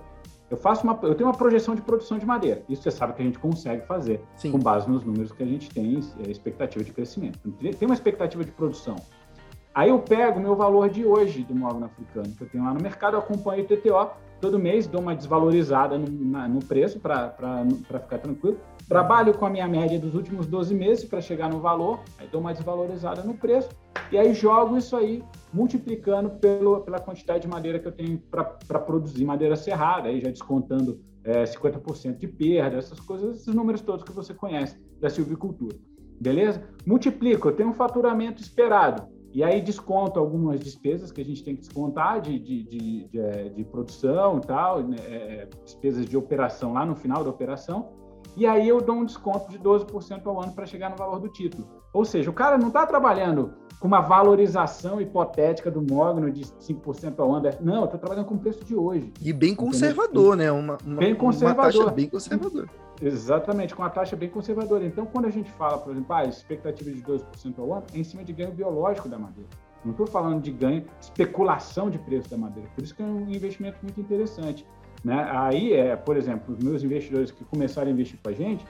Eu 0.50 0.56
faço 0.56 0.86
uma, 0.86 0.98
eu 1.04 1.14
tenho 1.14 1.28
uma 1.28 1.36
projeção 1.36 1.76
de 1.76 1.82
produção 1.82 2.18
de 2.18 2.26
madeira. 2.26 2.64
Isso 2.70 2.84
você 2.84 2.90
sabe 2.90 3.12
que 3.12 3.22
a 3.22 3.26
gente 3.26 3.38
consegue 3.38 3.86
fazer 3.86 4.24
Sim. 4.38 4.54
com 4.54 4.60
base 4.60 4.90
nos 4.90 5.04
números 5.04 5.34
que 5.34 5.44
a 5.44 5.46
gente 5.46 5.70
tem, 5.70 6.00
é, 6.26 6.32
expectativa 6.32 6.82
de 6.86 6.94
crescimento. 6.94 7.38
Tem 7.60 7.86
uma 7.86 7.94
expectativa 7.94 8.46
de 8.46 8.52
produção. 8.54 8.96
Aí 9.76 9.90
eu 9.90 10.00
pego 10.00 10.40
o 10.40 10.42
meu 10.42 10.56
valor 10.56 10.90
de 10.90 11.06
hoje 11.06 11.44
do 11.44 11.54
móvel 11.54 11.84
africano 11.84 12.34
que 12.34 12.44
eu 12.46 12.50
tenho 12.50 12.64
lá 12.64 12.74
no 12.74 12.82
mercado, 12.82 13.16
eu 13.16 13.20
acompanho 13.20 13.66
o 13.66 13.68
TTO 13.68 14.10
todo 14.40 14.58
mês, 14.58 14.88
dou 14.88 15.02
uma 15.02 15.16
desvalorizada 15.16 15.98
no, 15.98 16.08
na, 16.10 16.48
no 16.48 16.64
preço 16.64 16.98
para 16.98 17.36
ficar 17.88 18.20
tranquilo. 18.20 18.58
Trabalho 18.88 19.34
com 19.34 19.46
a 19.46 19.50
minha 19.50 19.68
média 19.68 20.00
dos 20.00 20.16
últimos 20.16 20.48
12 20.48 20.74
meses 20.74 21.04
para 21.04 21.20
chegar 21.20 21.50
no 21.50 21.60
valor, 21.60 22.00
aí 22.18 22.28
dou 22.32 22.40
uma 22.40 22.54
desvalorizada 22.54 23.22
no 23.22 23.34
preço 23.34 23.70
e 24.12 24.18
aí 24.18 24.34
jogo 24.34 24.78
isso 24.78 24.96
aí 24.96 25.22
multiplicando 25.54 26.30
pelo, 26.32 26.82
pela 26.82 27.00
quantidade 27.00 27.42
de 27.42 27.48
madeira 27.48 27.80
que 27.80 27.88
eu 27.88 27.92
tenho 27.92 28.20
para 28.30 28.80
produzir 28.80 29.26
madeira 29.26 29.56
serrada, 29.56 30.10
aí 30.10 30.22
já 30.22 30.30
descontando 30.30 31.00
é, 31.24 31.44
50% 31.44 32.18
de 32.18 32.28
perda, 32.28 32.78
essas 32.78 33.00
coisas, 33.00 33.42
esses 33.42 33.54
números 33.54 33.82
todos 33.82 34.04
que 34.04 34.12
você 34.12 34.34
conhece 34.34 34.80
da 35.00 35.10
silvicultura. 35.10 35.78
Beleza? 36.20 36.64
Multiplico, 36.86 37.50
eu 37.50 37.56
tenho 37.56 37.70
um 37.70 37.74
faturamento 37.74 38.42
esperado. 38.42 39.08
E 39.34 39.44
aí 39.44 39.62
desconto 39.62 40.20
algumas 40.20 40.60
despesas 40.60 41.12
que 41.12 41.22
a 41.22 41.26
gente 41.26 41.44
tem 41.44 41.54
que 41.56 41.62
descontar 41.62 42.22
de, 42.22 42.40
de, 42.40 42.64
de, 42.64 43.08
de, 43.08 43.50
de 43.56 43.64
produção 43.66 44.38
e 44.38 44.42
tal, 44.42 44.82
né, 44.82 44.98
é, 45.06 45.48
despesas 45.64 46.06
de 46.06 46.18
operação 46.18 46.74
lá 46.74 46.86
no 46.86 46.96
final 46.96 47.24
da 47.24 47.30
operação 47.30 48.07
e 48.38 48.46
aí 48.46 48.68
eu 48.68 48.80
dou 48.80 48.98
um 48.98 49.04
desconto 49.04 49.50
de 49.50 49.58
12% 49.58 50.22
ao 50.28 50.40
ano 50.40 50.54
para 50.54 50.68
chegar 50.68 50.92
no 50.92 50.96
valor 50.96 51.20
do 51.20 51.28
título. 51.28 51.68
Ou 51.92 52.06
seja, 52.06 52.30
o 52.30 52.34
cara 52.34 52.56
não 52.56 52.68
está 52.68 52.86
trabalhando 52.86 53.56
com 53.80 53.88
uma 53.88 54.00
valorização 54.00 55.02
hipotética 55.02 55.72
do 55.72 55.82
mogno 55.82 56.30
de 56.30 56.42
5% 56.42 57.16
ao 57.18 57.34
ano. 57.34 57.50
Não, 57.60 57.80
eu 57.80 57.86
estou 57.86 58.00
trabalhando 58.00 58.28
com 58.28 58.36
o 58.36 58.40
preço 58.40 58.64
de 58.64 58.76
hoje. 58.76 59.12
E 59.20 59.34
bem 59.34 59.56
conservador, 59.56 60.38
né? 60.38 60.52
Uma, 60.52 60.78
uma, 60.86 60.98
bem 60.98 61.16
conservador. 61.16 61.82
Uma 61.82 61.86
taxa 61.86 61.96
bem 61.96 62.08
conservadora. 62.08 62.70
Exatamente, 63.02 63.76
com 63.76 63.82
uma 63.82 63.90
taxa 63.90 64.16
bem 64.16 64.30
conservadora. 64.30 64.86
Então, 64.86 65.08
quando 65.08 65.26
a 65.26 65.32
gente 65.32 65.52
fala, 65.54 65.80
por 65.80 65.92
exemplo, 65.92 66.16
ah, 66.16 66.26
expectativa 66.26 66.92
de 66.92 67.02
12% 67.02 67.58
ao 67.58 67.74
ano, 67.74 67.86
é 67.92 67.98
em 67.98 68.04
cima 68.04 68.24
de 68.24 68.34
ganho 68.34 68.52
biológico 68.52 69.10
da 69.10 69.18
madeira. 69.18 69.50
Não 69.84 69.92
estou 69.92 70.06
falando 70.08 70.42
de 70.42 70.52
ganho, 70.52 70.86
especulação 71.00 71.90
de 71.90 71.98
preço 71.98 72.30
da 72.30 72.38
madeira. 72.38 72.70
Por 72.76 72.84
isso 72.84 72.96
que 72.96 73.02
é 73.02 73.06
um 73.06 73.30
investimento 73.30 73.78
muito 73.82 74.00
interessante. 74.00 74.66
Né? 75.04 75.28
Aí, 75.32 75.74
é, 75.74 75.96
por 75.96 76.18
exemplo, 76.18 76.54
os 76.54 76.64
meus 76.64 76.84
investidores 76.84 77.32
que 77.32 77.44
começaram 77.46 77.88
a 77.88 77.92
investir 77.92 78.20
com 78.22 78.30
a 78.30 78.34
gente, 78.34 78.66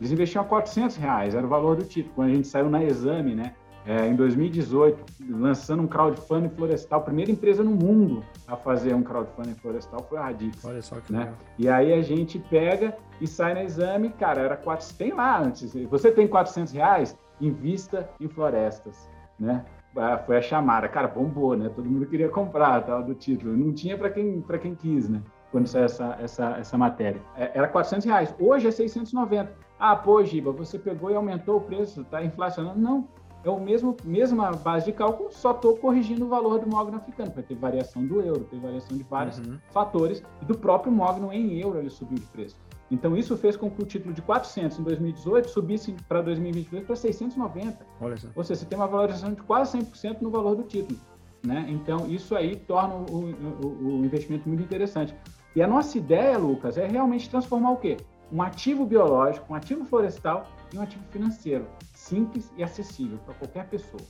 eles 0.00 0.12
investiam 0.12 0.42
a 0.42 0.46
400 0.46 0.96
reais, 0.96 1.34
era 1.34 1.44
o 1.44 1.48
valor 1.48 1.76
do 1.76 1.84
título. 1.84 2.14
Quando 2.14 2.30
a 2.30 2.34
gente 2.34 2.48
saiu 2.48 2.70
na 2.70 2.82
exame, 2.82 3.34
né? 3.34 3.54
É, 3.86 4.06
em 4.06 4.14
2018, 4.14 5.04
lançando 5.30 5.82
um 5.82 5.86
crowdfunding 5.86 6.50
florestal, 6.50 7.02
primeira 7.02 7.30
empresa 7.30 7.64
no 7.64 7.70
mundo 7.70 8.22
a 8.46 8.54
fazer 8.54 8.94
um 8.94 9.02
crowdfunding 9.02 9.54
florestal 9.54 10.04
foi 10.08 10.18
a 10.18 10.24
Radix. 10.24 10.62
Olha 10.64 10.82
só 10.82 10.96
que 11.00 11.10
né? 11.10 11.20
Legal. 11.20 11.34
E 11.58 11.68
aí 11.68 11.92
a 11.94 12.02
gente 12.02 12.38
pega 12.38 12.94
e 13.20 13.26
sai 13.26 13.54
na 13.54 13.64
exame, 13.64 14.10
cara, 14.10 14.42
era 14.42 14.56
400, 14.56 14.96
tem 14.98 15.14
lá 15.14 15.40
antes, 15.40 15.72
você 15.88 16.12
tem 16.12 16.28
400 16.28 16.74
reais, 16.74 17.16
invista 17.40 18.08
em 18.20 18.28
florestas, 18.28 19.08
né? 19.38 19.64
Ah, 19.96 20.18
foi 20.18 20.36
a 20.36 20.42
chamada, 20.42 20.88
cara, 20.88 21.08
bombou, 21.08 21.56
né? 21.56 21.68
Todo 21.74 21.88
mundo 21.88 22.06
queria 22.06 22.28
comprar, 22.28 22.82
tal, 22.82 23.02
do 23.02 23.14
título. 23.14 23.56
Não 23.56 23.72
tinha 23.72 23.98
para 23.98 24.10
quem, 24.10 24.44
quem 24.62 24.74
quis, 24.74 25.08
né? 25.08 25.20
Quando 25.50 25.66
saiu 25.66 25.84
essa, 25.84 26.16
essa, 26.20 26.56
essa 26.58 26.78
matéria. 26.78 27.20
É, 27.36 27.50
era 27.54 27.68
400 27.68 28.04
reais, 28.04 28.34
hoje 28.38 28.68
é 28.68 28.70
690. 28.70 29.52
Ah, 29.78 29.96
pô, 29.96 30.22
Giba, 30.22 30.52
você 30.52 30.78
pegou 30.78 31.10
e 31.10 31.14
aumentou 31.14 31.56
o 31.56 31.60
preço, 31.60 32.04
tá 32.04 32.22
inflacionando. 32.22 32.78
Não, 32.78 33.08
é 33.42 33.50
o 33.50 33.58
mesmo 33.58 33.96
mesma 34.04 34.50
base 34.52 34.86
de 34.86 34.92
cálculo, 34.92 35.30
só 35.32 35.52
estou 35.52 35.76
corrigindo 35.76 36.26
o 36.26 36.28
valor 36.28 36.58
do 36.58 36.68
mogno 36.68 36.96
africano, 36.96 37.30
porque 37.30 37.48
tem 37.48 37.56
variação 37.56 38.04
do 38.04 38.20
euro, 38.20 38.44
tem 38.44 38.60
variação 38.60 38.96
de 38.96 39.02
vários 39.04 39.38
uhum. 39.38 39.58
fatores, 39.72 40.22
e 40.42 40.44
do 40.44 40.56
próprio 40.56 40.92
mogno 40.92 41.32
em 41.32 41.58
euro 41.58 41.78
ele 41.78 41.90
subiu 41.90 42.18
de 42.18 42.26
preço. 42.26 42.56
Então 42.90 43.16
isso 43.16 43.36
fez 43.36 43.56
com 43.56 43.70
que 43.70 43.82
o 43.82 43.86
título 43.86 44.12
de 44.12 44.20
400 44.20 44.78
em 44.80 44.82
2018 44.82 45.48
subisse 45.48 45.94
para 46.08 46.20
2022 46.22 46.84
para 46.84 46.96
690. 46.96 47.86
Olha 48.00 48.16
só. 48.16 48.28
Ou 48.34 48.42
seja, 48.42 48.60
você 48.60 48.66
tem 48.66 48.76
uma 48.76 48.88
valorização 48.88 49.32
de 49.32 49.40
quase 49.42 49.78
100% 49.78 50.20
no 50.20 50.30
valor 50.30 50.56
do 50.56 50.64
título. 50.64 50.98
Né? 51.46 51.66
Então 51.70 52.06
isso 52.08 52.34
aí 52.34 52.56
torna 52.56 52.94
o, 52.96 53.30
o, 53.64 54.00
o 54.00 54.04
investimento 54.04 54.48
muito 54.48 54.62
interessante. 54.62 55.14
E 55.54 55.62
a 55.62 55.66
nossa 55.66 55.98
ideia, 55.98 56.38
Lucas, 56.38 56.78
é 56.78 56.86
realmente 56.86 57.28
transformar 57.28 57.72
o 57.72 57.76
quê? 57.76 57.96
Um 58.32 58.40
ativo 58.40 58.86
biológico, 58.86 59.52
um 59.52 59.56
ativo 59.56 59.84
florestal 59.84 60.46
em 60.72 60.78
um 60.78 60.82
ativo 60.82 61.02
financeiro 61.10 61.66
simples 61.92 62.52
e 62.56 62.62
acessível 62.62 63.18
para 63.24 63.34
qualquer 63.34 63.68
pessoa. 63.68 64.02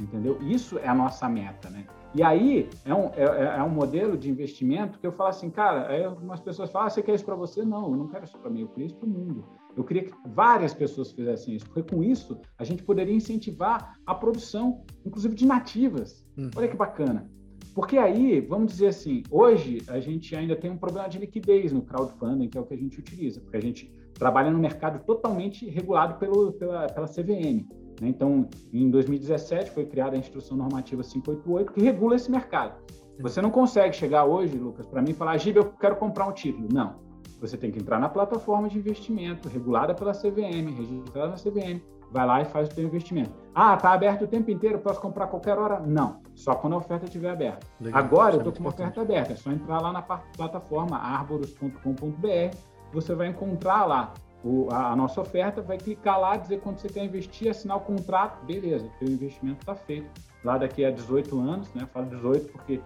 Entendeu? 0.00 0.38
Isso 0.42 0.78
é 0.78 0.88
a 0.88 0.94
nossa 0.94 1.28
meta, 1.28 1.70
né? 1.70 1.86
E 2.14 2.22
aí 2.22 2.68
é 2.84 2.94
um, 2.94 3.10
é, 3.14 3.58
é 3.58 3.62
um 3.62 3.68
modelo 3.68 4.16
de 4.16 4.30
investimento 4.30 4.98
que 4.98 5.06
eu 5.06 5.12
falo 5.12 5.30
assim, 5.30 5.50
cara, 5.50 5.88
aí 5.88 6.04
algumas 6.04 6.40
pessoas 6.40 6.70
falam, 6.70 6.86
ah, 6.86 6.90
você 6.90 7.02
quer 7.02 7.14
isso 7.14 7.24
para 7.24 7.34
você? 7.34 7.64
Não, 7.64 7.90
eu 7.90 7.96
não 7.96 8.08
quero 8.08 8.24
isso 8.24 8.38
para 8.38 8.50
mim, 8.50 8.62
eu 8.62 8.68
queria 8.68 8.86
isso 8.86 8.96
para 8.96 9.06
o 9.06 9.10
mundo. 9.10 9.44
Eu 9.76 9.84
queria 9.84 10.04
que 10.04 10.12
várias 10.26 10.72
pessoas 10.72 11.12
fizessem 11.12 11.56
isso, 11.56 11.66
porque 11.66 11.94
com 11.94 12.02
isso 12.02 12.40
a 12.58 12.64
gente 12.64 12.82
poderia 12.82 13.14
incentivar 13.14 13.94
a 14.06 14.14
produção, 14.14 14.82
inclusive 15.04 15.34
de 15.34 15.46
nativas. 15.46 16.26
Uhum. 16.36 16.50
Olha 16.56 16.68
que 16.68 16.76
bacana. 16.76 17.30
Porque 17.76 17.98
aí, 17.98 18.40
vamos 18.40 18.72
dizer 18.72 18.86
assim, 18.86 19.22
hoje 19.30 19.82
a 19.88 20.00
gente 20.00 20.34
ainda 20.34 20.56
tem 20.56 20.70
um 20.70 20.78
problema 20.78 21.10
de 21.10 21.18
liquidez 21.18 21.72
no 21.72 21.82
crowdfunding, 21.82 22.48
que 22.48 22.56
é 22.56 22.60
o 22.62 22.64
que 22.64 22.72
a 22.72 22.76
gente 22.76 22.98
utiliza, 22.98 23.38
porque 23.38 23.58
a 23.58 23.60
gente 23.60 23.92
trabalha 24.14 24.50
no 24.50 24.58
mercado 24.58 25.04
totalmente 25.04 25.68
regulado 25.68 26.14
pelo, 26.14 26.52
pela, 26.54 26.86
pela 26.86 27.06
CVM. 27.06 27.68
Né? 28.00 28.08
Então, 28.08 28.48
em 28.72 28.90
2017 28.90 29.72
foi 29.72 29.84
criada 29.84 30.16
a 30.16 30.18
Instrução 30.18 30.56
Normativa 30.56 31.02
588, 31.02 31.72
que 31.74 31.82
regula 31.82 32.16
esse 32.16 32.30
mercado. 32.30 32.80
Você 33.20 33.42
não 33.42 33.50
consegue 33.50 33.94
chegar 33.94 34.24
hoje, 34.24 34.56
Lucas, 34.56 34.86
para 34.86 35.02
mim 35.02 35.10
e 35.10 35.14
falar, 35.14 35.36
Giba, 35.36 35.58
eu 35.58 35.66
quero 35.72 35.96
comprar 35.96 36.26
um 36.26 36.32
título. 36.32 36.68
Não. 36.72 36.96
Você 37.42 37.58
tem 37.58 37.70
que 37.70 37.78
entrar 37.78 38.00
na 38.00 38.08
plataforma 38.08 38.70
de 38.70 38.78
investimento 38.78 39.50
regulada 39.50 39.94
pela 39.94 40.12
CVM, 40.12 40.74
registrada 40.78 41.28
na 41.28 41.36
CVM, 41.36 41.82
vai 42.10 42.26
lá 42.26 42.40
e 42.42 42.44
faz 42.44 42.68
o 42.68 42.74
seu 42.74 42.84
investimento. 42.84 43.32
Ah, 43.54 43.74
está 43.74 43.92
aberto 43.92 44.24
o 44.24 44.26
tempo 44.26 44.50
inteiro, 44.50 44.78
posso 44.78 45.00
comprar 45.00 45.26
qualquer 45.28 45.58
hora? 45.58 45.80
Não, 45.80 46.20
só 46.34 46.54
quando 46.54 46.74
a 46.74 46.76
oferta 46.76 47.06
estiver 47.06 47.30
aberta. 47.30 47.66
Legal, 47.80 47.98
Agora 47.98 48.34
eu 48.34 48.38
estou 48.38 48.52
é 48.52 48.56
com 48.56 48.60
uma 48.62 48.70
oferta 48.70 49.00
aberta, 49.00 49.32
é 49.32 49.36
só 49.36 49.50
entrar 49.50 49.80
lá 49.80 49.92
na 49.92 50.02
plataforma 50.02 50.96
arboros.com.br, 50.96 52.56
você 52.92 53.14
vai 53.14 53.28
encontrar 53.28 53.84
lá 53.86 54.14
o, 54.44 54.68
a, 54.70 54.92
a, 54.92 54.96
nossa 54.96 55.20
oferta, 55.20 55.60
vai 55.60 55.76
clicar 55.76 56.20
lá, 56.20 56.36
dizer 56.36 56.60
quanto 56.60 56.80
você 56.80 56.88
quer 56.88 57.04
investir, 57.04 57.50
assinar 57.50 57.78
o 57.78 57.80
contrato, 57.80 58.44
beleza, 58.44 58.88
o 59.00 59.04
investimento 59.04 59.60
está 59.60 59.74
feito. 59.74 60.08
Lá 60.44 60.56
daqui 60.58 60.84
a 60.84 60.90
18 60.90 61.40
anos, 61.40 61.72
né? 61.74 61.88
Falo 61.92 62.06
18 62.06 62.52
porque 62.52 62.80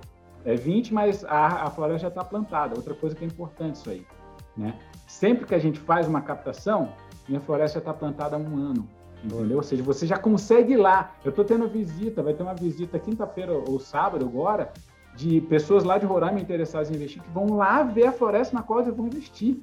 é 0.44 0.54
20, 0.54 0.94
mas 0.94 1.24
a, 1.24 1.64
a 1.64 1.70
floresta 1.70 2.02
já 2.02 2.08
está 2.08 2.24
plantada. 2.24 2.74
Outra 2.74 2.94
coisa 2.94 3.14
que 3.14 3.24
é 3.24 3.26
importante 3.26 3.74
isso 3.74 3.90
aí, 3.90 4.06
né? 4.56 4.78
Sempre 5.06 5.44
que 5.44 5.54
a 5.54 5.58
gente 5.58 5.78
faz 5.78 6.08
uma 6.08 6.22
captação, 6.22 6.92
minha 7.28 7.40
floresta 7.40 7.74
já 7.74 7.80
está 7.80 7.92
plantada 7.92 8.36
há 8.36 8.38
um 8.38 8.56
ano. 8.56 8.88
Entendeu? 9.24 9.58
Ou 9.58 9.62
seja, 9.62 9.82
você 9.82 10.06
já 10.06 10.18
consegue 10.18 10.72
ir 10.72 10.76
lá. 10.76 11.14
Eu 11.24 11.30
estou 11.30 11.44
tendo 11.44 11.68
visita, 11.68 12.22
vai 12.22 12.34
ter 12.34 12.42
uma 12.42 12.54
visita 12.54 12.98
quinta-feira 12.98 13.52
ou 13.52 13.78
sábado 13.78 14.24
agora, 14.24 14.72
de 15.14 15.40
pessoas 15.42 15.84
lá 15.84 15.98
de 15.98 16.06
Roraima 16.06 16.40
interessadas 16.40 16.90
em 16.90 16.94
investir, 16.94 17.22
que 17.22 17.30
vão 17.30 17.56
lá 17.56 17.82
ver 17.82 18.06
a 18.06 18.12
floresta 18.12 18.56
na 18.56 18.62
qual 18.62 18.80
eles 18.80 18.94
vão 18.94 19.06
investir. 19.06 19.60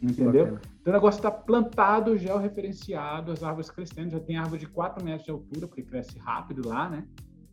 Entendeu? 0.00 0.58
Então 0.80 0.92
o 0.92 0.92
negócio 0.92 1.18
está 1.18 1.30
plantado, 1.30 2.16
georreferenciado, 2.16 3.32
as 3.32 3.42
árvores 3.42 3.70
crescendo, 3.70 4.10
já 4.10 4.20
tem 4.20 4.36
árvore 4.36 4.60
de 4.60 4.68
4 4.68 5.04
metros 5.04 5.24
de 5.24 5.30
altura, 5.30 5.66
porque 5.66 5.82
cresce 5.82 6.18
rápido 6.18 6.68
lá, 6.68 6.88
né? 6.88 7.04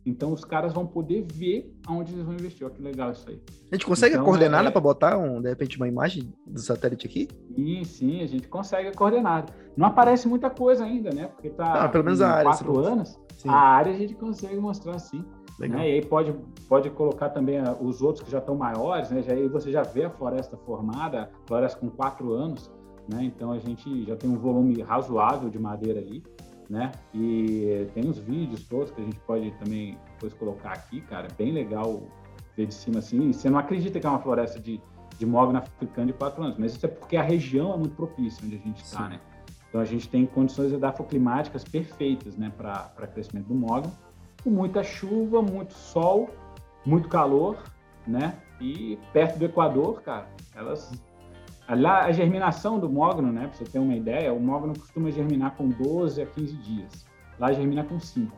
Então 0.06 0.32
os 0.32 0.44
caras 0.44 0.72
vão 0.72 0.86
poder 0.86 1.26
ver 1.34 1.74
aonde 1.84 2.12
eles 2.12 2.24
vão 2.24 2.34
investir. 2.34 2.64
Olha 2.64 2.74
que 2.74 2.80
legal 2.80 3.10
isso 3.10 3.28
aí. 3.28 3.42
A 3.72 3.74
gente 3.74 3.84
consegue 3.84 4.14
então, 4.14 4.22
a 4.22 4.24
coordenada 4.24 4.68
é... 4.68 4.70
para 4.70 4.80
botar, 4.80 5.18
um, 5.18 5.42
de 5.42 5.48
repente, 5.48 5.76
uma 5.76 5.88
imagem 5.88 6.32
do 6.46 6.60
satélite 6.60 7.06
aqui? 7.06 7.28
Sim, 7.56 7.84
sim, 7.84 8.22
a 8.22 8.26
gente 8.26 8.46
consegue 8.46 8.88
a 8.88 8.92
coordenada. 8.92 9.52
Não 9.76 9.88
aparece 9.88 10.28
muita 10.28 10.48
coisa 10.48 10.84
ainda, 10.84 11.10
né? 11.10 11.26
Porque 11.26 11.50
tá 11.50 11.84
ah, 11.84 11.88
pelo 11.88 12.04
menos 12.04 12.20
a 12.20 12.30
área, 12.30 12.44
quatro 12.44 12.78
anos. 12.78 13.18
Sim. 13.36 13.48
A 13.48 13.56
área 13.56 13.92
a 13.92 13.96
gente 13.96 14.14
consegue 14.14 14.56
mostrar 14.56 14.96
sim. 15.00 15.24
Né? 15.58 15.68
E 15.68 15.92
aí 15.94 16.04
pode, 16.04 16.34
pode 16.68 16.88
colocar 16.90 17.30
também 17.30 17.58
ah, 17.58 17.76
os 17.80 18.00
outros 18.00 18.24
que 18.24 18.30
já 18.30 18.38
estão 18.38 18.54
maiores, 18.54 19.10
né? 19.10 19.22
Já, 19.22 19.32
aí 19.32 19.48
você 19.48 19.72
já 19.72 19.82
vê 19.82 20.04
a 20.04 20.10
floresta 20.10 20.56
formada, 20.56 21.30
floresta 21.46 21.80
com 21.80 21.90
quatro 21.90 22.32
anos, 22.32 22.70
né? 23.12 23.24
Então 23.24 23.50
a 23.50 23.58
gente 23.58 24.04
já 24.04 24.14
tem 24.14 24.30
um 24.30 24.38
volume 24.38 24.80
razoável 24.82 25.50
de 25.50 25.58
madeira 25.58 25.98
ali 25.98 26.22
né? 26.68 26.92
E 27.14 27.86
tem 27.94 28.08
os 28.08 28.18
vídeos 28.18 28.64
todos 28.64 28.90
que 28.90 29.00
a 29.00 29.04
gente 29.04 29.18
pode 29.20 29.50
também 29.52 29.98
depois 30.12 30.34
colocar 30.34 30.72
aqui, 30.72 31.00
cara, 31.02 31.28
bem 31.36 31.52
legal 31.52 32.02
ver 32.56 32.66
de 32.66 32.74
cima 32.74 32.98
assim. 32.98 33.30
E 33.30 33.34
você 33.34 33.48
não 33.48 33.58
acredita 33.58 34.00
que 34.00 34.06
é 34.06 34.10
uma 34.10 34.18
floresta 34.18 34.58
de, 34.58 34.80
de 35.18 35.26
mogno 35.26 35.58
africano 35.58 36.08
de 36.08 36.12
quatro 36.12 36.42
anos, 36.42 36.56
mas 36.58 36.74
isso 36.74 36.86
é 36.86 36.88
porque 36.88 37.16
a 37.16 37.22
região 37.22 37.72
é 37.72 37.76
muito 37.76 37.94
propícia 37.94 38.44
onde 38.44 38.56
a 38.56 38.58
gente 38.58 38.82
está, 38.82 39.08
né? 39.08 39.20
Então 39.68 39.80
a 39.80 39.84
gente 39.84 40.08
tem 40.08 40.24
condições 40.26 40.72
edafoclimáticas 40.72 41.62
perfeitas, 41.62 42.36
né, 42.36 42.52
para 42.56 43.06
crescimento 43.08 43.48
do 43.48 43.54
mogno, 43.54 43.92
com 44.42 44.50
muita 44.50 44.82
chuva, 44.82 45.42
muito 45.42 45.74
sol, 45.74 46.30
muito 46.84 47.08
calor, 47.08 47.62
né? 48.06 48.38
E 48.60 48.98
perto 49.12 49.38
do 49.38 49.44
Equador, 49.44 50.00
cara, 50.02 50.28
elas 50.54 50.92
Lá, 51.68 52.04
a 52.04 52.12
germinação 52.12 52.78
do 52.78 52.88
mogno, 52.88 53.32
né, 53.32 53.48
para 53.48 53.56
você 53.56 53.64
ter 53.64 53.78
uma 53.80 53.94
ideia, 53.94 54.32
o 54.32 54.38
mogno 54.38 54.78
costuma 54.78 55.10
germinar 55.10 55.56
com 55.56 55.68
12 55.68 56.22
a 56.22 56.26
15 56.26 56.56
dias. 56.58 57.06
Lá 57.40 57.52
germina 57.52 57.82
com 57.82 57.98
5. 57.98 58.36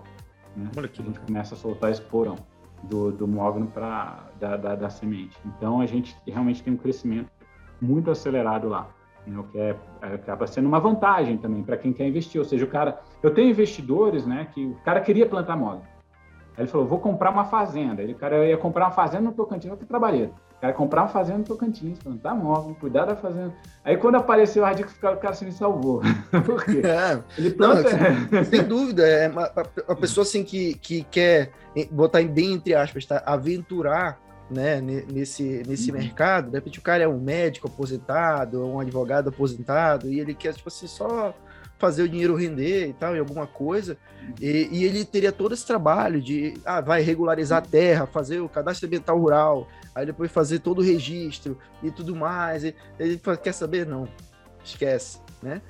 Né? 0.56 0.70
Olha 0.76 0.88
que 0.88 1.02
a 1.02 1.04
gente 1.04 1.20
começa 1.20 1.54
a 1.54 1.58
soltar 1.58 1.90
esse 1.90 2.00
porão 2.00 2.36
do, 2.84 3.12
do 3.12 3.28
mogno 3.28 3.66
pra, 3.66 4.24
da, 4.40 4.56
da, 4.56 4.74
da, 4.74 4.90
semente. 4.90 5.36
Então, 5.44 5.80
a 5.80 5.86
gente 5.86 6.16
realmente 6.26 6.62
tem 6.62 6.72
um 6.72 6.76
crescimento 6.76 7.30
muito 7.80 8.10
acelerado 8.10 8.68
lá. 8.68 8.88
Né? 9.26 9.38
O 9.38 9.44
que 9.44 9.58
é, 9.58 9.76
acaba 10.00 10.46
sendo 10.46 10.66
uma 10.66 10.80
vantagem 10.80 11.36
também 11.36 11.62
para 11.62 11.76
quem 11.76 11.92
quer 11.92 12.08
investir. 12.08 12.40
Ou 12.40 12.44
seja, 12.46 12.64
o 12.64 12.68
cara... 12.68 12.98
Eu 13.22 13.32
tenho 13.34 13.50
investidores 13.50 14.26
né, 14.26 14.48
que 14.54 14.64
o 14.64 14.74
cara 14.84 15.00
queria 15.02 15.26
plantar 15.26 15.54
mogno. 15.54 15.82
Aí 16.56 16.62
ele 16.62 16.66
falou, 16.66 16.86
vou 16.86 16.98
comprar 16.98 17.30
uma 17.30 17.44
fazenda. 17.44 18.02
Ele, 18.02 18.14
cara 18.14 18.46
ia 18.46 18.56
comprar 18.56 18.86
uma 18.86 18.90
fazenda 18.90 19.24
no 19.24 19.32
Tocantins, 19.32 19.70
olha 19.70 19.78
que 19.78 19.86
trabalheiro. 19.86 20.32
O 20.58 20.60
cara 20.60 20.72
comprar 20.72 21.02
uma 21.02 21.08
fazenda 21.08 21.38
no 21.38 21.44
Tocantins, 21.44 22.00
plantar 22.00 22.34
móvel, 22.34 22.76
cuidar 22.80 23.04
da 23.04 23.14
fazenda. 23.14 23.54
Aí 23.84 23.96
quando 23.96 24.16
apareceu 24.16 24.64
a 24.64 24.72
dica, 24.72 24.90
o 25.12 25.16
cara 25.16 25.32
se 25.32 25.44
me 25.44 25.52
salvou. 25.52 26.02
Por 26.44 26.64
quê? 26.64 26.82
É, 26.84 27.22
Ele 27.38 27.50
planta... 27.50 27.88
Não, 28.30 28.44
sem 28.44 28.64
dúvida, 28.64 29.06
é 29.06 29.28
uma, 29.28 29.48
uma, 29.86 29.96
pessoa 29.96 30.24
assim 30.24 30.42
que, 30.42 30.74
que 30.74 31.04
quer 31.04 31.52
botar 31.92 32.24
bem 32.24 32.54
entre 32.54 32.74
aspas, 32.74 33.06
tá? 33.06 33.22
aventurar 33.24 34.18
né, 34.50 34.80
nesse, 34.80 35.62
nesse 35.66 35.92
uhum. 35.92 35.98
mercado, 35.98 36.50
de 36.50 36.56
repente 36.56 36.78
o 36.78 36.82
cara 36.82 37.04
é 37.04 37.08
um 37.08 37.20
médico 37.20 37.68
aposentado, 37.68 38.64
um 38.64 38.80
advogado 38.80 39.28
aposentado, 39.28 40.10
e 40.10 40.18
ele 40.18 40.34
quer, 40.34 40.54
tipo 40.54 40.68
assim, 40.68 40.86
só 40.86 41.34
fazer 41.78 42.02
o 42.02 42.08
dinheiro 42.08 42.34
render 42.34 42.88
e 42.88 42.92
tal, 42.92 43.14
em 43.14 43.20
alguma 43.20 43.46
coisa, 43.46 43.96
e, 44.40 44.68
e, 44.72 44.84
ele 44.84 45.04
teria 45.04 45.30
todo 45.30 45.54
esse 45.54 45.66
trabalho 45.66 46.20
de, 46.20 46.54
ah, 46.64 46.80
vai 46.80 47.02
regularizar 47.02 47.58
a 47.58 47.66
terra, 47.66 48.06
fazer 48.06 48.40
o 48.40 48.48
cadastro 48.48 48.86
ambiental 48.86 49.18
rural, 49.18 49.68
aí 49.98 50.06
depois 50.06 50.30
fazer 50.30 50.60
todo 50.60 50.78
o 50.78 50.82
registro 50.82 51.58
e 51.82 51.90
tudo 51.90 52.14
mais, 52.14 52.64
e 52.64 52.74
ele 52.98 53.18
fala, 53.18 53.36
quer 53.36 53.52
saber? 53.52 53.86
Não, 53.86 54.08
esquece. 54.64 55.20
né? 55.42 55.60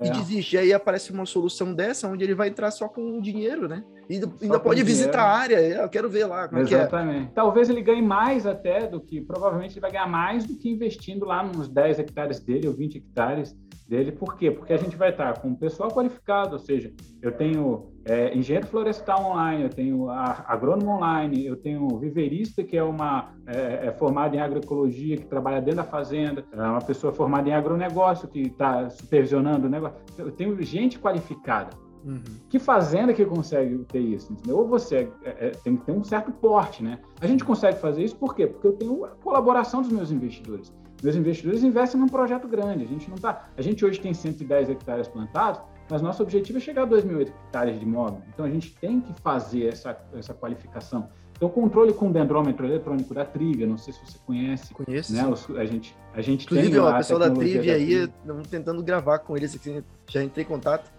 E 0.00 0.08
é. 0.08 0.10
desiste. 0.10 0.56
E 0.56 0.58
aí 0.58 0.72
aparece 0.72 1.12
uma 1.12 1.26
solução 1.26 1.74
dessa, 1.74 2.08
onde 2.08 2.24
ele 2.24 2.34
vai 2.34 2.48
entrar 2.48 2.70
só 2.70 2.88
com 2.88 3.20
dinheiro, 3.20 3.68
né? 3.68 3.84
E 4.08 4.20
ainda 4.42 4.60
pode 4.60 4.82
visitar 4.82 5.22
a 5.22 5.30
área. 5.30 5.56
Eu 5.56 5.88
quero 5.88 6.08
ver 6.08 6.24
lá 6.26 6.48
como 6.48 6.62
Exatamente. 6.62 7.26
É 7.26 7.28
é. 7.28 7.30
Talvez 7.34 7.68
ele 7.68 7.82
ganhe 7.82 8.00
mais 8.00 8.46
até 8.46 8.86
do 8.86 9.00
que, 9.00 9.20
provavelmente 9.20 9.72
ele 9.72 9.80
vai 9.80 9.90
ganhar 9.90 10.08
mais 10.08 10.46
do 10.46 10.56
que 10.56 10.70
investindo 10.70 11.26
lá 11.26 11.42
nos 11.42 11.68
10 11.68 11.98
hectares 11.98 12.40
dele 12.40 12.68
ou 12.68 12.74
20 12.74 12.98
hectares 12.98 13.54
dele. 13.86 14.12
Por 14.12 14.36
quê? 14.36 14.50
Porque 14.50 14.72
a 14.72 14.76
gente 14.78 14.96
vai 14.96 15.10
estar 15.10 15.40
com 15.40 15.48
um 15.48 15.56
pessoal 15.56 15.90
qualificado, 15.90 16.54
ou 16.54 16.58
seja, 16.58 16.92
eu 17.20 17.32
tenho 17.32 17.92
é, 18.08 18.36
engenheiro 18.36 18.66
florestal 18.68 19.32
online, 19.32 19.64
eu 19.64 19.68
tenho 19.68 20.08
agrônomo 20.08 20.92
online, 20.92 21.44
eu 21.44 21.56
tenho 21.56 21.88
viverista 21.98 22.62
que 22.62 22.76
é 22.76 22.82
uma 22.82 23.32
é, 23.46 23.88
é 23.88 23.92
formada 23.92 24.36
em 24.36 24.40
agroecologia 24.40 25.16
que 25.16 25.26
trabalha 25.26 25.60
dentro 25.60 25.78
da 25.78 25.84
fazenda, 25.84 26.44
é 26.52 26.56
uma 26.56 26.80
pessoa 26.80 27.12
formada 27.12 27.48
em 27.48 27.52
agronegócio 27.52 28.28
que 28.28 28.42
está 28.42 28.88
supervisionando 28.90 29.66
o 29.66 29.70
negócio. 29.70 29.96
Eu 30.16 30.30
tenho 30.30 30.62
gente 30.62 31.00
qualificada. 31.00 31.70
Uhum. 32.04 32.22
Que 32.48 32.60
fazenda 32.60 33.12
que 33.12 33.24
consegue 33.24 33.78
ter 33.86 33.98
isso? 33.98 34.32
Entendeu? 34.32 34.58
Ou 34.58 34.68
você 34.68 35.10
é, 35.24 35.48
é, 35.48 35.50
tem 35.50 35.76
que 35.76 35.84
ter 35.84 35.90
um 35.90 36.04
certo 36.04 36.30
porte, 36.30 36.84
né? 36.84 37.00
A 37.20 37.26
gente 37.26 37.44
consegue 37.44 37.78
fazer 37.78 38.04
isso 38.04 38.16
por 38.16 38.36
quê? 38.36 38.46
Porque 38.46 38.68
eu 38.68 38.72
tenho 38.74 39.04
a 39.04 39.08
colaboração 39.08 39.82
dos 39.82 39.90
meus 39.90 40.12
investidores. 40.12 40.72
Meus 41.02 41.16
investidores 41.16 41.64
investem 41.64 42.00
num 42.00 42.06
projeto 42.06 42.46
grande. 42.46 42.84
A 42.84 42.86
gente 42.86 43.10
não 43.10 43.16
tá. 43.16 43.48
A 43.56 43.62
gente 43.62 43.84
hoje 43.84 44.00
tem 44.00 44.14
110 44.14 44.70
hectares 44.70 45.08
plantados, 45.08 45.60
mas 45.88 46.02
nosso 46.02 46.22
objetivo 46.22 46.58
é 46.58 46.60
chegar 46.60 46.82
a 46.82 46.86
2 46.86 47.04
mil 47.04 47.20
hectares 47.20 47.78
de 47.78 47.84
imóvel. 47.84 48.22
Então 48.32 48.44
a 48.44 48.50
gente 48.50 48.74
tem 48.74 49.00
que 49.00 49.12
fazer 49.20 49.66
essa, 49.66 49.96
essa 50.14 50.34
qualificação. 50.34 51.08
Então, 51.36 51.50
controle 51.50 51.92
com 51.92 52.10
dendrômetro 52.10 52.64
eletrônico 52.66 53.12
da 53.12 53.24
Trivia, 53.24 53.66
não 53.66 53.76
sei 53.76 53.92
se 53.92 54.00
você 54.00 54.18
conhece. 54.24 54.72
Conheço. 54.72 55.12
Né? 55.12 55.20
A 55.58 55.64
gente, 55.66 55.94
a 56.14 56.22
gente 56.22 56.44
Inclusive, 56.46 56.70
tem. 56.70 56.78
Inclusive, 56.78 56.94
o 56.94 56.96
pessoal 56.96 57.18
da 57.20 57.30
Trivia 57.30 57.74
aí, 57.74 57.92
estamos 57.92 58.48
tentando 58.48 58.82
gravar 58.82 59.18
com 59.18 59.36
eles 59.36 59.54
aqui. 59.54 59.84
Já 60.08 60.22
entrei 60.22 60.44
em 60.44 60.48
contato. 60.48 60.90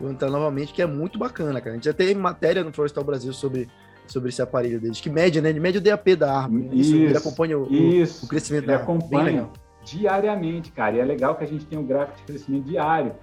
Vou 0.00 0.10
entrar 0.10 0.30
novamente, 0.30 0.72
que 0.72 0.80
é 0.80 0.86
muito 0.86 1.18
bacana, 1.18 1.60
cara. 1.60 1.72
A 1.72 1.74
gente 1.74 1.84
já 1.84 1.92
tem 1.92 2.14
matéria 2.14 2.64
no 2.64 2.72
Florestal 2.72 3.04
Brasil 3.04 3.32
sobre 3.34 3.68
sobre 4.06 4.30
esse 4.30 4.42
aparelho 4.42 4.80
deles, 4.80 5.00
que 5.00 5.08
mede, 5.08 5.40
né? 5.40 5.50
Ele 5.50 5.60
mede 5.60 5.78
o 5.78 5.80
DAP 5.80 6.16
da 6.16 6.40
árvore. 6.40 6.68
Isso, 6.72 6.94
ele 6.94 7.16
acompanha 7.16 7.58
o, 7.58 7.72
isso, 7.72 8.26
o 8.26 8.28
crescimento 8.28 8.64
ele 8.64 8.72
da 8.72 8.78
árvore. 8.78 8.98
acompanha 8.98 9.48
diariamente, 9.84 10.70
cara. 10.72 10.96
E 10.96 11.00
é 11.00 11.04
legal 11.04 11.36
que 11.36 11.44
a 11.44 11.46
gente 11.46 11.64
tem 11.66 11.78
um 11.78 11.86
gráfico 11.86 12.18
de 12.18 12.24
crescimento 12.24 12.64
diário. 12.64 13.14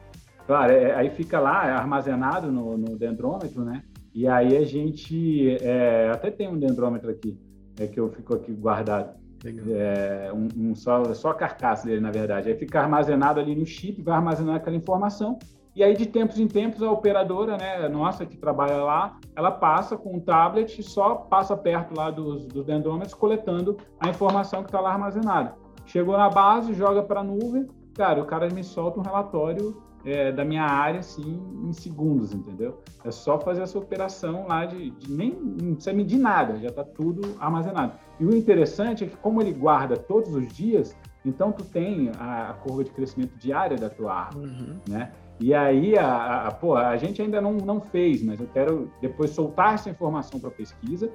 Claro, 0.49 0.73
é, 0.73 0.95
aí 0.95 1.11
fica 1.11 1.39
lá 1.39 1.67
é 1.67 1.71
armazenado 1.73 2.51
no, 2.51 2.75
no, 2.75 2.97
dendrômetro, 2.97 3.63
né? 3.63 3.83
E 4.11 4.27
aí 4.27 4.57
a 4.57 4.65
gente 4.65 5.55
é, 5.61 6.09
até 6.11 6.31
tem 6.31 6.47
um 6.47 6.57
dendrômetro 6.57 7.11
aqui, 7.11 7.39
é, 7.79 7.85
que 7.85 7.99
eu 7.99 8.09
fico 8.09 8.33
aqui 8.33 8.51
guardado. 8.53 9.13
É, 9.45 10.31
um, 10.33 10.71
um, 10.71 10.75
só, 10.75 11.13
só 11.13 11.29
a 11.29 11.35
carcaça 11.35 11.85
dele, 11.85 12.01
na 12.01 12.09
verdade. 12.09 12.49
Aí 12.49 12.55
fica 12.57 12.81
armazenado 12.81 13.39
ali 13.39 13.55
no 13.55 13.63
chip, 13.63 14.01
vai 14.01 14.15
armazenar 14.15 14.55
aquela 14.55 14.75
informação 14.75 15.37
e 15.75 15.83
aí, 15.83 15.95
de 15.95 16.07
tempos 16.07 16.39
em 16.39 16.47
tempos, 16.47 16.81
a 16.81 16.91
operadora, 16.91 17.55
né, 17.55 17.87
nossa, 17.87 18.25
que 18.25 18.35
trabalha 18.35 18.83
lá, 18.83 19.19
ela 19.35 19.51
passa 19.51 19.95
com 19.95 20.15
um 20.15 20.19
tablet 20.19 20.79
e 20.79 20.83
só 20.83 21.13
passa 21.13 21.55
perto 21.55 21.95
lá 21.95 22.09
dos, 22.09 22.47
dos 22.47 22.65
dendrômetros, 22.65 23.13
coletando 23.13 23.77
a 23.99 24.09
informação 24.09 24.63
que 24.63 24.69
está 24.69 24.81
lá 24.81 24.93
armazenada. 24.93 25.55
Chegou 25.85 26.17
na 26.17 26.27
base, 26.27 26.73
joga 26.73 27.03
para 27.03 27.19
a 27.19 27.23
nuvem, 27.23 27.67
cara, 27.93 28.19
o 28.19 28.25
cara 28.25 28.49
me 28.49 28.63
solta 28.63 28.99
um 28.99 29.03
relatório 29.03 29.88
é, 30.05 30.31
da 30.31 30.45
minha 30.45 30.63
área, 30.63 30.99
assim, 30.99 31.41
em 31.63 31.73
segundos, 31.73 32.33
entendeu? 32.33 32.81
É 33.03 33.11
só 33.11 33.39
fazer 33.39 33.61
essa 33.61 33.77
operação 33.77 34.47
lá 34.47 34.65
de, 34.65 34.91
de 34.91 35.11
nem 35.11 35.31
não 35.33 35.75
precisa 35.75 35.93
medir 35.93 36.17
nada, 36.17 36.57
já 36.57 36.69
está 36.69 36.83
tudo 36.83 37.35
armazenado. 37.39 37.93
E 38.19 38.25
o 38.25 38.35
interessante 38.35 39.03
é 39.03 39.07
que 39.07 39.17
como 39.17 39.41
ele 39.41 39.53
guarda 39.53 39.95
todos 39.97 40.33
os 40.33 40.47
dias, 40.47 40.95
então 41.25 41.51
tu 41.51 41.63
tem 41.63 42.11
a, 42.17 42.49
a 42.49 42.53
curva 42.53 42.83
de 42.83 42.91
crescimento 42.91 43.35
diária 43.37 43.77
da 43.77 43.89
tua 43.89 44.13
árvore, 44.13 44.49
uhum. 44.49 44.77
né? 44.87 45.11
E 45.39 45.53
aí, 45.53 45.97
a, 45.97 46.47
a, 46.47 46.51
pô, 46.51 46.75
a 46.75 46.97
gente 46.97 47.21
ainda 47.21 47.39
não, 47.39 47.53
não 47.53 47.79
fez, 47.79 48.21
mas 48.21 48.41
eu 48.41 48.47
quero 48.47 48.91
depois 49.01 49.29
soltar 49.29 49.75
essa 49.75 49.89
informação 49.89 50.37
para 50.37 50.51
pesquisa, 50.51 51.09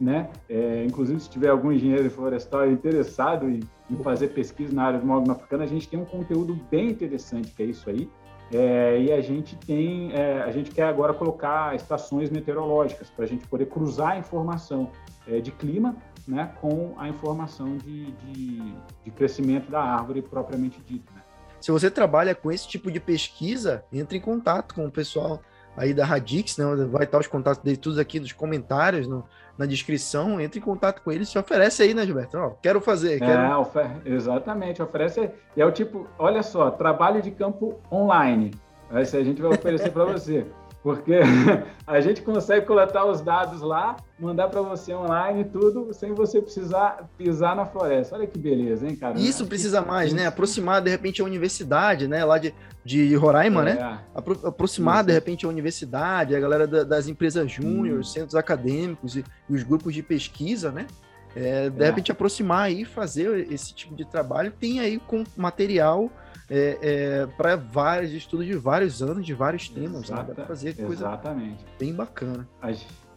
né? 0.00 0.28
É, 0.48 0.84
inclusive, 0.84 1.20
se 1.20 1.30
tiver 1.30 1.48
algum 1.48 1.70
engenheiro 1.70 2.10
florestal 2.10 2.68
interessado 2.68 3.48
em, 3.48 3.60
em 3.88 3.96
fazer 4.02 4.28
pesquisa 4.28 4.74
na 4.74 4.84
área 4.84 4.98
do 4.98 5.06
mogno 5.06 5.30
africano, 5.30 5.62
a 5.62 5.66
gente 5.66 5.88
tem 5.88 6.00
um 6.00 6.04
conteúdo 6.04 6.58
bem 6.68 6.90
interessante 6.90 7.52
que 7.52 7.62
é 7.62 7.66
isso 7.66 7.88
aí. 7.88 8.10
É, 8.52 8.98
e 9.00 9.12
a 9.12 9.20
gente 9.20 9.56
tem, 9.56 10.12
é, 10.12 10.42
a 10.42 10.50
gente 10.50 10.70
quer 10.70 10.84
agora 10.84 11.12
colocar 11.12 11.74
estações 11.74 12.30
meteorológicas 12.30 13.10
para 13.10 13.24
a 13.24 13.28
gente 13.28 13.46
poder 13.46 13.66
cruzar 13.66 14.12
a 14.12 14.18
informação 14.18 14.90
é, 15.26 15.40
de 15.40 15.50
clima 15.50 15.96
né, 16.26 16.52
com 16.60 16.94
a 16.98 17.08
informação 17.08 17.76
de, 17.76 18.10
de, 18.12 18.74
de 19.04 19.10
crescimento 19.10 19.70
da 19.70 19.80
árvore 19.80 20.22
propriamente 20.22 20.80
dita. 20.80 21.12
Né? 21.14 21.22
Se 21.60 21.70
você 21.70 21.90
trabalha 21.90 22.34
com 22.34 22.50
esse 22.50 22.66
tipo 22.68 22.90
de 22.90 23.00
pesquisa, 23.00 23.84
entre 23.92 24.18
em 24.18 24.20
contato 24.20 24.74
com 24.74 24.86
o 24.86 24.90
pessoal 24.90 25.40
aí 25.78 25.94
da 25.94 26.04
Radix, 26.04 26.56
né? 26.58 26.64
Vai 26.90 27.04
estar 27.04 27.18
os 27.18 27.26
contatos 27.26 27.62
deles 27.62 27.78
todos 27.78 27.98
aqui 27.98 28.20
nos 28.20 28.32
comentários, 28.32 29.06
no, 29.06 29.24
na 29.56 29.64
descrição. 29.64 30.40
Entre 30.40 30.58
em 30.58 30.62
contato 30.62 31.02
com 31.02 31.10
eles, 31.10 31.28
se 31.28 31.38
oferece 31.38 31.82
aí, 31.82 31.94
né, 31.94 32.04
Gilberto? 32.04 32.36
Ó, 32.36 32.50
quero 32.62 32.80
fazer. 32.80 33.18
Quero... 33.18 33.40
É, 33.40 33.56
ofer... 33.56 33.90
exatamente, 34.04 34.82
oferece. 34.82 35.30
E 35.56 35.60
é 35.60 35.64
o 35.64 35.72
tipo, 35.72 36.06
olha 36.18 36.42
só, 36.42 36.70
trabalho 36.70 37.22
de 37.22 37.30
campo 37.30 37.80
online. 37.90 38.50
Esse 38.92 39.16
a 39.16 39.24
gente 39.24 39.40
vai 39.40 39.52
oferecer 39.52 39.90
para 39.90 40.04
você. 40.12 40.46
Porque 40.82 41.12
a 41.86 42.00
gente 42.00 42.22
consegue 42.22 42.64
coletar 42.64 43.04
os 43.04 43.20
dados 43.20 43.60
lá, 43.60 43.96
mandar 44.18 44.48
para 44.48 44.62
você 44.62 44.94
online 44.94 45.44
tudo, 45.44 45.92
sem 45.92 46.14
você 46.14 46.40
precisar 46.40 47.08
pisar 47.18 47.56
na 47.56 47.66
floresta. 47.66 48.14
Olha 48.14 48.26
que 48.26 48.38
beleza, 48.38 48.86
hein, 48.86 48.94
cara? 48.94 49.18
Isso 49.18 49.46
precisa 49.46 49.80
mais, 49.80 50.12
né? 50.12 50.26
Aproximar, 50.26 50.80
de 50.80 50.90
repente, 50.90 51.20
a 51.20 51.24
universidade, 51.24 52.06
né? 52.06 52.24
Lá 52.24 52.38
de, 52.38 52.54
de 52.84 53.14
Roraima, 53.16 53.62
né? 53.62 53.72
é. 53.72 53.74
né? 53.74 53.98
Apro 54.14 54.38
aproximar, 54.44 54.98
Isso. 54.98 55.06
de 55.06 55.12
repente, 55.12 55.46
a 55.46 55.48
universidade, 55.48 56.36
a 56.36 56.40
galera 56.40 56.66
da, 56.66 56.84
das 56.84 57.08
empresas 57.08 57.50
júnior, 57.50 57.98
hum. 57.98 58.04
centros 58.04 58.36
acadêmicos 58.36 59.16
e, 59.16 59.24
e, 59.50 59.54
os 59.54 59.62
grupos 59.64 59.92
de 59.92 60.02
pesquisa, 60.02 60.70
né? 60.70 60.86
É, 61.34 61.68
de 61.68 61.82
é. 61.82 61.86
repente, 61.86 62.12
aproximar 62.12 62.66
aí, 62.66 62.84
fazer 62.84 63.52
esse 63.52 63.74
tipo 63.74 63.94
de 63.94 64.04
trabalho. 64.04 64.52
Tem 64.52 64.80
aí 64.80 64.98
com 64.98 65.24
material 65.36 66.10
é, 66.50 66.78
é, 66.80 67.26
para 67.26 67.56
vários 67.56 68.12
estudos 68.12 68.46
de 68.46 68.56
vários 68.56 69.02
anos, 69.02 69.24
de 69.24 69.34
vários 69.34 69.68
temas, 69.68 70.04
Exata, 70.04 70.28
né? 70.28 70.34
Dá 70.34 70.44
fazer 70.46 70.74
coisa 70.74 70.92
exatamente. 70.92 71.64
bem 71.78 71.94
bacana. 71.94 72.48
A, 72.62 72.70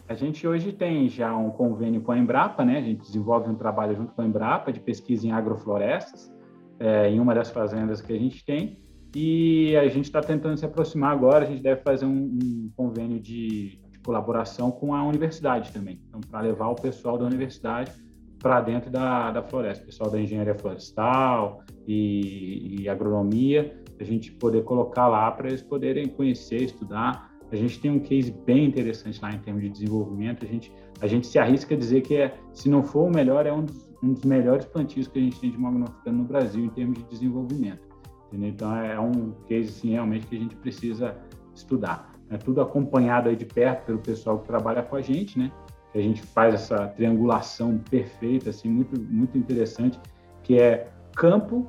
a, 0.10 0.14
gente 0.14 0.46
hoje 0.46 0.74
tem 0.74 1.08
já 1.08 1.36
um 1.36 1.50
convênio 1.50 2.02
com 2.02 2.12
a 2.12 2.18
Embrapa, 2.18 2.66
né? 2.66 2.78
A 2.78 2.82
gente 2.82 3.02
desenvolve 3.02 3.50
um 3.50 3.56
trabalho 3.56 3.96
junto 3.96 4.14
com 4.14 4.22
a 4.22 4.26
Embrapa 4.26 4.74
de 4.74 4.80
pesquisa 4.80 5.26
em 5.26 5.32
agroflorestas, 5.32 6.32
é, 6.80 7.10
em 7.10 7.20
uma 7.20 7.34
das 7.34 7.50
fazendas 7.50 8.02
que 8.02 8.12
a 8.12 8.20
gente 8.20 8.44
tem, 8.44 8.82
e 9.16 9.76
a 9.78 9.88
gente 9.88 10.06
está 10.06 10.22
tentando 10.22 10.58
se 10.58 10.66
aproximar 10.66 11.12
agora, 11.12 11.46
a 11.46 11.48
gente 11.48 11.62
deve 11.62 11.82
fazer 11.82 12.06
um, 12.06 12.40
um 12.44 12.72
convênio 12.76 13.20
de, 13.20 13.80
de 13.92 14.00
colaboração 14.00 14.72
com 14.72 14.94
a 14.94 15.04
universidade 15.04 15.72
também, 15.72 16.02
então 16.08 16.20
para 16.22 16.42
levar 16.42 16.68
o 16.68 16.76
pessoal 16.76 17.18
da 17.18 17.26
universidade 17.26 17.92
para 18.40 18.60
dentro 18.62 18.90
da, 18.90 19.32
da 19.32 19.44
floresta, 19.44 19.86
pessoal 19.86 20.10
da 20.10 20.20
engenharia 20.20 20.56
florestal 20.56 21.62
e, 21.88 22.82
e 22.82 22.90
agronomia, 22.90 23.76
a 24.00 24.04
gente 24.04 24.32
poder 24.32 24.64
colocar 24.64 25.08
lá 25.08 25.30
para 25.32 25.48
eles 25.48 25.62
poderem 25.62 26.08
conhecer, 26.08 26.64
estudar. 26.64 27.32
A 27.52 27.56
gente 27.56 27.80
tem 27.80 27.92
um 27.92 28.00
case 28.00 28.32
bem 28.46 28.66
interessante 28.66 29.22
lá 29.22 29.32
em 29.32 29.40
termos 29.40 29.62
de 29.64 29.70
desenvolvimento. 29.70 30.46
A 30.46 30.48
gente, 30.48 30.72
a 31.02 31.08
gente 31.08 31.28
se 31.28 31.38
arrisca 31.38 31.76
a 31.76 31.78
dizer 31.78 32.02
que, 32.02 32.16
é, 32.16 32.34
se 32.54 32.70
não 32.70 32.82
for 32.82 33.08
o 33.08 33.12
melhor, 33.12 33.46
é 33.46 33.52
um 33.52 33.64
dos, 33.64 33.90
um 34.02 34.14
dos 34.14 34.24
melhores 34.24 34.66
plantios 34.66 35.08
que 35.08 35.20
a 35.20 35.22
gente 35.22 35.40
tem 35.40 35.52
de 35.52 35.58
mogno 35.58 35.84
africano 35.84 36.20
no 36.20 36.24
Brasil 36.24 36.64
em 36.64 36.70
termos 36.70 36.98
de 36.98 37.04
desenvolvimento. 37.06 37.82
Entendeu? 38.28 38.50
Então, 38.50 38.76
é 38.76 39.00
um 39.00 39.32
case 39.48 39.70
assim, 39.70 39.92
realmente 39.92 40.28
que 40.28 40.36
a 40.36 40.40
gente 40.40 40.56
precisa 40.56 41.18
estudar. 41.54 42.14
É 42.30 42.38
tudo 42.38 42.62
acompanhado 42.62 43.28
aí 43.28 43.36
de 43.36 43.46
perto 43.46 43.86
pelo 43.86 44.00
pessoal 44.00 44.40
que 44.40 44.48
trabalha 44.48 44.82
com 44.82 44.96
a 44.96 45.02
gente, 45.02 45.38
né? 45.38 45.52
que 45.92 45.98
a 45.98 46.02
gente 46.02 46.22
faz 46.22 46.54
essa 46.54 46.88
triangulação 46.88 47.78
perfeita, 47.78 48.50
assim, 48.50 48.70
muito, 48.70 49.00
muito 49.00 49.38
interessante, 49.38 50.00
que 50.42 50.58
é 50.58 50.88
campo, 51.16 51.66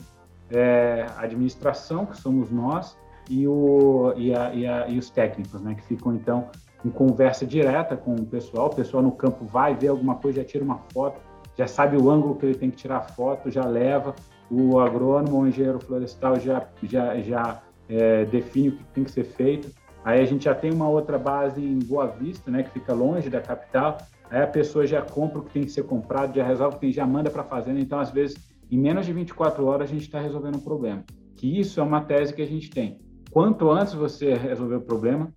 é, 0.51 1.07
administração, 1.17 2.07
que 2.07 2.17
somos 2.17 2.51
nós, 2.51 2.97
e, 3.31 3.47
o, 3.47 4.13
e, 4.17 4.35
a, 4.35 4.55
e, 4.55 4.67
a, 4.67 4.89
e 4.89 4.99
os 4.99 5.11
técnicos, 5.11 5.61
né, 5.61 5.75
que 5.75 5.83
ficam, 5.83 6.15
então, 6.15 6.49
em 6.85 6.91
conversa 6.91 7.47
direta 7.47 7.97
com 7.97 8.15
o 8.15 8.27
pessoal. 8.27 8.67
O 8.67 8.75
pessoal 8.75 9.03
no 9.03 9.13
campo 9.13 9.45
vai 9.45 9.75
ver 9.75 9.89
alguma 9.89 10.17
coisa, 10.17 10.41
já 10.41 10.47
tira 10.47 10.65
uma 10.65 10.79
foto, 10.93 11.21
já 11.57 11.67
sabe 11.67 11.97
o 11.97 12.11
ângulo 12.11 12.35
que 12.35 12.47
ele 12.47 12.55
tem 12.55 12.71
que 12.71 12.77
tirar 12.77 12.99
a 12.99 13.03
foto, 13.03 13.51
já 13.51 13.65
leva. 13.65 14.15
O 14.51 14.79
agrônomo 14.81 15.39
ou 15.39 15.47
engenheiro 15.47 15.81
florestal 15.81 16.39
já, 16.39 16.67
já, 16.83 17.19
já 17.21 17.63
é, 17.89 18.25
define 18.25 18.69
o 18.69 18.73
que 18.73 18.85
tem 18.85 19.05
que 19.05 19.11
ser 19.11 19.25
feito. 19.25 19.71
Aí 20.05 20.21
a 20.21 20.25
gente 20.25 20.45
já 20.45 20.55
tem 20.55 20.73
uma 20.73 20.89
outra 20.89 21.19
base 21.19 21.63
em 21.63 21.79
Boa 21.79 22.07
Vista, 22.07 22.51
né, 22.51 22.63
que 22.63 22.71
fica 22.71 22.93
longe 22.93 23.31
da 23.31 23.41
capital. 23.41 23.99
Aí 24.31 24.43
a 24.43 24.47
pessoa 24.47 24.87
já 24.87 25.01
compra 25.01 25.39
o 25.39 25.43
que 25.43 25.53
tem 25.53 25.63
que 25.63 25.71
ser 25.71 25.85
comprado, 25.85 26.35
já 26.35 26.45
resolve 26.45 26.77
o 26.77 26.81
que 26.81 26.91
já 26.91 27.07
manda 27.07 27.31
para 27.31 27.43
a 27.43 27.45
fazenda. 27.45 27.79
Então, 27.79 28.01
às 28.01 28.11
vezes, 28.11 28.37
em 28.73 28.79
menos 28.79 29.05
de 29.05 29.13
24 29.13 29.65
horas, 29.67 29.91
a 29.91 29.93
gente 29.93 30.03
está 30.03 30.19
resolvendo 30.19 30.57
um 30.57 30.61
problema. 30.61 31.05
Que 31.37 31.61
isso 31.61 31.79
é 31.79 31.83
uma 31.83 32.01
tese 32.01 32.33
que 32.33 32.41
a 32.41 32.47
gente 32.47 32.71
tem. 32.71 32.99
Quanto 33.31 33.71
antes 33.71 33.93
você 33.93 34.33
resolver 34.33 34.77
o 34.77 34.81
problema, 34.81 35.31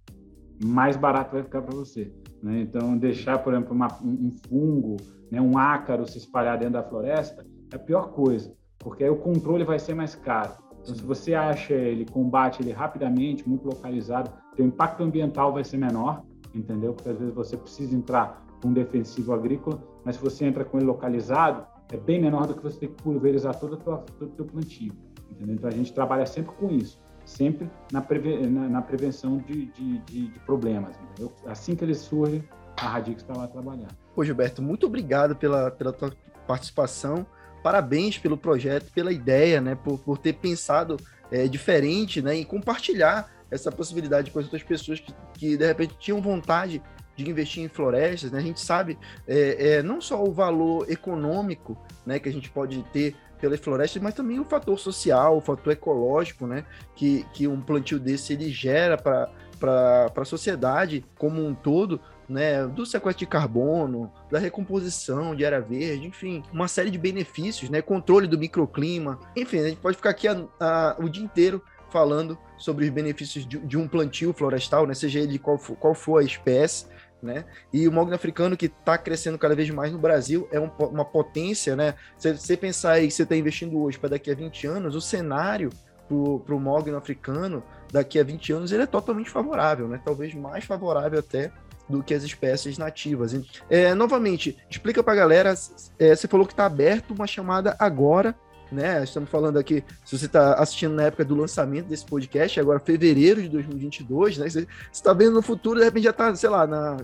mais 0.64 0.96
barato 0.96 1.34
vai 1.34 1.44
ficar 1.44 1.62
para 1.62 1.76
você. 1.76 2.12
Né? 2.42 2.62
Então, 2.62 2.98
deixar, 2.98 3.40
por 3.40 3.54
exemplo, 3.54 3.74
uma, 3.74 3.88
um 4.02 4.32
fungo, 4.48 4.96
né, 5.30 5.42
um 5.42 5.58
ácaro 5.58 6.08
se 6.08 6.18
espalhar 6.18 6.58
dentro 6.58 6.74
da 6.74 6.84
floresta 6.84 7.46
é 7.74 7.76
a 7.76 7.80
pior 7.80 8.14
coisa, 8.14 8.56
porque 8.80 9.04
aí 9.04 9.10
o 9.10 9.18
controle 9.18 9.66
vai 9.66 9.80
ser 9.80 9.94
mais 9.94 10.16
caro. 10.16 10.54
Então, 10.82 10.96
se 10.96 11.02
você 11.02 11.34
acha 11.34 11.74
ele, 11.74 12.06
combate 12.06 12.62
ele 12.62 12.72
rapidamente, 12.72 13.48
muito 13.50 13.66
localizado, 13.66 14.32
o 14.58 14.62
impacto 14.62 15.04
ambiental 15.04 15.52
vai 15.52 15.64
ser 15.64 15.78
menor, 15.78 16.24
entendeu? 16.54 16.94
Porque 16.94 17.10
às 17.10 17.18
vezes 17.18 17.34
você 17.34 17.58
precisa 17.58 17.94
entrar 17.94 18.46
com 18.62 18.70
um 18.70 18.74
defensivo 18.74 19.34
agrícola, 19.34 19.84
mas 20.06 20.16
se 20.16 20.22
você 20.22 20.46
entra 20.46 20.64
com 20.64 20.78
ele 20.78 20.86
localizado, 20.86 21.66
é 21.92 21.98
bem 21.98 22.22
menor 22.22 22.48
do 22.48 22.56
que 22.56 22.64
você 22.64 22.80
ter 22.80 22.88
que 22.88 23.02
pulverizar 23.02 23.58
todo 23.60 23.74
o 23.74 24.28
teu, 24.28 24.46
plantio, 24.46 24.94
entendeu? 25.32 25.56
Então 25.56 25.70
a 25.70 25.74
gente 25.74 25.94
trabalha 25.94 26.26
sempre 26.26 26.56
com 26.56 26.70
isso, 26.72 27.00
sempre 27.26 27.70
na, 27.92 28.02
preve, 28.02 28.48
na, 28.48 28.68
na 28.68 28.82
prevenção 28.82 29.38
de, 29.38 29.66
de, 29.68 30.00
de, 30.00 30.28
de, 30.30 30.40
problemas, 30.42 30.98
entendeu? 30.98 31.34
Assim 31.46 31.76
que 31.76 31.84
eles 31.84 32.00
surgem, 32.00 32.44
a 32.78 32.88
Radix 32.88 33.22
está 33.22 33.34
lá 33.36 33.48
trabalhando. 33.48 33.96
Pô, 34.14 34.24
Gilberto, 34.24 34.62
muito 34.62 34.88
obrigado 34.88 35.36
pela, 35.36 35.72
pela 35.72 35.94
tua 35.94 36.12
participação 36.48 37.26
parabéns 37.66 38.20
pelo 38.20 38.38
projeto, 38.38 38.92
pela 38.92 39.12
ideia, 39.12 39.60
né, 39.60 39.74
por, 39.74 39.98
por 39.98 40.20
ter 40.20 40.34
pensado 40.34 40.98
é, 41.32 41.48
diferente, 41.48 42.22
né, 42.22 42.36
e 42.36 42.46
compartilhar 42.46 43.28
essa 43.50 43.72
possibilidade 43.72 44.30
com 44.30 44.38
as 44.38 44.46
outras 44.46 44.62
pessoas 44.62 45.00
que, 45.00 45.12
que 45.34 45.58
de 45.58 45.66
repente 45.66 45.98
tinham 45.98 46.22
vontade 46.22 46.80
de 47.16 47.30
investir 47.30 47.64
em 47.64 47.68
florestas, 47.68 48.32
né? 48.32 48.40
A 48.40 48.42
gente 48.42 48.60
sabe 48.60 48.98
é, 49.28 49.76
é, 49.76 49.84
não 49.84 50.02
só 50.02 50.24
o 50.24 50.32
valor 50.32 50.90
econômico, 50.90 51.78
né, 52.06 52.20
que 52.20 52.30
a 52.30 52.32
gente 52.32 52.50
pode 52.50 52.84
ter 52.92 53.16
pelas 53.40 53.60
florestas, 53.60 54.02
mas 54.02 54.14
também 54.14 54.40
o 54.40 54.46
fator 54.46 54.78
social, 54.80 55.38
o 55.38 55.42
fator 55.42 55.74
ecológico, 55.74 56.48
né, 56.48 56.66
que, 56.96 57.26
que 57.34 57.48
um 57.48 57.62
plantio 57.62 58.00
desse 58.00 58.34
ele 58.34 58.50
gera 58.50 58.98
para 58.98 59.30
para 59.60 60.12
a 60.16 60.26
sociedade 60.26 61.06
como 61.18 61.46
um 61.46 61.56
todo, 61.56 62.00
né, 62.28 62.66
do 62.68 62.86
sequestro 62.86 63.20
de 63.20 63.26
carbono, 63.26 64.12
da 64.30 64.40
recomposição 64.40 65.36
de 65.36 65.46
área 65.46 65.62
verde, 65.62 66.08
enfim, 66.08 66.44
uma 66.52 66.68
série 66.68 66.90
de 66.90 66.98
benefícios, 66.98 67.70
né, 67.70 67.82
controle 67.82 68.28
do 68.28 68.38
microclima, 68.38 69.20
enfim, 69.36 69.60
a 69.60 69.70
gente 69.70 69.80
pode 69.80 69.96
ficar 69.96 70.10
aqui 70.10 70.28
a, 70.28 70.44
a, 70.60 70.96
o 71.00 71.08
dia 71.08 71.24
inteiro 71.24 71.62
falando 71.90 72.38
sobre 72.58 72.86
os 72.86 72.92
benefícios 72.92 73.48
de, 73.48 73.60
de 73.60 73.78
um 73.78 73.88
plantio 73.88 74.34
florestal, 74.34 74.86
né, 74.86 74.94
seja 74.94 75.20
ele 75.20 75.40
qual 75.40 75.58
for, 75.58 75.76
qual 75.78 75.94
for 75.94 76.20
a 76.20 76.24
espécie, 76.24 76.86
né? 77.22 77.46
E 77.74 77.88
o 77.88 77.92
mogno 77.92 78.16
africano 78.16 78.58
que 78.58 78.68
está 78.68 78.98
crescendo 78.98 79.38
cada 79.38 79.56
vez 79.56 79.70
mais 79.70 79.92
no 79.92 79.98
Brasil 79.98 80.48
é 80.52 80.60
um, 80.60 80.70
uma 80.80 81.06
potência, 81.06 81.76
né? 81.76 81.96
Se 82.18 82.34
você 82.34 82.56
pensar 82.56 82.94
aí 82.94 83.08
que 83.08 83.14
você 83.14 83.24
está 83.24 83.36
investindo 83.36 83.80
hoje 83.80 83.98
para 83.98 84.10
daqui 84.10 84.32
a 84.32 84.36
20 84.36 84.68
anos, 84.68 84.96
o 84.96 85.02
cenário 85.02 85.70
para 86.08 86.56
o 86.56 86.60
mogno 86.60 86.96
africano 86.96 87.64
daqui 87.92 88.20
a 88.20 88.24
20 88.24 88.54
anos 88.54 88.72
ele 88.72 88.84
é 88.84 88.88
totalmente 88.88 89.30
favorável, 89.30 89.88
né? 89.88 90.00
Talvez 90.04 90.34
mais 90.34 90.64
favorável 90.64 91.20
até 91.20 91.52
do 91.90 92.04
que 92.04 92.14
as 92.14 92.24
espécies 92.24 92.78
nativas. 92.78 93.36
É, 93.70 93.94
novamente, 93.94 94.58
explica 94.70 95.04
para 95.04 95.14
a 95.14 95.18
galera, 95.18 95.54
é, 96.00 96.16
você 96.16 96.28
falou 96.28 96.46
que 96.46 96.54
está 96.54 96.66
aberto 96.66 97.12
uma 97.12 97.28
chamada 97.28 97.76
agora, 97.80 98.36
né? 98.76 99.04
Estamos 99.04 99.30
falando 99.30 99.58
aqui, 99.58 99.84
se 100.04 100.18
você 100.18 100.26
está 100.26 100.54
assistindo 100.56 100.94
na 100.94 101.04
época 101.04 101.26
do 101.26 101.36
lançamento 101.36 101.88
desse 101.88 102.06
podcast, 102.06 102.60
agora 102.60 102.80
fevereiro 102.80 103.42
de 103.42 103.50
2022, 103.50 104.38
né? 104.38 104.50
Você 104.50 104.68
está 104.92 105.14
vendo 105.14 105.34
no 105.34 105.42
futuro, 105.42 105.80
de 105.80 105.86
repente 105.86 106.04
já 106.04 106.10
está, 106.12 106.36
sei 106.36 106.50
lá, 106.50 106.68
na 106.68 106.98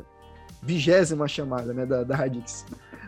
vigésima 0.61 1.28
chamada, 1.28 1.74
né, 1.74 1.86
da, 1.86 2.03
da 2.03 2.15
Radix. 2.15 2.65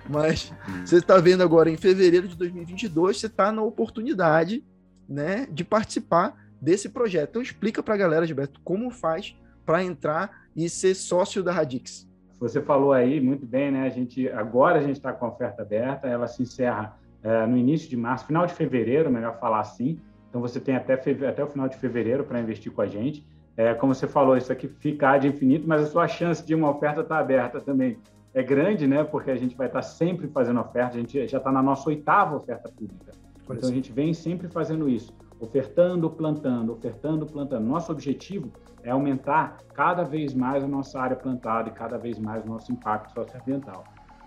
Mas 0.10 0.52
hum. 0.68 0.86
você 0.86 0.98
está 0.98 1.18
vendo 1.18 1.44
agora 1.44 1.70
em 1.70 1.78
fevereiro 1.78 2.28
de 2.28 2.36
2022, 2.36 3.20
você 3.20 3.28
está 3.28 3.52
na 3.52 3.62
oportunidade, 3.62 4.64
né, 5.08 5.48
de 5.52 5.64
participar 5.64 6.36
desse 6.60 6.90
projeto. 6.90 7.30
Então 7.30 7.42
explica 7.42 7.84
para 7.84 7.94
a 7.94 7.98
galera, 7.98 8.26
Gilberto, 8.26 8.60
como 8.64 8.90
faz 8.90 9.36
para 9.66 9.84
entrar 9.84 10.48
e 10.56 10.70
ser 10.70 10.96
sócio 10.96 11.44
da 11.44 11.52
Radix. 11.52 12.08
Você 12.40 12.62
falou 12.62 12.92
aí 12.92 13.22
muito 13.22 13.46
bem, 13.46 13.72
né? 13.72 13.86
A 13.86 13.90
gente 13.90 14.28
agora 14.30 14.80
a 14.80 14.82
gente 14.82 14.98
está 14.98 15.14
com 15.14 15.26
a 15.26 15.30
oferta 15.30 15.62
aberta, 15.62 16.08
ela 16.08 16.28
se 16.28 16.44
encerra 16.44 16.98
é, 17.24 17.46
no 17.46 17.58
início 17.58 17.90
de 17.90 17.98
março, 17.98 18.26
final 18.26 18.46
de 18.46 18.54
fevereiro, 18.54 19.10
melhor 19.10 19.40
falar 19.40 19.62
assim. 19.62 20.00
Então 20.30 20.42
você 20.42 20.60
tem 20.60 20.76
até, 20.76 20.94
até 20.94 21.44
o 21.44 21.48
final 21.48 21.68
de 21.68 21.78
fevereiro 21.78 22.24
para 22.24 22.40
investir 22.40 22.72
com 22.72 22.82
a 22.82 22.88
gente. 22.88 23.26
É, 23.56 23.74
como 23.74 23.94
você 23.94 24.08
falou, 24.08 24.36
isso 24.36 24.52
aqui 24.52 24.68
fica 24.68 25.18
de 25.18 25.28
infinito, 25.28 25.68
mas 25.68 25.84
a 25.84 25.86
sua 25.86 26.08
chance 26.08 26.46
de 26.46 26.56
uma 26.56 26.72
oferta 26.72 27.02
estar 27.02 27.16
tá 27.16 27.22
aberta 27.22 27.62
também 27.62 27.98
é 28.34 28.42
grande, 28.42 28.88
né? 28.88 29.04
Porque 29.04 29.30
a 29.32 29.36
gente 29.36 29.56
vai 29.56 29.68
estar 29.68 29.80
tá 29.80 29.88
sempre 29.88 30.28
fazendo 30.28 30.60
oferta, 30.60 30.98
a 30.98 31.00
gente 31.00 31.28
já 31.28 31.38
está 31.38 31.52
na 31.52 31.62
nossa 31.62 31.88
oitava 31.90 32.36
oferta 32.36 32.70
pública. 32.70 33.12
Então 33.44 33.70
a 33.70 33.74
gente 33.74 33.92
vem 33.92 34.14
sempre 34.14 34.48
fazendo 34.48 34.90
isso 34.90 35.14
ofertando, 35.44 36.10
plantando, 36.10 36.72
ofertando, 36.72 37.26
plantando. 37.26 37.66
Nosso 37.66 37.92
objetivo 37.92 38.52
é 38.82 38.92
aumentar 38.92 39.58
cada 39.74 40.04
vez 40.04 40.34
mais 40.34 40.64
a 40.64 40.68
nossa 40.68 41.00
área 41.00 41.16
plantada 41.16 41.70
e 41.70 41.74
cada 41.74 41.98
vez 41.98 42.18
mais 42.18 42.44
o 42.46 42.48
nosso 42.48 42.72
impacto 42.72 43.14
socioambiental. 43.14 43.84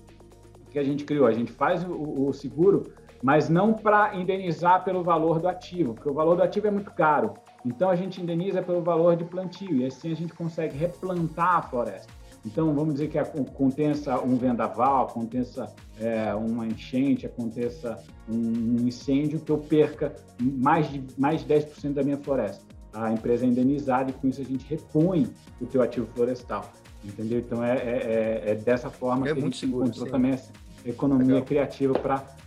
Que 0.71 0.79
a 0.79 0.85
gente 0.85 1.05
criou? 1.05 1.27
A 1.27 1.33
gente 1.33 1.53
faz 1.53 1.85
o, 1.85 2.29
o 2.29 2.33
seguro, 2.33 2.93
mas 3.23 3.49
não 3.49 3.75
para 3.75 4.14
indenizar 4.16 4.85
pelo 4.85 5.03
valor 5.03 5.41
do 5.41 5.49
ativo, 5.49 5.95
porque 5.95 6.09
o 6.09 6.14
valor 6.14 6.37
do 6.37 6.43
ativo 6.43 6.66
é 6.66 6.71
muito 6.71 6.91
caro. 6.93 7.35
Então 7.64 7.91
a 7.91 7.97
gente 7.97 8.21
indeniza 8.23 8.62
pelo 8.62 8.83
valor 8.83 9.16
de 9.16 9.25
plantio 9.25 9.77
e 9.77 9.87
assim 9.87 10.12
a 10.12 10.16
gente 10.16 10.33
consegue 10.33 10.77
replantar 10.77 11.57
a 11.57 11.62
floresta. 11.62 12.12
Então, 12.47 12.73
vamos 12.73 12.95
dizer 12.95 13.09
que 13.09 13.18
aconteça 13.18 14.18
um 14.18 14.35
vendaval, 14.35 15.09
aconteça 15.09 15.71
é, 16.01 16.35
uma 16.35 16.66
enchente, 16.66 17.27
aconteça 17.27 18.03
um 18.27 18.77
incêndio, 18.87 19.41
que 19.41 19.53
eu 19.53 19.59
perca 19.59 20.16
mais 20.41 20.89
de, 20.91 21.05
mais 21.18 21.45
de 21.45 21.55
10% 21.55 21.93
da 21.93 22.03
minha 22.03 22.16
floresta 22.16 22.64
a 22.93 23.12
empresa 23.12 23.45
é 23.45 23.49
indenizada 23.49 24.11
e 24.11 24.12
com 24.12 24.29
isso 24.29 24.41
a 24.41 24.45
gente 24.45 24.66
repõe 24.66 25.29
o 25.61 25.66
teu 25.66 25.83
ativo 25.83 26.07
florestal, 26.14 26.71
entendeu? 27.05 27.39
Então 27.39 27.63
é, 27.65 27.77
é, 27.77 28.43
é, 28.47 28.51
é 28.51 28.55
dessa 28.55 28.91
forma 28.91 29.29
é 29.29 29.33
que 29.33 29.39
a 29.39 29.43
gente 29.43 29.57
seguro, 29.57 29.85
encontrou 29.85 30.07
sim. 30.07 30.13
também 30.13 30.33
essa 30.33 30.53
economia 30.85 31.27
Legal. 31.27 31.43
criativa 31.43 31.99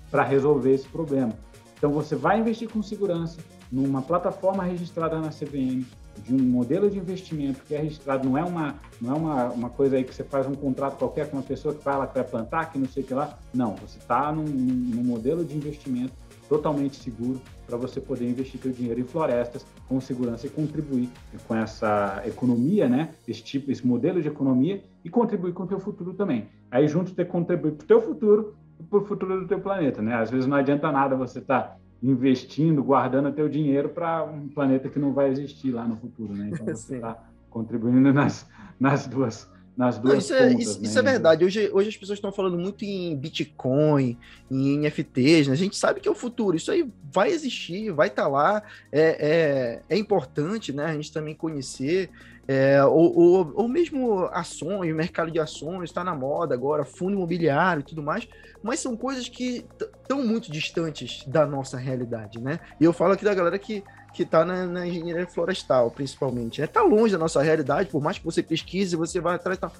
para 0.10 0.24
resolver 0.24 0.74
esse 0.74 0.88
problema. 0.88 1.34
Então 1.78 1.92
você 1.92 2.16
vai 2.16 2.40
investir 2.40 2.70
com 2.70 2.82
segurança 2.82 3.40
numa 3.72 4.02
plataforma 4.02 4.64
registrada 4.64 5.20
na 5.20 5.30
CVM, 5.30 5.84
de 6.24 6.34
um 6.34 6.38
modelo 6.38 6.90
de 6.90 6.98
investimento 7.00 7.62
que 7.68 7.74
é 7.74 7.80
registrado, 7.80 8.30
não 8.30 8.38
é 8.38 8.44
uma, 8.44 8.76
não 9.02 9.12
é 9.12 9.18
uma, 9.18 9.46
uma 9.50 9.70
coisa 9.70 9.96
aí 9.96 10.04
que 10.04 10.14
você 10.14 10.24
faz 10.24 10.48
um 10.48 10.54
contrato 10.54 10.98
qualquer 10.98 11.30
com 11.30 11.38
uma 11.38 11.44
pessoa 11.44 11.74
que 11.74 11.84
fala 11.84 12.06
que 12.06 12.14
vai 12.14 12.24
plantar, 12.24 12.72
que 12.72 12.78
não 12.78 12.88
sei 12.88 13.04
o 13.04 13.06
que 13.06 13.14
lá. 13.14 13.38
Não, 13.54 13.76
você 13.76 13.98
está 13.98 14.32
num, 14.32 14.44
num 14.44 15.04
modelo 15.04 15.44
de 15.44 15.58
investimento 15.58 16.14
totalmente 16.48 16.98
seguro 16.98 17.42
para 17.66 17.78
você 17.78 18.00
poder 18.00 18.30
investir 18.30 18.60
seu 18.60 18.72
dinheiro 18.72 19.00
em 19.00 19.04
florestas 19.04 19.66
com 19.88 20.00
segurança 20.00 20.48
e 20.48 20.50
contribuir 20.50 21.10
com 21.48 21.56
essa 21.56 22.22
economia, 22.26 22.88
né? 22.88 23.14
Esse 23.28 23.44
tipo, 23.44 23.72
esse 23.72 23.86
modelo 23.86 24.22
de 24.22 24.28
economia 24.28 24.84
e 25.04 25.10
contribuir 25.10 25.54
com 25.54 25.64
o 25.64 25.68
teu 25.68 25.80
futuro 25.80 26.14
também. 26.14 26.48
Aí 26.70 26.88
junto 26.88 27.14
ter 27.14 27.26
contribuir 27.26 27.74
para 27.74 27.84
o 27.84 27.88
teu 27.88 28.02
futuro 28.02 28.56
e 28.80 28.84
para 28.84 29.00
o 29.00 29.06
futuro 29.06 29.42
do 29.42 29.48
teu 29.48 29.60
planeta, 29.60 30.02
né? 30.02 30.16
Às 30.16 30.30
vezes 30.30 30.46
não 30.46 30.58
adianta 30.58 30.92
nada 30.92 31.16
você 31.16 31.40
estar 31.40 31.62
tá 31.62 31.78
investindo, 32.02 32.84
guardando 32.84 33.32
teu 33.32 33.48
dinheiro 33.48 33.90
para 33.90 34.24
um 34.24 34.50
planeta 34.50 34.90
que 34.90 35.00
não 35.00 35.14
vai 35.14 35.30
existir 35.30 35.72
lá 35.72 35.88
no 35.88 35.96
futuro, 35.96 36.34
né? 36.34 36.50
Então 36.52 36.66
você 36.76 36.96
está 36.96 37.18
contribuindo 37.50 38.12
nas, 38.12 38.50
nas 38.80 39.08
duas 39.08 39.50
nas 39.76 39.98
duas 39.98 40.14
Não, 40.14 40.20
isso, 40.20 40.34
é, 40.34 40.50
pontas, 40.50 40.68
isso, 40.68 40.80
né? 40.80 40.88
isso 40.88 41.00
é 41.00 41.02
verdade. 41.02 41.46
Hoje, 41.46 41.70
hoje 41.74 41.90
as 41.90 41.98
pessoas 41.98 42.18
estão 42.18 42.32
falando 42.32 42.58
muito 42.58 42.86
em 42.86 43.16
Bitcoin, 43.16 44.18
em 44.50 44.78
NFTs, 44.78 45.48
né? 45.48 45.54
A 45.54 45.58
gente 45.58 45.76
sabe 45.76 46.00
que 46.00 46.08
é 46.08 46.12
o 46.12 46.16
futuro. 46.16 46.56
Isso 46.56 46.72
aí 46.72 46.88
vai 47.12 47.30
existir, 47.32 47.92
vai 47.92 48.08
estar 48.08 48.28
lá. 48.28 48.62
É, 48.92 49.82
é, 49.90 49.96
é 49.96 49.98
importante, 49.98 50.72
né? 50.72 50.86
A 50.86 50.94
gente 50.94 51.12
também 51.12 51.34
conhecer. 51.34 52.10
É, 52.46 52.84
ou, 52.84 53.18
ou, 53.18 53.54
ou 53.56 53.68
mesmo 53.70 54.26
ações, 54.26 54.94
mercado 54.94 55.32
de 55.32 55.40
ações 55.40 55.90
está 55.90 56.04
na 56.04 56.14
moda 56.14 56.54
agora, 56.54 56.84
fundo 56.84 57.14
imobiliário 57.14 57.80
e 57.80 57.84
tudo 57.84 58.04
mais, 58.04 58.28
mas 58.62 58.82
são 58.82 58.98
coisas 58.98 59.30
que 59.30 59.66
estão 59.80 60.22
muito 60.22 60.52
distantes 60.52 61.24
da 61.26 61.46
nossa 61.46 61.78
realidade, 61.78 62.42
né? 62.42 62.60
E 62.82 62.84
eu 62.84 62.92
falo 62.92 63.14
aqui 63.14 63.24
da 63.24 63.34
galera 63.34 63.58
que 63.58 63.82
que 64.14 64.24
está 64.24 64.46
na, 64.46 64.66
na, 64.66 64.88
engenharia 64.88 65.28
florestal, 65.28 65.90
principalmente. 65.90 66.62
Está 66.62 66.84
né? 66.84 66.90
longe 66.90 67.14
da 67.14 67.20
nossa 67.20 67.42
realidade, 67.42 67.90
por 67.90 68.02
mais 68.02 68.20
que 68.20 68.26
você 68.26 68.44
pesquise, 68.44 68.96
você 68.96 69.20
vai 69.20 69.36
atrás 69.36 69.58
e 69.58 69.62
tal. 69.62 69.72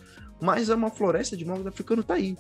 Mas 0.42 0.70
é 0.70 0.76
uma 0.76 0.90
floresta 0.90 1.38
de 1.38 1.46
mogno 1.46 1.70
africano 1.70 2.02
está 2.02 2.16
aí. 2.16 2.36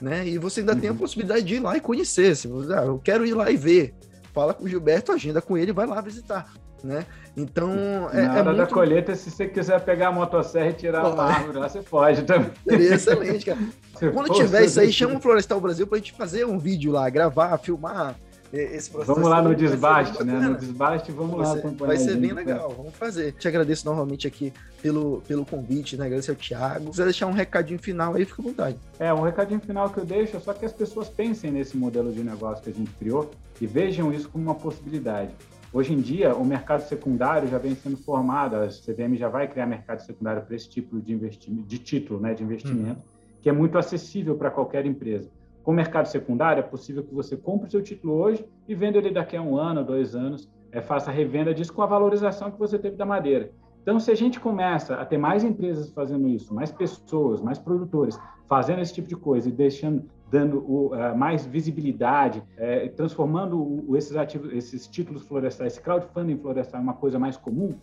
Né? 0.00 0.28
E 0.28 0.38
você 0.38 0.60
ainda 0.60 0.74
uhum. 0.74 0.80
tem 0.80 0.90
a 0.90 0.92
uhum. 0.92 0.98
possibilidade 0.98 1.42
de 1.42 1.56
ir 1.56 1.60
lá 1.60 1.76
e 1.76 1.80
conhecer. 1.80 2.36
Se 2.36 2.46
você, 2.46 2.72
ah, 2.72 2.84
eu 2.84 2.98
quero 2.98 3.26
ir 3.26 3.34
lá 3.34 3.50
e 3.50 3.56
ver. 3.56 3.94
Fala 4.32 4.54
com 4.54 4.64
o 4.64 4.68
Gilberto, 4.68 5.10
agenda 5.10 5.40
com 5.40 5.56
ele, 5.56 5.72
vai 5.72 5.86
lá 5.86 6.00
visitar. 6.00 6.52
Né? 6.84 7.04
Então, 7.36 7.72
é, 8.12 8.22
Na 8.22 8.30
hora 8.30 8.40
é 8.40 8.42
muito... 8.44 8.56
da 8.56 8.66
colheita, 8.66 9.14
se 9.16 9.30
você 9.30 9.48
quiser 9.48 9.80
pegar 9.80 10.08
a 10.08 10.12
motosserra 10.12 10.68
e 10.68 10.72
tirar 10.74 11.02
Pô, 11.02 11.10
uma 11.10 11.24
árvore 11.24 11.58
lá, 11.58 11.68
você 11.68 11.80
pode 11.80 12.22
também. 12.22 12.50
Seria 12.68 12.94
excelente, 12.94 13.46
cara. 13.46 13.58
Quando 14.12 14.34
tiver 14.34 14.64
isso 14.64 14.78
aí, 14.78 14.92
chama 14.92 15.16
o 15.16 15.20
Florestal 15.20 15.60
Brasil 15.60 15.86
para 15.86 15.96
a 15.96 15.98
gente 15.98 16.12
fazer 16.12 16.44
um 16.44 16.58
vídeo 16.58 16.92
lá, 16.92 17.08
gravar, 17.10 17.56
filmar, 17.58 18.14
esse 18.52 18.90
processo. 18.90 19.14
Vamos 19.14 19.28
lá 19.28 19.42
no 19.42 19.54
desbaste, 19.54 20.24
né? 20.24 20.38
No 20.38 20.56
desbaste, 20.56 21.12
vamos 21.12 21.36
vai 21.36 21.46
lá 21.46 21.52
ser, 21.52 21.58
acompanhar. 21.58 21.88
Vai 21.88 21.96
ser 21.96 22.16
bem 22.16 22.32
legal, 22.32 22.74
vamos 22.76 22.94
fazer. 22.94 23.32
Te 23.32 23.46
agradeço 23.46 23.84
novamente 23.84 24.26
aqui 24.26 24.52
pelo, 24.80 25.22
pelo 25.26 25.44
convite, 25.44 25.96
né? 25.96 26.06
Agradeço 26.06 26.30
ao 26.30 26.36
Thiago. 26.36 26.84
Se 26.86 26.90
quiser 26.90 27.04
deixar 27.04 27.26
um 27.26 27.32
recadinho 27.32 27.78
final 27.78 28.14
aí, 28.14 28.24
fica 28.24 28.40
à 28.40 28.44
vontade. 28.44 28.78
É, 28.98 29.12
um 29.12 29.22
recadinho 29.22 29.60
final 29.60 29.90
que 29.90 29.98
eu 29.98 30.04
deixo 30.04 30.36
é 30.36 30.40
só 30.40 30.54
que 30.54 30.64
as 30.64 30.72
pessoas 30.72 31.08
pensem 31.08 31.50
nesse 31.50 31.76
modelo 31.76 32.12
de 32.12 32.22
negócio 32.22 32.64
que 32.64 32.70
a 32.70 32.72
gente 32.72 32.90
criou 32.92 33.30
e 33.60 33.66
vejam 33.66 34.12
isso 34.12 34.28
como 34.28 34.44
uma 34.44 34.54
possibilidade. 34.54 35.32
Hoje 35.72 35.92
em 35.92 36.00
dia, 36.00 36.34
o 36.34 36.44
mercado 36.44 36.80
secundário 36.88 37.48
já 37.48 37.58
vem 37.58 37.74
sendo 37.74 37.98
formado, 37.98 38.56
a 38.56 38.68
CVM 38.68 39.16
já 39.16 39.28
vai 39.28 39.46
criar 39.46 39.66
mercado 39.66 40.00
secundário 40.00 40.42
para 40.42 40.56
esse 40.56 40.68
tipo 40.68 40.98
de 40.98 41.12
investimento, 41.12 41.68
de 41.68 41.78
título, 41.78 42.18
né, 42.18 42.32
de 42.32 42.42
investimento, 42.42 43.00
uhum. 43.00 43.42
que 43.42 43.50
é 43.50 43.52
muito 43.52 43.76
acessível 43.76 44.34
para 44.34 44.50
qualquer 44.50 44.86
empresa. 44.86 45.28
Com 45.68 45.72
o 45.72 45.74
mercado 45.74 46.06
secundário, 46.06 46.60
é 46.60 46.62
possível 46.62 47.04
que 47.04 47.14
você 47.14 47.36
compre 47.36 47.68
o 47.68 47.70
seu 47.70 47.82
título 47.82 48.14
hoje 48.14 48.42
e 48.66 48.74
venda 48.74 48.96
ele 48.96 49.10
daqui 49.10 49.36
a 49.36 49.42
um 49.42 49.54
ano, 49.54 49.84
dois 49.84 50.14
anos, 50.14 50.48
é, 50.72 50.80
faça 50.80 51.10
a 51.10 51.12
revenda 51.12 51.52
disso 51.52 51.74
com 51.74 51.82
a 51.82 51.86
valorização 51.86 52.50
que 52.50 52.58
você 52.58 52.78
teve 52.78 52.96
da 52.96 53.04
madeira. 53.04 53.52
Então, 53.82 54.00
se 54.00 54.10
a 54.10 54.14
gente 54.14 54.40
começa 54.40 54.94
a 54.94 55.04
ter 55.04 55.18
mais 55.18 55.44
empresas 55.44 55.90
fazendo 55.90 56.26
isso, 56.26 56.54
mais 56.54 56.72
pessoas, 56.72 57.42
mais 57.42 57.58
produtores 57.58 58.18
fazendo 58.46 58.80
esse 58.80 58.94
tipo 58.94 59.08
de 59.08 59.16
coisa 59.16 59.50
e 59.50 59.52
deixando, 59.52 60.08
dando 60.30 60.64
o, 60.66 60.94
uh, 60.94 61.14
mais 61.14 61.44
visibilidade, 61.44 62.38
uh, 62.38 62.88
transformando 62.96 63.60
o, 63.60 63.94
esses 63.94 64.16
ativos, 64.16 64.50
esses 64.54 64.86
títulos 64.86 65.26
florestais, 65.26 65.74
esse 65.74 65.82
crowdfunding 65.82 66.38
florestal, 66.38 66.80
em 66.80 66.84
uma 66.84 66.94
coisa 66.94 67.18
mais 67.18 67.36
comum, 67.36 67.78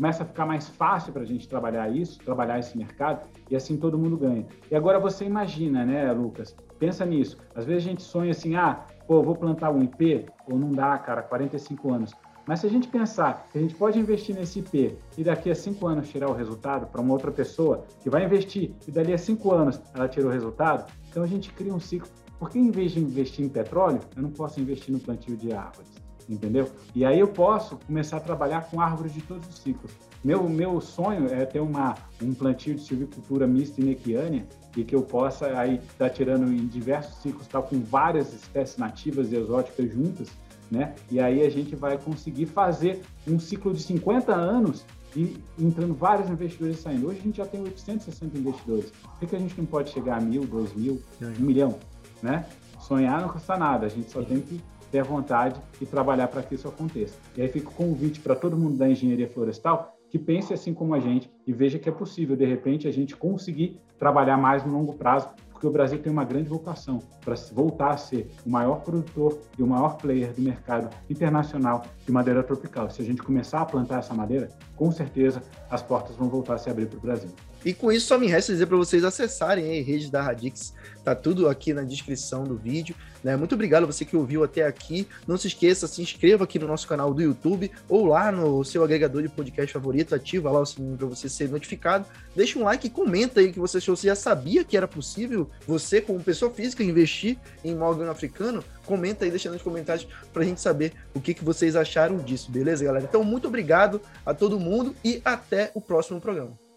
começa 0.00 0.22
a 0.22 0.26
ficar 0.26 0.46
mais 0.46 0.66
fácil 0.66 1.12
para 1.12 1.20
a 1.20 1.26
gente 1.26 1.46
trabalhar 1.46 1.94
isso, 1.94 2.18
trabalhar 2.20 2.58
esse 2.58 2.74
mercado, 2.74 3.28
e 3.50 3.54
assim 3.54 3.76
todo 3.76 3.98
mundo 3.98 4.16
ganha. 4.16 4.46
E 4.70 4.74
agora 4.74 4.98
você 4.98 5.26
imagina, 5.26 5.84
né, 5.84 6.10
Lucas? 6.10 6.56
Pensa 6.78 7.04
nisso. 7.04 7.36
Às 7.54 7.66
vezes 7.66 7.84
a 7.84 7.88
gente 7.90 8.02
sonha 8.02 8.30
assim, 8.30 8.56
ah, 8.56 8.86
pô, 9.06 9.22
vou 9.22 9.36
plantar 9.36 9.70
um 9.70 9.82
IP, 9.82 10.24
ou 10.50 10.58
não 10.58 10.70
dá, 10.70 10.96
cara, 10.96 11.20
45 11.20 11.92
anos. 11.92 12.14
Mas 12.46 12.60
se 12.60 12.66
a 12.66 12.70
gente 12.70 12.88
pensar 12.88 13.46
que 13.52 13.58
a 13.58 13.60
gente 13.60 13.74
pode 13.74 13.98
investir 13.98 14.34
nesse 14.34 14.60
IP 14.60 14.96
e 15.18 15.22
daqui 15.22 15.50
a 15.50 15.54
cinco 15.54 15.86
anos 15.86 16.08
tirar 16.08 16.30
o 16.30 16.32
resultado 16.32 16.86
para 16.86 17.02
uma 17.02 17.12
outra 17.12 17.30
pessoa 17.30 17.84
que 18.02 18.08
vai 18.08 18.24
investir 18.24 18.72
e 18.88 18.90
dali 18.90 19.12
a 19.12 19.18
cinco 19.18 19.52
anos 19.52 19.78
ela 19.94 20.08
tira 20.08 20.26
o 20.26 20.30
resultado, 20.30 20.90
então 21.10 21.22
a 21.22 21.26
gente 21.26 21.52
cria 21.52 21.74
um 21.74 21.78
ciclo. 21.78 22.08
Porque 22.38 22.58
em 22.58 22.70
vez 22.70 22.92
de 22.92 23.00
investir 23.00 23.44
em 23.44 23.50
petróleo, 23.50 24.00
eu 24.16 24.22
não 24.22 24.30
posso 24.30 24.58
investir 24.62 24.94
no 24.94 24.98
plantio 24.98 25.36
de 25.36 25.52
árvores 25.52 26.09
entendeu? 26.30 26.70
E 26.94 27.04
aí 27.04 27.18
eu 27.18 27.28
posso 27.28 27.76
começar 27.86 28.18
a 28.18 28.20
trabalhar 28.20 28.70
com 28.70 28.80
árvores 28.80 29.12
de 29.12 29.20
todos 29.20 29.48
os 29.48 29.58
ciclos. 29.58 29.90
Meu, 30.22 30.48
meu 30.48 30.80
sonho 30.80 31.26
é 31.32 31.44
ter 31.44 31.60
uma, 31.60 31.96
um 32.22 32.32
plantio 32.32 32.74
de 32.74 32.82
silvicultura 32.82 33.46
mista 33.46 33.80
inequiânia 33.80 34.46
e 34.76 34.84
que 34.84 34.94
eu 34.94 35.02
possa 35.02 35.46
aí 35.58 35.76
estar 35.76 36.08
tá 36.08 36.10
tirando 36.10 36.52
em 36.52 36.66
diversos 36.66 37.20
ciclos, 37.22 37.46
tá, 37.48 37.60
com 37.60 37.80
várias 37.80 38.32
espécies 38.32 38.76
nativas 38.76 39.32
e 39.32 39.36
exóticas 39.36 39.90
juntas, 39.90 40.28
né? 40.70 40.94
E 41.10 41.18
aí 41.18 41.42
a 41.42 41.50
gente 41.50 41.74
vai 41.74 41.98
conseguir 41.98 42.46
fazer 42.46 43.02
um 43.26 43.40
ciclo 43.40 43.72
de 43.72 43.82
50 43.82 44.32
anos 44.32 44.84
e 45.16 45.36
entrando 45.58 45.94
vários 45.94 46.30
investidores 46.30 46.78
saindo. 46.78 47.08
Hoje 47.08 47.18
a 47.18 47.22
gente 47.22 47.38
já 47.38 47.46
tem 47.46 47.60
860 47.62 48.38
investidores. 48.38 48.92
Por 49.18 49.28
que 49.28 49.34
a 49.34 49.38
gente 49.38 49.58
não 49.58 49.66
pode 49.66 49.90
chegar 49.90 50.18
a 50.18 50.20
mil, 50.20 50.44
dois 50.44 50.72
mil, 50.74 51.02
um 51.20 51.42
milhão, 51.42 51.76
né? 52.22 52.46
Sonhar 52.78 53.20
não 53.20 53.28
custa 53.28 53.56
nada, 53.56 53.86
a 53.86 53.88
gente 53.88 54.10
só 54.10 54.22
tem 54.22 54.40
que 54.40 54.60
ter 54.90 55.04
vontade 55.04 55.60
e 55.80 55.86
trabalhar 55.86 56.28
para 56.28 56.42
que 56.42 56.54
isso 56.54 56.68
aconteça. 56.68 57.18
E 57.36 57.42
aí 57.42 57.48
fica 57.48 57.68
o 57.68 57.72
convite 57.72 58.20
para 58.20 58.34
todo 58.34 58.56
mundo 58.56 58.76
da 58.76 58.88
engenharia 58.88 59.28
florestal 59.28 59.96
que 60.10 60.18
pense 60.18 60.52
assim 60.52 60.74
como 60.74 60.92
a 60.92 60.98
gente 60.98 61.30
e 61.46 61.52
veja 61.52 61.78
que 61.78 61.88
é 61.88 61.92
possível, 61.92 62.36
de 62.36 62.44
repente, 62.44 62.88
a 62.88 62.90
gente 62.90 63.16
conseguir 63.16 63.80
trabalhar 63.96 64.36
mais 64.36 64.66
no 64.66 64.72
longo 64.72 64.94
prazo, 64.94 65.28
porque 65.52 65.66
o 65.66 65.70
Brasil 65.70 66.00
tem 66.00 66.10
uma 66.10 66.24
grande 66.24 66.48
vocação 66.48 67.00
para 67.24 67.34
voltar 67.52 67.90
a 67.90 67.96
ser 67.96 68.28
o 68.44 68.50
maior 68.50 68.80
produtor 68.80 69.38
e 69.56 69.62
o 69.62 69.66
maior 69.66 69.96
player 69.98 70.32
do 70.32 70.42
mercado 70.42 70.90
internacional 71.08 71.82
de 72.04 72.10
madeira 72.10 72.42
tropical. 72.42 72.90
Se 72.90 73.00
a 73.02 73.04
gente 73.04 73.22
começar 73.22 73.60
a 73.60 73.64
plantar 73.64 74.00
essa 74.00 74.12
madeira, 74.12 74.48
com 74.74 74.90
certeza 74.90 75.42
as 75.70 75.82
portas 75.82 76.16
vão 76.16 76.28
voltar 76.28 76.54
a 76.54 76.58
se 76.58 76.68
abrir 76.68 76.86
para 76.86 76.98
o 76.98 77.00
Brasil. 77.00 77.30
E 77.64 77.74
com 77.74 77.92
isso 77.92 78.06
só 78.06 78.18
me 78.18 78.26
resta 78.26 78.52
dizer 78.52 78.66
para 78.66 78.76
vocês 78.76 79.04
acessarem 79.04 79.64
a 79.64 79.82
rede 79.82 80.10
da 80.10 80.22
Radix, 80.22 80.72
tá 81.04 81.14
tudo 81.14 81.48
aqui 81.48 81.74
na 81.74 81.82
descrição 81.82 82.44
do 82.44 82.56
vídeo. 82.56 82.94
Né? 83.22 83.36
Muito 83.36 83.54
obrigado 83.54 83.84
a 83.84 83.86
você 83.86 84.04
que 84.04 84.16
ouviu 84.16 84.42
até 84.42 84.64
aqui. 84.64 85.06
Não 85.26 85.36
se 85.36 85.48
esqueça, 85.48 85.86
se 85.86 86.00
inscreva 86.00 86.44
aqui 86.44 86.58
no 86.58 86.66
nosso 86.66 86.86
canal 86.88 87.12
do 87.12 87.20
YouTube 87.20 87.70
ou 87.88 88.06
lá 88.06 88.32
no 88.32 88.64
seu 88.64 88.82
agregador 88.82 89.22
de 89.22 89.28
podcast 89.28 89.72
favorito, 89.72 90.14
ativa 90.14 90.50
lá 90.50 90.60
o 90.60 90.66
sininho 90.66 90.96
para 90.96 91.06
você 91.06 91.28
ser 91.28 91.48
notificado. 91.50 92.06
Deixa 92.34 92.58
um 92.58 92.64
like 92.64 92.86
e 92.86 92.90
comenta 92.90 93.40
aí 93.40 93.52
que 93.52 93.58
você 93.58 93.78
achou. 93.78 93.94
Você 93.94 94.06
já 94.06 94.14
sabia 94.14 94.64
que 94.64 94.76
era 94.76 94.88
possível 94.88 95.50
você, 95.66 96.00
como 96.00 96.20
pessoa 96.20 96.50
física, 96.50 96.82
investir 96.82 97.36
em 97.62 97.74
mogno 97.74 98.10
africano? 98.10 98.64
Comenta 98.86 99.24
aí, 99.24 99.30
deixa 99.30 99.50
nos 99.50 99.62
comentários 99.62 100.08
para 100.32 100.42
a 100.42 100.44
gente 100.44 100.60
saber 100.60 100.92
o 101.14 101.20
que, 101.20 101.34
que 101.34 101.44
vocês 101.44 101.76
acharam 101.76 102.18
disso, 102.18 102.50
beleza, 102.50 102.84
galera? 102.84 103.04
Então, 103.08 103.22
muito 103.22 103.48
obrigado 103.48 104.00
a 104.24 104.32
todo 104.32 104.58
mundo 104.58 104.94
e 105.04 105.20
até 105.24 105.70
o 105.74 105.80
próximo 105.80 106.20
programa. 106.20 106.69